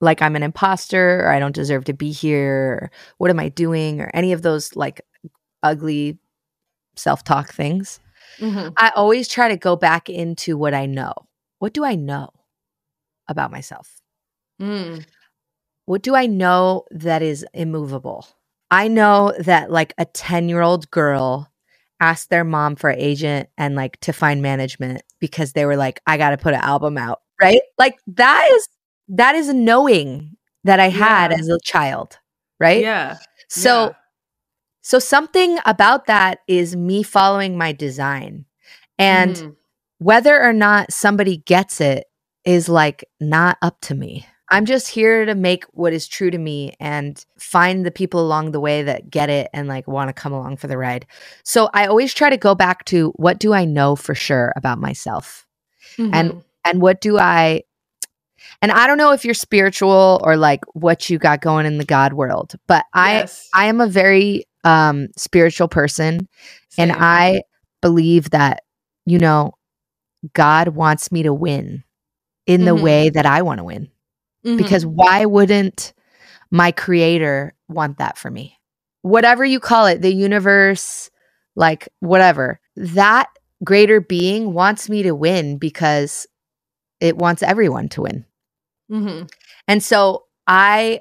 like 0.00 0.20
I'm 0.22 0.36
an 0.36 0.42
imposter 0.42 1.20
or 1.20 1.28
I 1.28 1.38
don't 1.38 1.54
deserve 1.54 1.84
to 1.84 1.92
be 1.94 2.10
here, 2.12 2.78
or 2.82 2.90
what 3.18 3.30
am 3.30 3.38
I 3.40 3.48
doing, 3.48 4.00
or 4.00 4.10
any 4.12 4.32
of 4.32 4.42
those 4.42 4.74
like 4.76 5.00
ugly 5.62 6.18
self 6.96 7.24
talk 7.24 7.52
things, 7.52 8.00
Mm-hmm. 8.38 8.68
I 8.76 8.92
always 8.94 9.28
try 9.28 9.48
to 9.48 9.56
go 9.56 9.76
back 9.76 10.10
into 10.10 10.58
what 10.58 10.74
I 10.74 10.84
know. 10.84 11.14
What 11.58 11.72
do 11.72 11.84
I 11.84 11.94
know 11.94 12.28
about 13.28 13.50
myself? 13.50 14.02
Mm. 14.60 15.06
What 15.86 16.02
do 16.02 16.14
I 16.14 16.26
know 16.26 16.84
that 16.90 17.22
is 17.22 17.46
immovable? 17.54 18.26
I 18.70 18.88
know 18.88 19.32
that 19.38 19.70
like 19.70 19.94
a 19.96 20.04
10 20.04 20.48
year 20.50 20.60
old 20.60 20.90
girl 20.90 21.50
asked 22.00 22.28
their 22.28 22.44
mom 22.44 22.76
for 22.76 22.90
agent 22.90 23.48
and 23.56 23.74
like 23.74 23.98
to 24.00 24.12
find 24.12 24.42
management 24.42 25.02
because 25.18 25.52
they 25.52 25.64
were 25.64 25.76
like, 25.76 26.00
I 26.06 26.18
got 26.18 26.30
to 26.30 26.36
put 26.36 26.52
an 26.52 26.60
album 26.60 26.98
out, 26.98 27.22
right? 27.40 27.62
Like 27.78 27.96
that 28.08 28.46
is, 28.52 28.68
that 29.08 29.34
is 29.34 29.48
knowing 29.54 30.36
that 30.64 30.78
I 30.78 30.88
had 30.90 31.30
Yeah. 31.30 31.38
as 31.38 31.48
a 31.48 31.58
child, 31.64 32.18
right? 32.60 32.82
Yeah. 32.82 33.16
So, 33.48 33.86
yeah. 33.86 33.92
So 34.86 35.00
something 35.00 35.58
about 35.66 36.06
that 36.06 36.42
is 36.46 36.76
me 36.76 37.02
following 37.02 37.58
my 37.58 37.72
design. 37.72 38.44
And 39.00 39.34
Mhm. 39.34 39.56
whether 39.98 40.40
or 40.40 40.52
not 40.52 40.92
somebody 40.92 41.38
gets 41.38 41.80
it 41.80 42.04
is 42.44 42.68
like 42.68 43.04
not 43.18 43.58
up 43.62 43.80
to 43.80 43.96
me. 43.96 44.28
I'm 44.48 44.64
just 44.64 44.86
here 44.86 45.24
to 45.24 45.34
make 45.34 45.64
what 45.72 45.92
is 45.92 46.06
true 46.06 46.30
to 46.30 46.38
me 46.38 46.76
and 46.78 47.20
find 47.36 47.84
the 47.84 47.90
people 47.90 48.20
along 48.20 48.52
the 48.52 48.60
way 48.60 48.84
that 48.84 49.10
get 49.10 49.28
it 49.28 49.50
and 49.52 49.66
like 49.66 49.88
want 49.88 50.08
to 50.08 50.12
come 50.12 50.32
along 50.32 50.58
for 50.58 50.68
the 50.68 50.78
ride. 50.78 51.04
So 51.42 51.68
I 51.74 51.86
always 51.86 52.14
try 52.14 52.30
to 52.30 52.36
go 52.36 52.54
back 52.54 52.84
to 52.84 53.10
what 53.16 53.40
do 53.40 53.52
I 53.52 53.64
know 53.64 53.96
for 53.96 54.14
sure 54.14 54.52
about 54.54 54.78
myself? 54.78 55.48
Mhm. 55.98 56.10
And 56.12 56.42
and 56.64 56.80
what 56.80 57.00
do 57.00 57.18
I 57.18 57.64
and 58.62 58.70
I 58.70 58.86
don't 58.86 58.98
know 58.98 59.10
if 59.10 59.24
you're 59.24 59.34
spiritual 59.34 60.20
or 60.22 60.36
like 60.36 60.64
what 60.74 61.10
you 61.10 61.18
got 61.18 61.40
going 61.40 61.66
in 61.66 61.78
the 61.78 61.84
God 61.84 62.12
world, 62.12 62.54
but 62.68 62.84
I 62.94 63.14
Yes. 63.14 63.48
I 63.52 63.66
am 63.66 63.80
a 63.80 63.88
very 63.88 64.44
um 64.66 65.08
spiritual 65.16 65.68
person 65.68 66.28
and 66.78 66.92
I 66.92 67.42
believe 67.80 68.30
that 68.30 68.64
you 69.06 69.18
know 69.18 69.52
God 70.34 70.68
wants 70.68 71.12
me 71.12 71.22
to 71.22 71.32
win 71.32 71.84
in 72.46 72.64
the 72.64 72.72
Mhm. 72.72 72.82
way 72.82 73.10
that 73.10 73.26
I 73.26 73.42
want 73.42 73.58
to 73.58 73.64
win 73.64 73.90
Mhm. 74.44 74.56
because 74.58 74.84
why 74.86 75.24
wouldn't 75.26 75.94
my 76.50 76.72
creator 76.72 77.54
want 77.68 77.98
that 77.98 78.18
for 78.18 78.30
me 78.30 78.58
whatever 79.02 79.44
you 79.44 79.60
call 79.60 79.86
it 79.86 80.02
the 80.02 80.12
universe 80.14 81.10
like 81.56 81.88
whatever 82.00 82.60
that 82.76 83.28
greater 83.64 84.00
being 84.00 84.52
wants 84.52 84.88
me 84.88 85.02
to 85.02 85.12
win 85.14 85.58
because 85.58 86.26
it 87.00 87.16
wants 87.16 87.42
everyone 87.42 87.88
to 87.88 88.02
win 88.02 88.24
Mhm. 88.90 89.30
and 89.68 89.82
so 89.82 90.24
i 90.46 91.00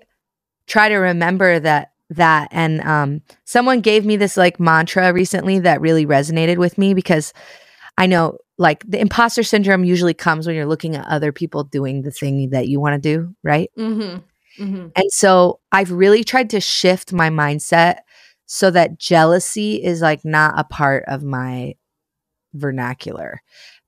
try 0.67 0.89
to 0.89 0.95
remember 0.97 1.59
that 1.59 1.91
that 2.09 2.47
and 2.51 2.81
um 2.81 3.21
someone 3.45 3.81
gave 3.81 4.05
me 4.05 4.17
this 4.17 4.37
like 4.37 4.59
mantra 4.59 5.11
recently 5.13 5.59
that 5.59 5.81
really 5.81 6.05
resonated 6.05 6.57
with 6.57 6.77
me 6.77 6.93
because 6.93 7.33
i 7.97 8.05
know 8.05 8.37
like 8.57 8.83
the 8.87 8.99
imposter 8.99 9.43
syndrome 9.43 9.83
usually 9.83 10.13
comes 10.13 10.47
when 10.47 10.55
you're 10.55 10.65
looking 10.67 10.95
at 10.95 11.07
other 11.07 11.31
people 11.31 11.63
doing 11.63 12.03
the 12.03 12.11
thing 12.11 12.49
that 12.51 12.67
you 12.67 12.79
want 12.79 12.93
to 13.01 13.09
do 13.17 13.35
right 13.43 13.71
Mhm. 13.77 14.23
Mhm. 14.59 14.91
and 14.95 15.11
so 15.11 15.59
I've 15.71 15.91
really 15.91 16.23
tried 16.23 16.49
to 16.51 16.61
shift 16.61 17.11
my 17.13 17.29
mindset 17.29 17.97
so 18.45 18.71
that 18.71 18.99
jealousy 18.99 19.83
is 19.83 20.01
like 20.01 20.23
not 20.23 20.53
a 20.57 20.63
part 20.63 21.03
of 21.07 21.23
my 21.23 21.75
vernacular. 22.53 23.41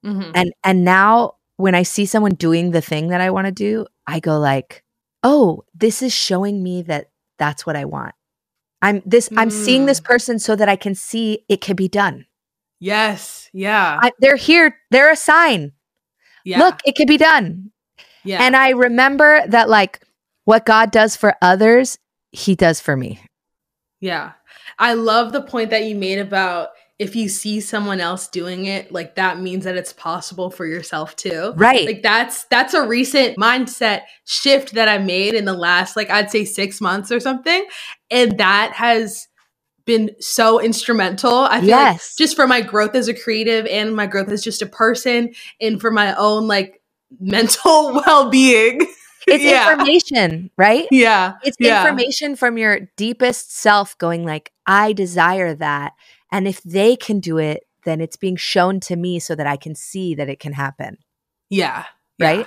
Mhm. 0.05 0.31
And 0.35 0.53
and 0.63 0.83
now 0.85 1.33
when 1.57 1.75
I 1.75 1.83
see 1.83 2.05
someone 2.05 2.35
doing 2.35 2.71
the 2.71 2.81
thing 2.81 3.09
that 3.09 3.21
I 3.21 3.31
want 3.31 3.45
to 3.47 3.51
do, 3.51 3.85
I 4.07 4.19
go 4.19 4.39
like, 4.39 4.83
"Oh, 5.23 5.63
this 5.75 6.01
is 6.01 6.13
showing 6.13 6.63
me 6.63 6.81
that 6.83 7.07
that's 7.37 7.65
what 7.65 7.75
I 7.75 7.85
want." 7.85 8.13
I'm 8.81 9.01
this 9.05 9.29
I'm 9.35 9.49
seeing 9.49 9.85
this 9.87 9.99
Mm. 9.99 10.03
person 10.05 10.39
so 10.39 10.55
that 10.55 10.69
I 10.69 10.75
can 10.75 10.93
see 10.95 11.45
it 11.49 11.61
can 11.61 11.75
be 11.75 11.87
done. 11.87 12.25
Yes. 12.79 13.49
Yeah. 13.53 13.97
I, 14.01 14.11
they're 14.19 14.35
here, 14.35 14.77
they're 14.91 15.11
a 15.11 15.15
sign. 15.15 15.71
yeah. 16.45 16.59
Look, 16.59 16.79
it 16.85 16.95
can 16.95 17.07
be 17.07 17.17
done. 17.17 17.71
Yeah. 18.23 18.43
And 18.43 18.55
I 18.55 18.69
remember 18.69 19.45
that 19.47 19.67
like 19.69 20.01
what 20.45 20.65
God 20.65 20.91
does 20.91 21.15
for 21.15 21.35
others, 21.41 21.97
he 22.31 22.53
does 22.55 22.79
for 22.79 22.95
me. 22.95 23.19
Yeah. 23.99 24.33
I 24.77 24.93
love 24.93 25.31
the 25.31 25.41
point 25.41 25.71
that 25.71 25.85
you 25.85 25.95
made 25.95 26.19
about 26.19 26.69
if 26.99 27.15
you 27.15 27.29
see 27.29 27.61
someone 27.61 27.99
else 27.99 28.27
doing 28.27 28.65
it, 28.65 28.91
like 28.91 29.15
that 29.15 29.39
means 29.39 29.65
that 29.65 29.77
it's 29.77 29.93
possible 29.93 30.49
for 30.49 30.65
yourself 30.65 31.15
too. 31.15 31.53
Right. 31.55 31.85
Like 31.85 32.01
that's 32.01 32.45
that's 32.45 32.73
a 32.73 32.87
recent 32.87 33.37
mindset 33.37 34.01
shift 34.25 34.73
that 34.73 34.87
I 34.87 34.97
made 34.97 35.35
in 35.35 35.45
the 35.45 35.53
last 35.53 35.95
like 35.95 36.09
I'd 36.09 36.31
say 36.31 36.43
6 36.43 36.81
months 36.81 37.11
or 37.11 37.19
something 37.19 37.65
and 38.09 38.37
that 38.39 38.73
has 38.73 39.27
been 39.85 40.11
so 40.19 40.59
instrumental. 40.59 41.33
I 41.33 41.61
feel 41.61 41.69
like 41.71 42.01
just 42.17 42.35
for 42.35 42.47
my 42.47 42.61
growth 42.61 42.93
as 42.95 43.07
a 43.07 43.13
creative 43.13 43.65
and 43.67 43.95
my 43.95 44.05
growth 44.05 44.29
as 44.29 44.43
just 44.43 44.61
a 44.61 44.67
person 44.67 45.33
and 45.61 45.79
for 45.79 45.91
my 45.91 46.13
own 46.15 46.47
like 46.47 46.81
mental 47.19 47.93
well-being. 47.93 48.81
It's 49.27 49.43
yeah. 49.43 49.71
information, 49.71 50.49
right? 50.57 50.87
Yeah. 50.91 51.33
It's 51.43 51.57
Yeah. 51.59 51.81
information 51.81 52.35
from 52.35 52.57
your 52.57 52.81
deepest 52.95 53.55
self 53.55 53.97
going 53.97 54.25
like, 54.25 54.51
I 54.65 54.93
desire 54.93 55.53
that. 55.55 55.93
And 56.31 56.47
if 56.47 56.61
they 56.63 56.95
can 56.95 57.19
do 57.19 57.37
it, 57.37 57.63
then 57.85 58.01
it's 58.01 58.17
being 58.17 58.35
shown 58.35 58.79
to 58.81 58.95
me 58.95 59.19
so 59.19 59.35
that 59.35 59.47
I 59.47 59.55
can 59.57 59.75
see 59.75 60.15
that 60.15 60.27
it 60.29 60.39
can 60.39 60.53
happen. 60.53 60.97
Yeah. 61.49 61.85
Right? 62.19 62.39
Yeah. 62.39 62.45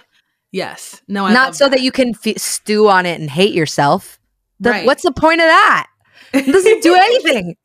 Yes. 0.53 1.01
No, 1.07 1.27
I 1.27 1.33
Not 1.33 1.55
so 1.57 1.69
that. 1.69 1.81
you 1.81 1.93
can 1.93 2.13
f- 2.27 2.37
stew 2.39 2.89
on 2.89 3.07
it 3.07 3.21
and 3.21 3.31
hate 3.31 3.55
yourself. 3.55 4.19
The- 4.59 4.71
Right. 4.71 4.85
What's 4.87 5.03
the 5.05 5.13
point 5.13 5.41
of 5.41 5.47
that? 5.47 5.87
It 6.35 6.45
doesn't 6.47 6.83
do 6.83 6.95
anything. 6.97 7.57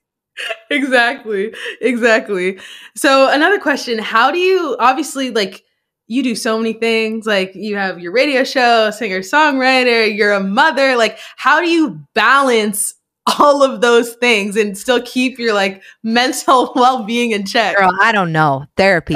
exactly. 0.70 1.54
Exactly. 1.82 2.60
So 2.96 3.30
another 3.32 3.60
question, 3.60 4.00
how 4.00 4.32
do 4.32 4.38
you 4.40 4.76
obviously 4.80 5.32
like 5.32 5.64
you 6.08 6.22
do 6.24 6.36
so 6.36 6.58
many 6.58 6.74
things 6.74 7.26
like 7.26 7.54
you 7.56 7.76
have 7.76 8.00
your 8.00 8.12
radio 8.12 8.44
show, 8.44 8.92
singer 8.92 9.20
songwriter, 9.20 10.16
you're 10.16 10.34
a 10.34 10.40
mother, 10.44 10.96
like 10.96 11.18
how 11.38 11.60
do 11.62 11.68
you 11.70 12.00
balance 12.14 12.94
all 13.40 13.64
of 13.64 13.82
those 13.82 14.14
things 14.16 14.56
and 14.56 14.78
still 14.78 15.02
keep 15.02 15.40
your 15.40 15.54
like 15.54 15.82
mental 16.04 16.72
well-being 16.76 17.32
in 17.32 17.46
check? 17.46 17.76
Girl, 17.76 17.92
I 18.02 18.12
don't 18.12 18.32
know. 18.32 18.66
Therapy. 18.78 19.16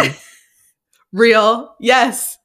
Real. 1.14 1.76
Yes. 1.80 2.38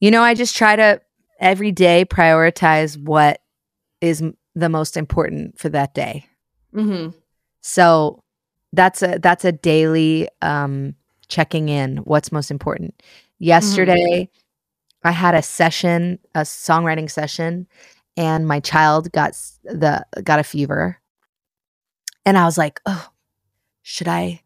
You 0.00 0.10
know, 0.10 0.22
I 0.22 0.34
just 0.34 0.56
try 0.56 0.76
to 0.76 1.00
every 1.40 1.72
day 1.72 2.04
prioritize 2.04 2.96
what 2.98 3.40
is 4.00 4.20
m- 4.22 4.36
the 4.54 4.68
most 4.68 4.96
important 4.96 5.58
for 5.58 5.68
that 5.70 5.94
day. 5.94 6.26
mhm. 6.74 7.14
So 7.62 8.20
that's 8.72 9.02
a 9.02 9.18
that's 9.22 9.44
a 9.44 9.52
daily 9.52 10.28
um 10.42 10.94
checking 11.34 11.68
in 11.68 11.98
what's 11.98 12.30
most 12.30 12.50
important. 12.50 12.96
Mm-hmm. 12.96 13.44
Yesterday 13.44 14.30
I 15.02 15.10
had 15.10 15.34
a 15.34 15.42
session, 15.42 16.18
a 16.34 16.40
songwriting 16.40 17.10
session 17.10 17.66
and 18.16 18.46
my 18.46 18.60
child 18.60 19.10
got 19.12 19.36
the 19.64 20.04
got 20.22 20.38
a 20.38 20.44
fever. 20.44 21.00
And 22.24 22.38
I 22.38 22.44
was 22.44 22.56
like, 22.56 22.80
"Oh, 22.86 23.08
should 23.82 24.08
I 24.08 24.42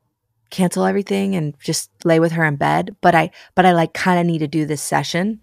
cancel 0.51 0.85
everything 0.85 1.37
and 1.37 1.55
just 1.61 1.91
lay 2.05 2.19
with 2.21 2.33
her 2.33 2.45
in 2.45 2.57
bed?" 2.57 2.97
But 3.01 3.15
I 3.15 3.31
but 3.55 3.67
I 3.67 3.73
like 3.73 3.93
kind 3.93 4.19
of 4.19 4.27
need 4.27 4.39
to 4.39 4.49
do 4.49 4.67
this 4.67 4.83
session. 4.83 5.41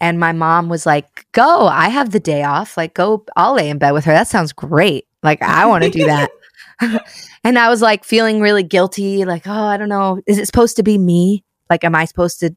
And 0.00 0.20
my 0.20 0.32
mom 0.32 0.68
was 0.68 0.86
like, 0.86 1.26
"Go, 1.32 1.66
I 1.66 1.88
have 1.88 2.10
the 2.10 2.20
day 2.20 2.42
off. 2.44 2.76
Like 2.76 2.94
go, 2.94 3.24
I'll 3.36 3.54
lay 3.54 3.70
in 3.70 3.78
bed 3.78 3.92
with 3.92 4.04
her. 4.04 4.12
That 4.12 4.28
sounds 4.28 4.52
great. 4.52 5.06
Like 5.22 5.42
I 5.42 5.66
want 5.66 5.84
to 5.84 5.90
do 5.90 6.06
that." 6.06 6.30
and 7.44 7.58
I 7.58 7.68
was 7.68 7.82
like 7.82 8.04
feeling 8.04 8.40
really 8.40 8.62
guilty, 8.62 9.24
like, 9.24 9.46
oh, 9.46 9.52
I 9.52 9.76
don't 9.76 9.88
know. 9.88 10.20
Is 10.26 10.38
it 10.38 10.46
supposed 10.46 10.76
to 10.76 10.82
be 10.82 10.98
me? 10.98 11.44
Like, 11.70 11.84
am 11.84 11.94
I 11.94 12.04
supposed 12.04 12.40
to 12.40 12.54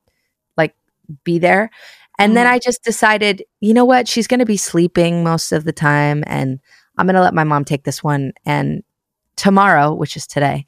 like 0.58 0.76
be 1.24 1.40
there? 1.40 1.70
And 2.18 2.36
then 2.36 2.46
Mhm. 2.48 2.52
I 2.52 2.60
just 2.60 2.84
decided, 2.84 3.44
you 3.60 3.74
know 3.74 3.86
what? 3.86 4.08
She's 4.08 4.28
going 4.28 4.40
to 4.40 4.46
be 4.46 4.58
sleeping 4.58 5.24
most 5.24 5.52
of 5.52 5.66
the 5.66 5.74
time. 5.74 6.24
And 6.28 6.60
I'm 6.98 7.06
going 7.08 7.16
to 7.16 7.22
let 7.22 7.34
my 7.34 7.44
mom 7.44 7.66
take 7.66 7.84
this 7.84 8.04
one. 8.04 8.32
And 8.46 8.84
tomorrow, 9.36 9.94
which 9.94 10.16
is 10.18 10.26
today, 10.28 10.66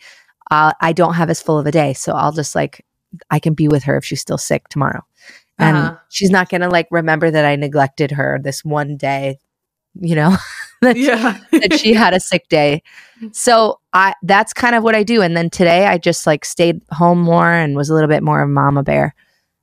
uh, 0.52 0.74
I 0.82 0.94
don't 0.94 1.14
have 1.16 1.30
as 1.30 1.42
full 1.42 1.58
of 1.58 1.66
a 1.66 1.72
day. 1.72 1.94
So 1.94 2.14
I'll 2.14 2.34
just 2.34 2.56
like, 2.56 2.86
I 3.32 3.40
can 3.40 3.54
be 3.54 3.68
with 3.68 3.84
her 3.84 3.98
if 3.98 4.06
she's 4.06 4.22
still 4.22 4.38
sick 4.38 4.68
tomorrow. 4.70 5.02
And 5.60 5.78
Uh-huh. 5.78 5.98
she's 6.10 6.30
not 6.30 6.50
going 6.50 6.62
to 6.62 6.70
like 6.70 6.88
remember 6.92 7.32
that 7.32 7.46
I 7.46 7.56
neglected 7.56 8.12
her 8.12 8.40
this 8.44 8.64
one 8.66 8.98
day, 8.98 9.40
you 10.00 10.16
know? 10.16 10.36
that 10.82 10.98
Yeah. 10.98 11.38
that 11.52 11.80
she 11.80 11.94
had 11.94 12.14
a 12.14 12.20
sick 12.20 12.48
day. 12.50 12.84
So 13.32 13.80
I 13.94 14.14
that's 14.24 14.54
kind 14.54 14.76
of 14.76 14.84
what 14.84 14.96
I 14.96 15.04
do. 15.04 15.22
And 15.22 15.36
then 15.36 15.50
today 15.50 15.88
I 15.88 15.98
just 15.98 16.28
like 16.28 16.46
stayed 16.46 16.82
home 16.92 17.20
more 17.20 17.52
and 17.52 17.76
was 17.76 17.90
a 17.90 17.94
little 17.94 18.10
bit 18.10 18.24
more 18.24 18.42
of 18.42 18.50
mama 18.50 18.84
bear. 18.84 19.16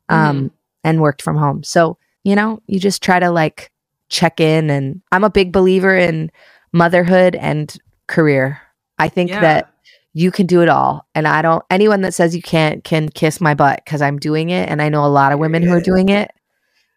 Um 0.09 0.51
and 0.83 1.01
worked 1.01 1.23
from 1.23 1.37
home. 1.37 1.63
So, 1.63 1.97
you 2.25 2.35
know, 2.37 2.61
you 2.67 2.79
just 2.79 3.03
try 3.03 3.19
to 3.19 3.31
like 3.31 3.71
check 4.11 4.39
in 4.41 4.71
and 4.71 5.01
I'm 5.13 5.25
a 5.25 5.31
big 5.31 5.51
believer 5.53 5.97
in 5.97 6.31
motherhood 6.73 7.35
and 7.37 7.75
career. 8.07 8.61
I 8.99 9.09
think 9.09 9.31
Yeah. 9.31 9.41
that 9.41 9.71
you 10.13 10.31
can 10.31 10.47
do 10.47 10.61
it 10.63 10.69
all. 10.69 11.07
And 11.15 11.27
I 11.27 11.43
don't 11.43 11.65
anyone 11.71 12.03
that 12.03 12.15
says 12.15 12.37
you 12.37 12.43
can't 12.43 12.85
can 12.85 13.09
kiss 13.09 13.41
my 13.41 13.55
butt 13.55 13.81
because 13.85 14.03
I'm 14.03 14.19
doing 14.19 14.51
it 14.51 14.69
and 14.69 14.83
I 14.83 14.89
know 14.89 15.05
a 15.05 15.09
lot 15.09 15.33
of 15.33 15.39
women 15.39 15.63
who 15.63 15.73
are 15.73 15.81
doing 15.81 16.09
it. 16.09 16.31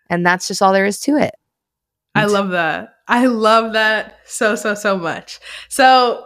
And 0.09 0.26
that's 0.26 0.47
just 0.47 0.61
all 0.61 0.74
there 0.74 0.86
is 0.86 0.99
to 1.01 1.18
it. 1.18 1.36
I 2.15 2.26
love 2.26 2.49
that. 2.49 2.95
I 3.08 3.26
love 3.26 3.74
that 3.74 4.20
so, 4.26 4.55
so, 4.55 4.76
so 4.76 4.97
much. 4.97 5.39
So, 5.70 6.26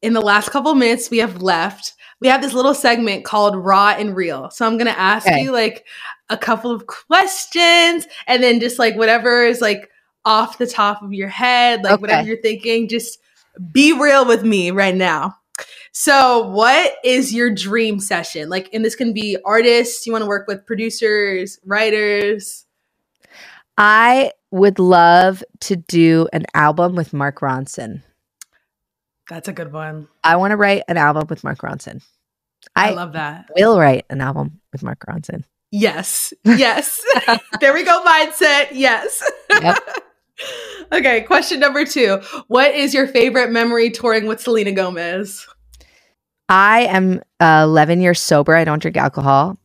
in 0.00 0.12
the 0.12 0.20
last 0.20 0.50
couple 0.50 0.74
minutes 0.74 1.10
we 1.10 1.18
have 1.18 1.42
left, 1.42 1.94
we 2.20 2.28
have 2.28 2.42
this 2.42 2.54
little 2.54 2.74
segment 2.74 3.24
called 3.24 3.56
Raw 3.56 3.94
and 3.98 4.14
Real. 4.16 4.50
So, 4.50 4.66
I'm 4.66 4.76
going 4.78 4.92
to 4.92 4.98
ask 4.98 5.26
Okay. 5.26 5.42
you 5.42 5.52
like 5.52 5.86
a 6.30 6.36
couple 6.36 6.70
of 6.70 6.86
questions 6.86 8.06
and 8.26 8.42
then 8.42 8.60
just 8.60 8.78
like 8.78 8.96
whatever 8.96 9.44
is 9.44 9.60
like 9.60 9.90
off 10.24 10.58
the 10.58 10.66
top 10.66 11.02
of 11.02 11.12
your 11.12 11.28
head, 11.28 11.82
like 11.82 12.00
whatever 12.00 12.26
you're 12.26 12.40
thinking, 12.42 12.88
just 12.88 13.18
be 13.72 13.92
real 13.92 14.26
with 14.26 14.44
me 14.44 14.70
right 14.70 14.94
now. 14.94 15.34
So, 15.92 16.48
what 16.48 16.94
is 17.02 17.34
your 17.34 17.50
dream 17.52 17.98
session? 17.98 18.48
Like, 18.48 18.68
and 18.72 18.84
this 18.84 18.94
can 18.94 19.12
be 19.12 19.36
artists, 19.44 20.06
you 20.06 20.12
want 20.12 20.22
to 20.22 20.28
work 20.28 20.46
with 20.46 20.66
producers, 20.66 21.58
writers. 21.64 22.66
I 23.76 24.32
would 24.50 24.78
love 24.78 25.44
to 25.60 25.76
do 25.76 26.28
an 26.32 26.46
album 26.54 26.94
with 26.94 27.12
Mark 27.12 27.40
Ronson. 27.40 28.02
That's 29.28 29.48
a 29.48 29.52
good 29.52 29.72
one. 29.72 30.08
I 30.24 30.36
want 30.36 30.52
to 30.52 30.56
write 30.56 30.84
an 30.88 30.96
album 30.96 31.26
with 31.28 31.44
Mark 31.44 31.58
Ronson. 31.58 32.02
I, 32.74 32.90
I, 32.90 32.94
love 32.94 33.12
that. 33.12 33.50
We'll 33.54 33.78
write 33.78 34.06
an 34.08 34.20
album 34.20 34.60
with 34.72 34.82
Mark 34.82 35.04
Ronson. 35.06 35.44
Yes. 35.70 36.32
Yes. 36.44 37.02
there 37.60 37.74
we 37.74 37.84
go, 37.84 38.02
mindset. 38.04 38.68
Yes. 38.72 39.22
Yep. 39.50 39.78
okay, 40.92 41.22
question 41.22 41.60
number 41.60 41.84
two. 41.84 42.20
What 42.46 42.74
is 42.74 42.94
your 42.94 43.06
favorite 43.06 43.50
memory 43.50 43.90
touring 43.90 44.26
with 44.26 44.40
Selena 44.40 44.72
Gomez? 44.72 45.46
I 46.48 46.82
am 46.82 47.20
uh, 47.40 47.62
11 47.64 48.00
years 48.00 48.20
sober. 48.20 48.54
I 48.54 48.64
don't 48.64 48.80
drink 48.80 48.96
alcohol. 48.96 49.58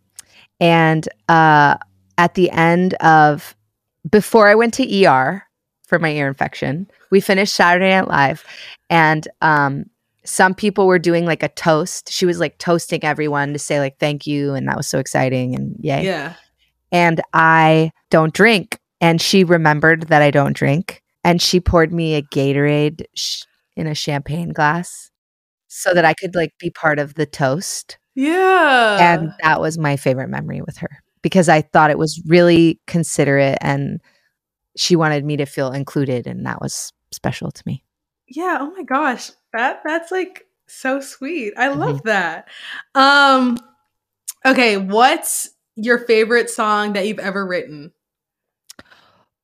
And 0.59 1.07
uh, 1.29 1.77
at 2.17 2.34
the 2.36 2.49
end 2.51 2.95
of, 2.95 3.55
before 4.10 4.47
I 4.47 4.56
went 4.56 4.74
to 4.76 5.06
ER 5.06 5.43
for 5.88 5.99
my 5.99 6.12
ear 6.12 6.28
infection, 6.28 6.88
we 7.12 7.20
finished 7.20 7.54
Saturday 7.54 7.89
Night 7.89 8.08
Live. 8.08 8.43
And 8.89 9.28
um, 9.41 9.86
some 10.26 10.54
people 10.54 10.88
were 10.88 10.99
doing 10.99 11.26
like 11.26 11.43
a 11.43 11.49
toast. 11.49 12.12
She 12.12 12.26
was 12.26 12.39
like 12.39 12.58
toasting 12.58 13.04
everyone 13.04 13.54
to 13.54 13.60
say 13.60 13.80
like 13.80 13.99
thank 13.99 14.26
you 14.26 14.54
and 14.54 14.68
that 14.68 14.78
was 14.78 14.88
so 14.88 14.99
exciting 14.99 15.56
and 15.56 15.76
yay. 15.80 16.06
Yeah. 16.06 16.34
And 16.91 17.22
I 17.34 17.91
don't 18.10 18.34
drink 18.34 18.80
and 19.01 19.22
she 19.22 19.43
remembered 19.43 20.08
that 20.08 20.22
I 20.22 20.32
don't 20.32 20.56
drink 20.56 21.01
and 21.24 21.41
she 21.41 21.60
poured 21.60 21.91
me 21.91 22.16
a 22.16 22.22
Gatorade 22.22 23.06
sh- 23.16 23.43
in 23.76 23.88
a 23.88 23.95
champagne 23.95 24.49
glass 24.49 25.10
so 25.68 25.93
that 25.93 26.06
I 26.06 26.14
could 26.14 26.36
like 26.36 26.54
be 26.60 26.70
part 26.70 26.99
of 26.99 27.16
the 27.16 27.26
toast. 27.26 27.97
Yeah. 28.16 28.97
And 28.99 29.34
that 29.41 29.60
was 29.60 29.78
my 29.78 29.97
favorite 29.97 30.30
memory 30.30 30.62
with 30.62 30.78
her 30.78 31.03
because 31.24 31.49
I 31.49 31.61
thought 31.61 31.89
it 31.89 31.97
was 31.97 32.21
really 32.28 32.80
considerate 32.86 33.57
and 33.61 33.99
she 34.78 34.95
wanted 34.95 35.26
me 35.26 35.38
to 35.38 35.45
feel 35.45 35.71
included 35.71 36.28
and 36.28 36.45
that 36.45 36.61
was 36.61 36.93
special 37.11 37.49
to 37.49 37.63
me. 37.65 37.84
Yeah, 38.28 38.59
oh 38.61 38.71
my 38.76 38.84
gosh. 38.84 39.32
That 39.53 39.82
that's 39.84 40.11
like 40.11 40.45
so 40.67 40.99
sweet. 40.99 41.53
I 41.57 41.69
love 41.69 42.03
mm-hmm. 42.03 42.07
that. 42.07 42.47
Um 42.93 43.57
okay, 44.45 44.78
what's 44.78 45.49
your 45.76 45.97
favorite 45.97 46.51
song 46.51 46.93
that 46.93 47.07
you've 47.07 47.19
ever 47.19 47.45
written? 47.45 47.91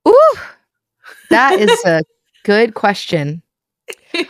Ooh. 0.07 0.35
That 1.29 1.59
is 1.59 1.83
a 1.85 2.03
good 2.43 2.75
question. 2.75 3.41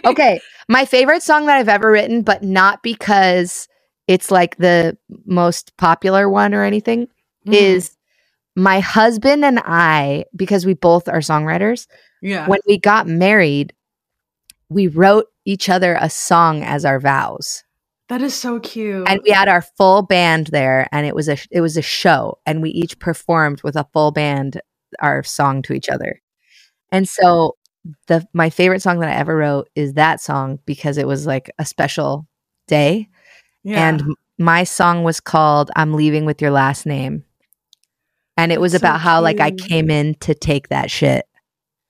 Okay, 0.05 0.41
my 0.67 0.83
favorite 0.83 1.23
song 1.23 1.45
that 1.45 1.57
I've 1.57 1.69
ever 1.69 1.89
written, 1.89 2.21
but 2.21 2.43
not 2.43 2.83
because 2.83 3.69
it's 4.07 4.29
like 4.29 4.57
the 4.57 4.97
most 5.25 5.75
popular 5.77 6.29
one 6.29 6.53
or 6.53 6.63
anything, 6.63 7.07
mm. 7.47 7.53
is 7.53 7.95
my 8.55 8.79
husband 8.79 9.45
and 9.45 9.59
I, 9.63 10.25
because 10.35 10.65
we 10.65 10.73
both 10.73 11.07
are 11.07 11.19
songwriters. 11.19 11.87
Yeah. 12.21 12.47
When 12.47 12.59
we 12.67 12.77
got 12.77 13.07
married, 13.07 13.73
we 14.69 14.87
wrote 14.87 15.27
each 15.45 15.69
other 15.69 15.97
a 15.99 16.09
song 16.09 16.63
as 16.63 16.85
our 16.85 16.99
vows. 16.99 17.63
That 18.09 18.21
is 18.21 18.33
so 18.33 18.59
cute. 18.59 19.07
And 19.07 19.21
we 19.23 19.29
had 19.29 19.47
our 19.47 19.61
full 19.61 20.01
band 20.01 20.47
there 20.47 20.87
and 20.91 21.05
it 21.05 21.13
was 21.13 21.29
a 21.29 21.37
it 21.51 21.61
was 21.61 21.77
a 21.77 21.81
show 21.81 22.39
and 22.45 22.61
we 22.61 22.71
each 22.71 22.97
performed 22.97 23.61
with 23.61 23.75
a 23.75 23.87
full 23.93 24.11
band 24.11 24.59
our 24.99 25.23
song 25.23 25.61
to 25.63 25.73
each 25.73 25.89
other. 25.89 26.19
And 26.91 27.07
so 27.07 27.55
the 28.07 28.27
my 28.33 28.49
favorite 28.49 28.81
song 28.81 28.99
that 28.99 29.09
I 29.09 29.13
ever 29.13 29.35
wrote 29.37 29.69
is 29.75 29.93
that 29.93 30.21
song 30.21 30.59
because 30.65 30.97
it 30.97 31.07
was 31.07 31.27
like 31.27 31.51
a 31.59 31.65
special 31.65 32.27
day. 32.67 33.09
Yeah. 33.63 33.89
And 33.89 34.03
my 34.39 34.63
song 34.63 35.03
was 35.03 35.19
called 35.19 35.69
I'm 35.75 35.93
leaving 35.93 36.25
with 36.25 36.41
your 36.41 36.51
last 36.51 36.87
name. 36.87 37.25
And 38.39 38.53
it 38.53 38.61
was 38.61 38.73
about 38.73 38.95
so 38.95 38.99
how 38.99 39.21
like 39.21 39.41
I 39.41 39.51
came 39.51 39.89
in 39.89 40.15
to 40.21 40.33
take 40.33 40.69
that 40.69 40.89
shit. 40.89 41.25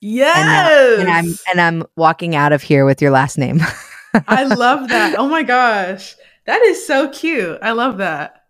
Yes. 0.01 0.99
And, 0.99 1.07
and 1.07 1.09
I'm 1.11 1.35
and 1.51 1.61
I'm 1.61 1.87
walking 1.95 2.35
out 2.35 2.51
of 2.51 2.63
here 2.63 2.85
with 2.85 3.03
your 3.03 3.11
last 3.11 3.37
name. 3.37 3.61
I 4.27 4.45
love 4.45 4.89
that. 4.89 5.15
Oh 5.19 5.27
my 5.27 5.43
gosh. 5.43 6.15
That 6.47 6.61
is 6.63 6.85
so 6.87 7.09
cute. 7.09 7.59
I 7.61 7.71
love 7.73 7.97
that. 7.97 8.45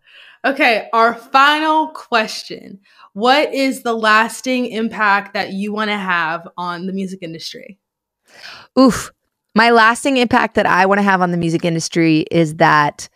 Okay, 0.46 0.88
our 0.94 1.14
final 1.14 1.90
question. 1.90 2.80
What 3.12 3.54
is 3.54 3.84
the 3.84 3.94
lasting 3.94 4.68
impact 4.68 5.34
that 5.34 5.52
you 5.52 5.74
want 5.74 5.90
to 5.90 5.98
have 5.98 6.48
on 6.56 6.86
the 6.86 6.94
music 6.94 7.20
industry? 7.22 7.78
Oof. 8.80 9.12
My 9.56 9.72
lasting 9.72 10.16
impact 10.16 10.56
that 10.56 10.66
I 10.66 10.86
want 10.86 11.00
to 11.00 11.04
have 11.04 11.22
on 11.22 11.32
the 11.32 11.38
music 11.38 11.66
industry 11.66 12.20
is 12.32 12.56
that 12.56 13.10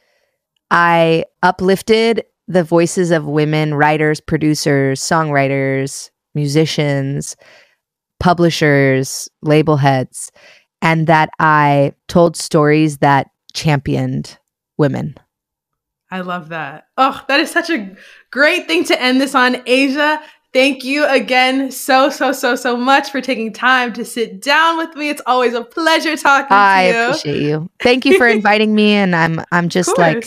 I 0.72 1.24
uplifted 1.42 2.26
the 2.48 2.64
voices 2.64 3.12
of 3.12 3.26
women 3.26 3.74
writers, 3.74 4.20
producers, 4.20 5.00
songwriters, 5.00 6.10
musicians, 6.36 7.36
publishers, 8.20 9.30
label 9.42 9.78
heads, 9.78 10.32
and 10.82 11.08
that 11.08 11.30
I 11.40 11.94
told 12.08 12.36
stories 12.36 12.98
that 13.00 13.28
championed 13.54 14.38
women. 14.78 15.16
I 16.12 16.22
love 16.22 16.50
that. 16.50 16.88
Oh, 16.98 17.24
that 17.28 17.40
is 17.40 17.50
such 17.50 17.70
a 17.70 17.96
great 18.32 18.68
thing 18.68 18.84
to 18.86 19.02
end 19.02 19.20
this 19.20 19.34
on. 19.34 19.56
Aijia, 19.56 20.22
thank 20.54 20.84
you 20.84 21.06
again 21.08 21.72
so, 21.72 22.10
so, 22.10 22.32
so, 22.32 22.56
so 22.56 22.78
much 22.78 23.10
for 23.10 23.20
taking 23.20 23.52
time 23.52 23.94
to 23.94 24.06
sit 24.06 24.42
down 24.42 24.78
with 24.78 24.96
me. 24.96 25.10
It's 25.10 25.22
always 25.26 25.54
a 25.54 25.64
pleasure 25.64 26.16
talking 26.16 26.50
I 26.52 26.84
to 26.84 26.88
you. 26.88 26.98
I 26.98 27.06
appreciate 27.08 27.42
you. 27.42 27.70
Thank 27.80 28.06
you 28.06 28.18
for 28.18 28.28
inviting 28.30 28.76
me. 28.76 28.92
And 28.92 29.16
I'm 29.16 29.42
I'm 29.52 29.70
just 29.70 29.98
like 29.98 30.26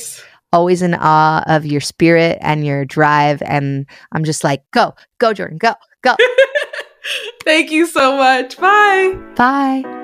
always 0.52 0.82
in 0.82 0.94
awe 0.94 1.42
of 1.46 1.66
your 1.66 1.80
spirit 1.80 2.38
and 2.40 2.64
your 2.64 2.84
drive. 2.84 3.42
And 3.42 3.86
I'm 4.12 4.24
just 4.24 4.44
like, 4.44 4.62
go, 4.72 4.94
go, 5.18 5.32
Jordyn, 5.32 5.58
go, 5.58 5.74
go. 6.02 6.16
Thank 7.44 7.70
you 7.70 7.86
so 7.86 8.16
much. 8.16 8.58
Bye. 8.58 9.14
Bye. 9.36 9.95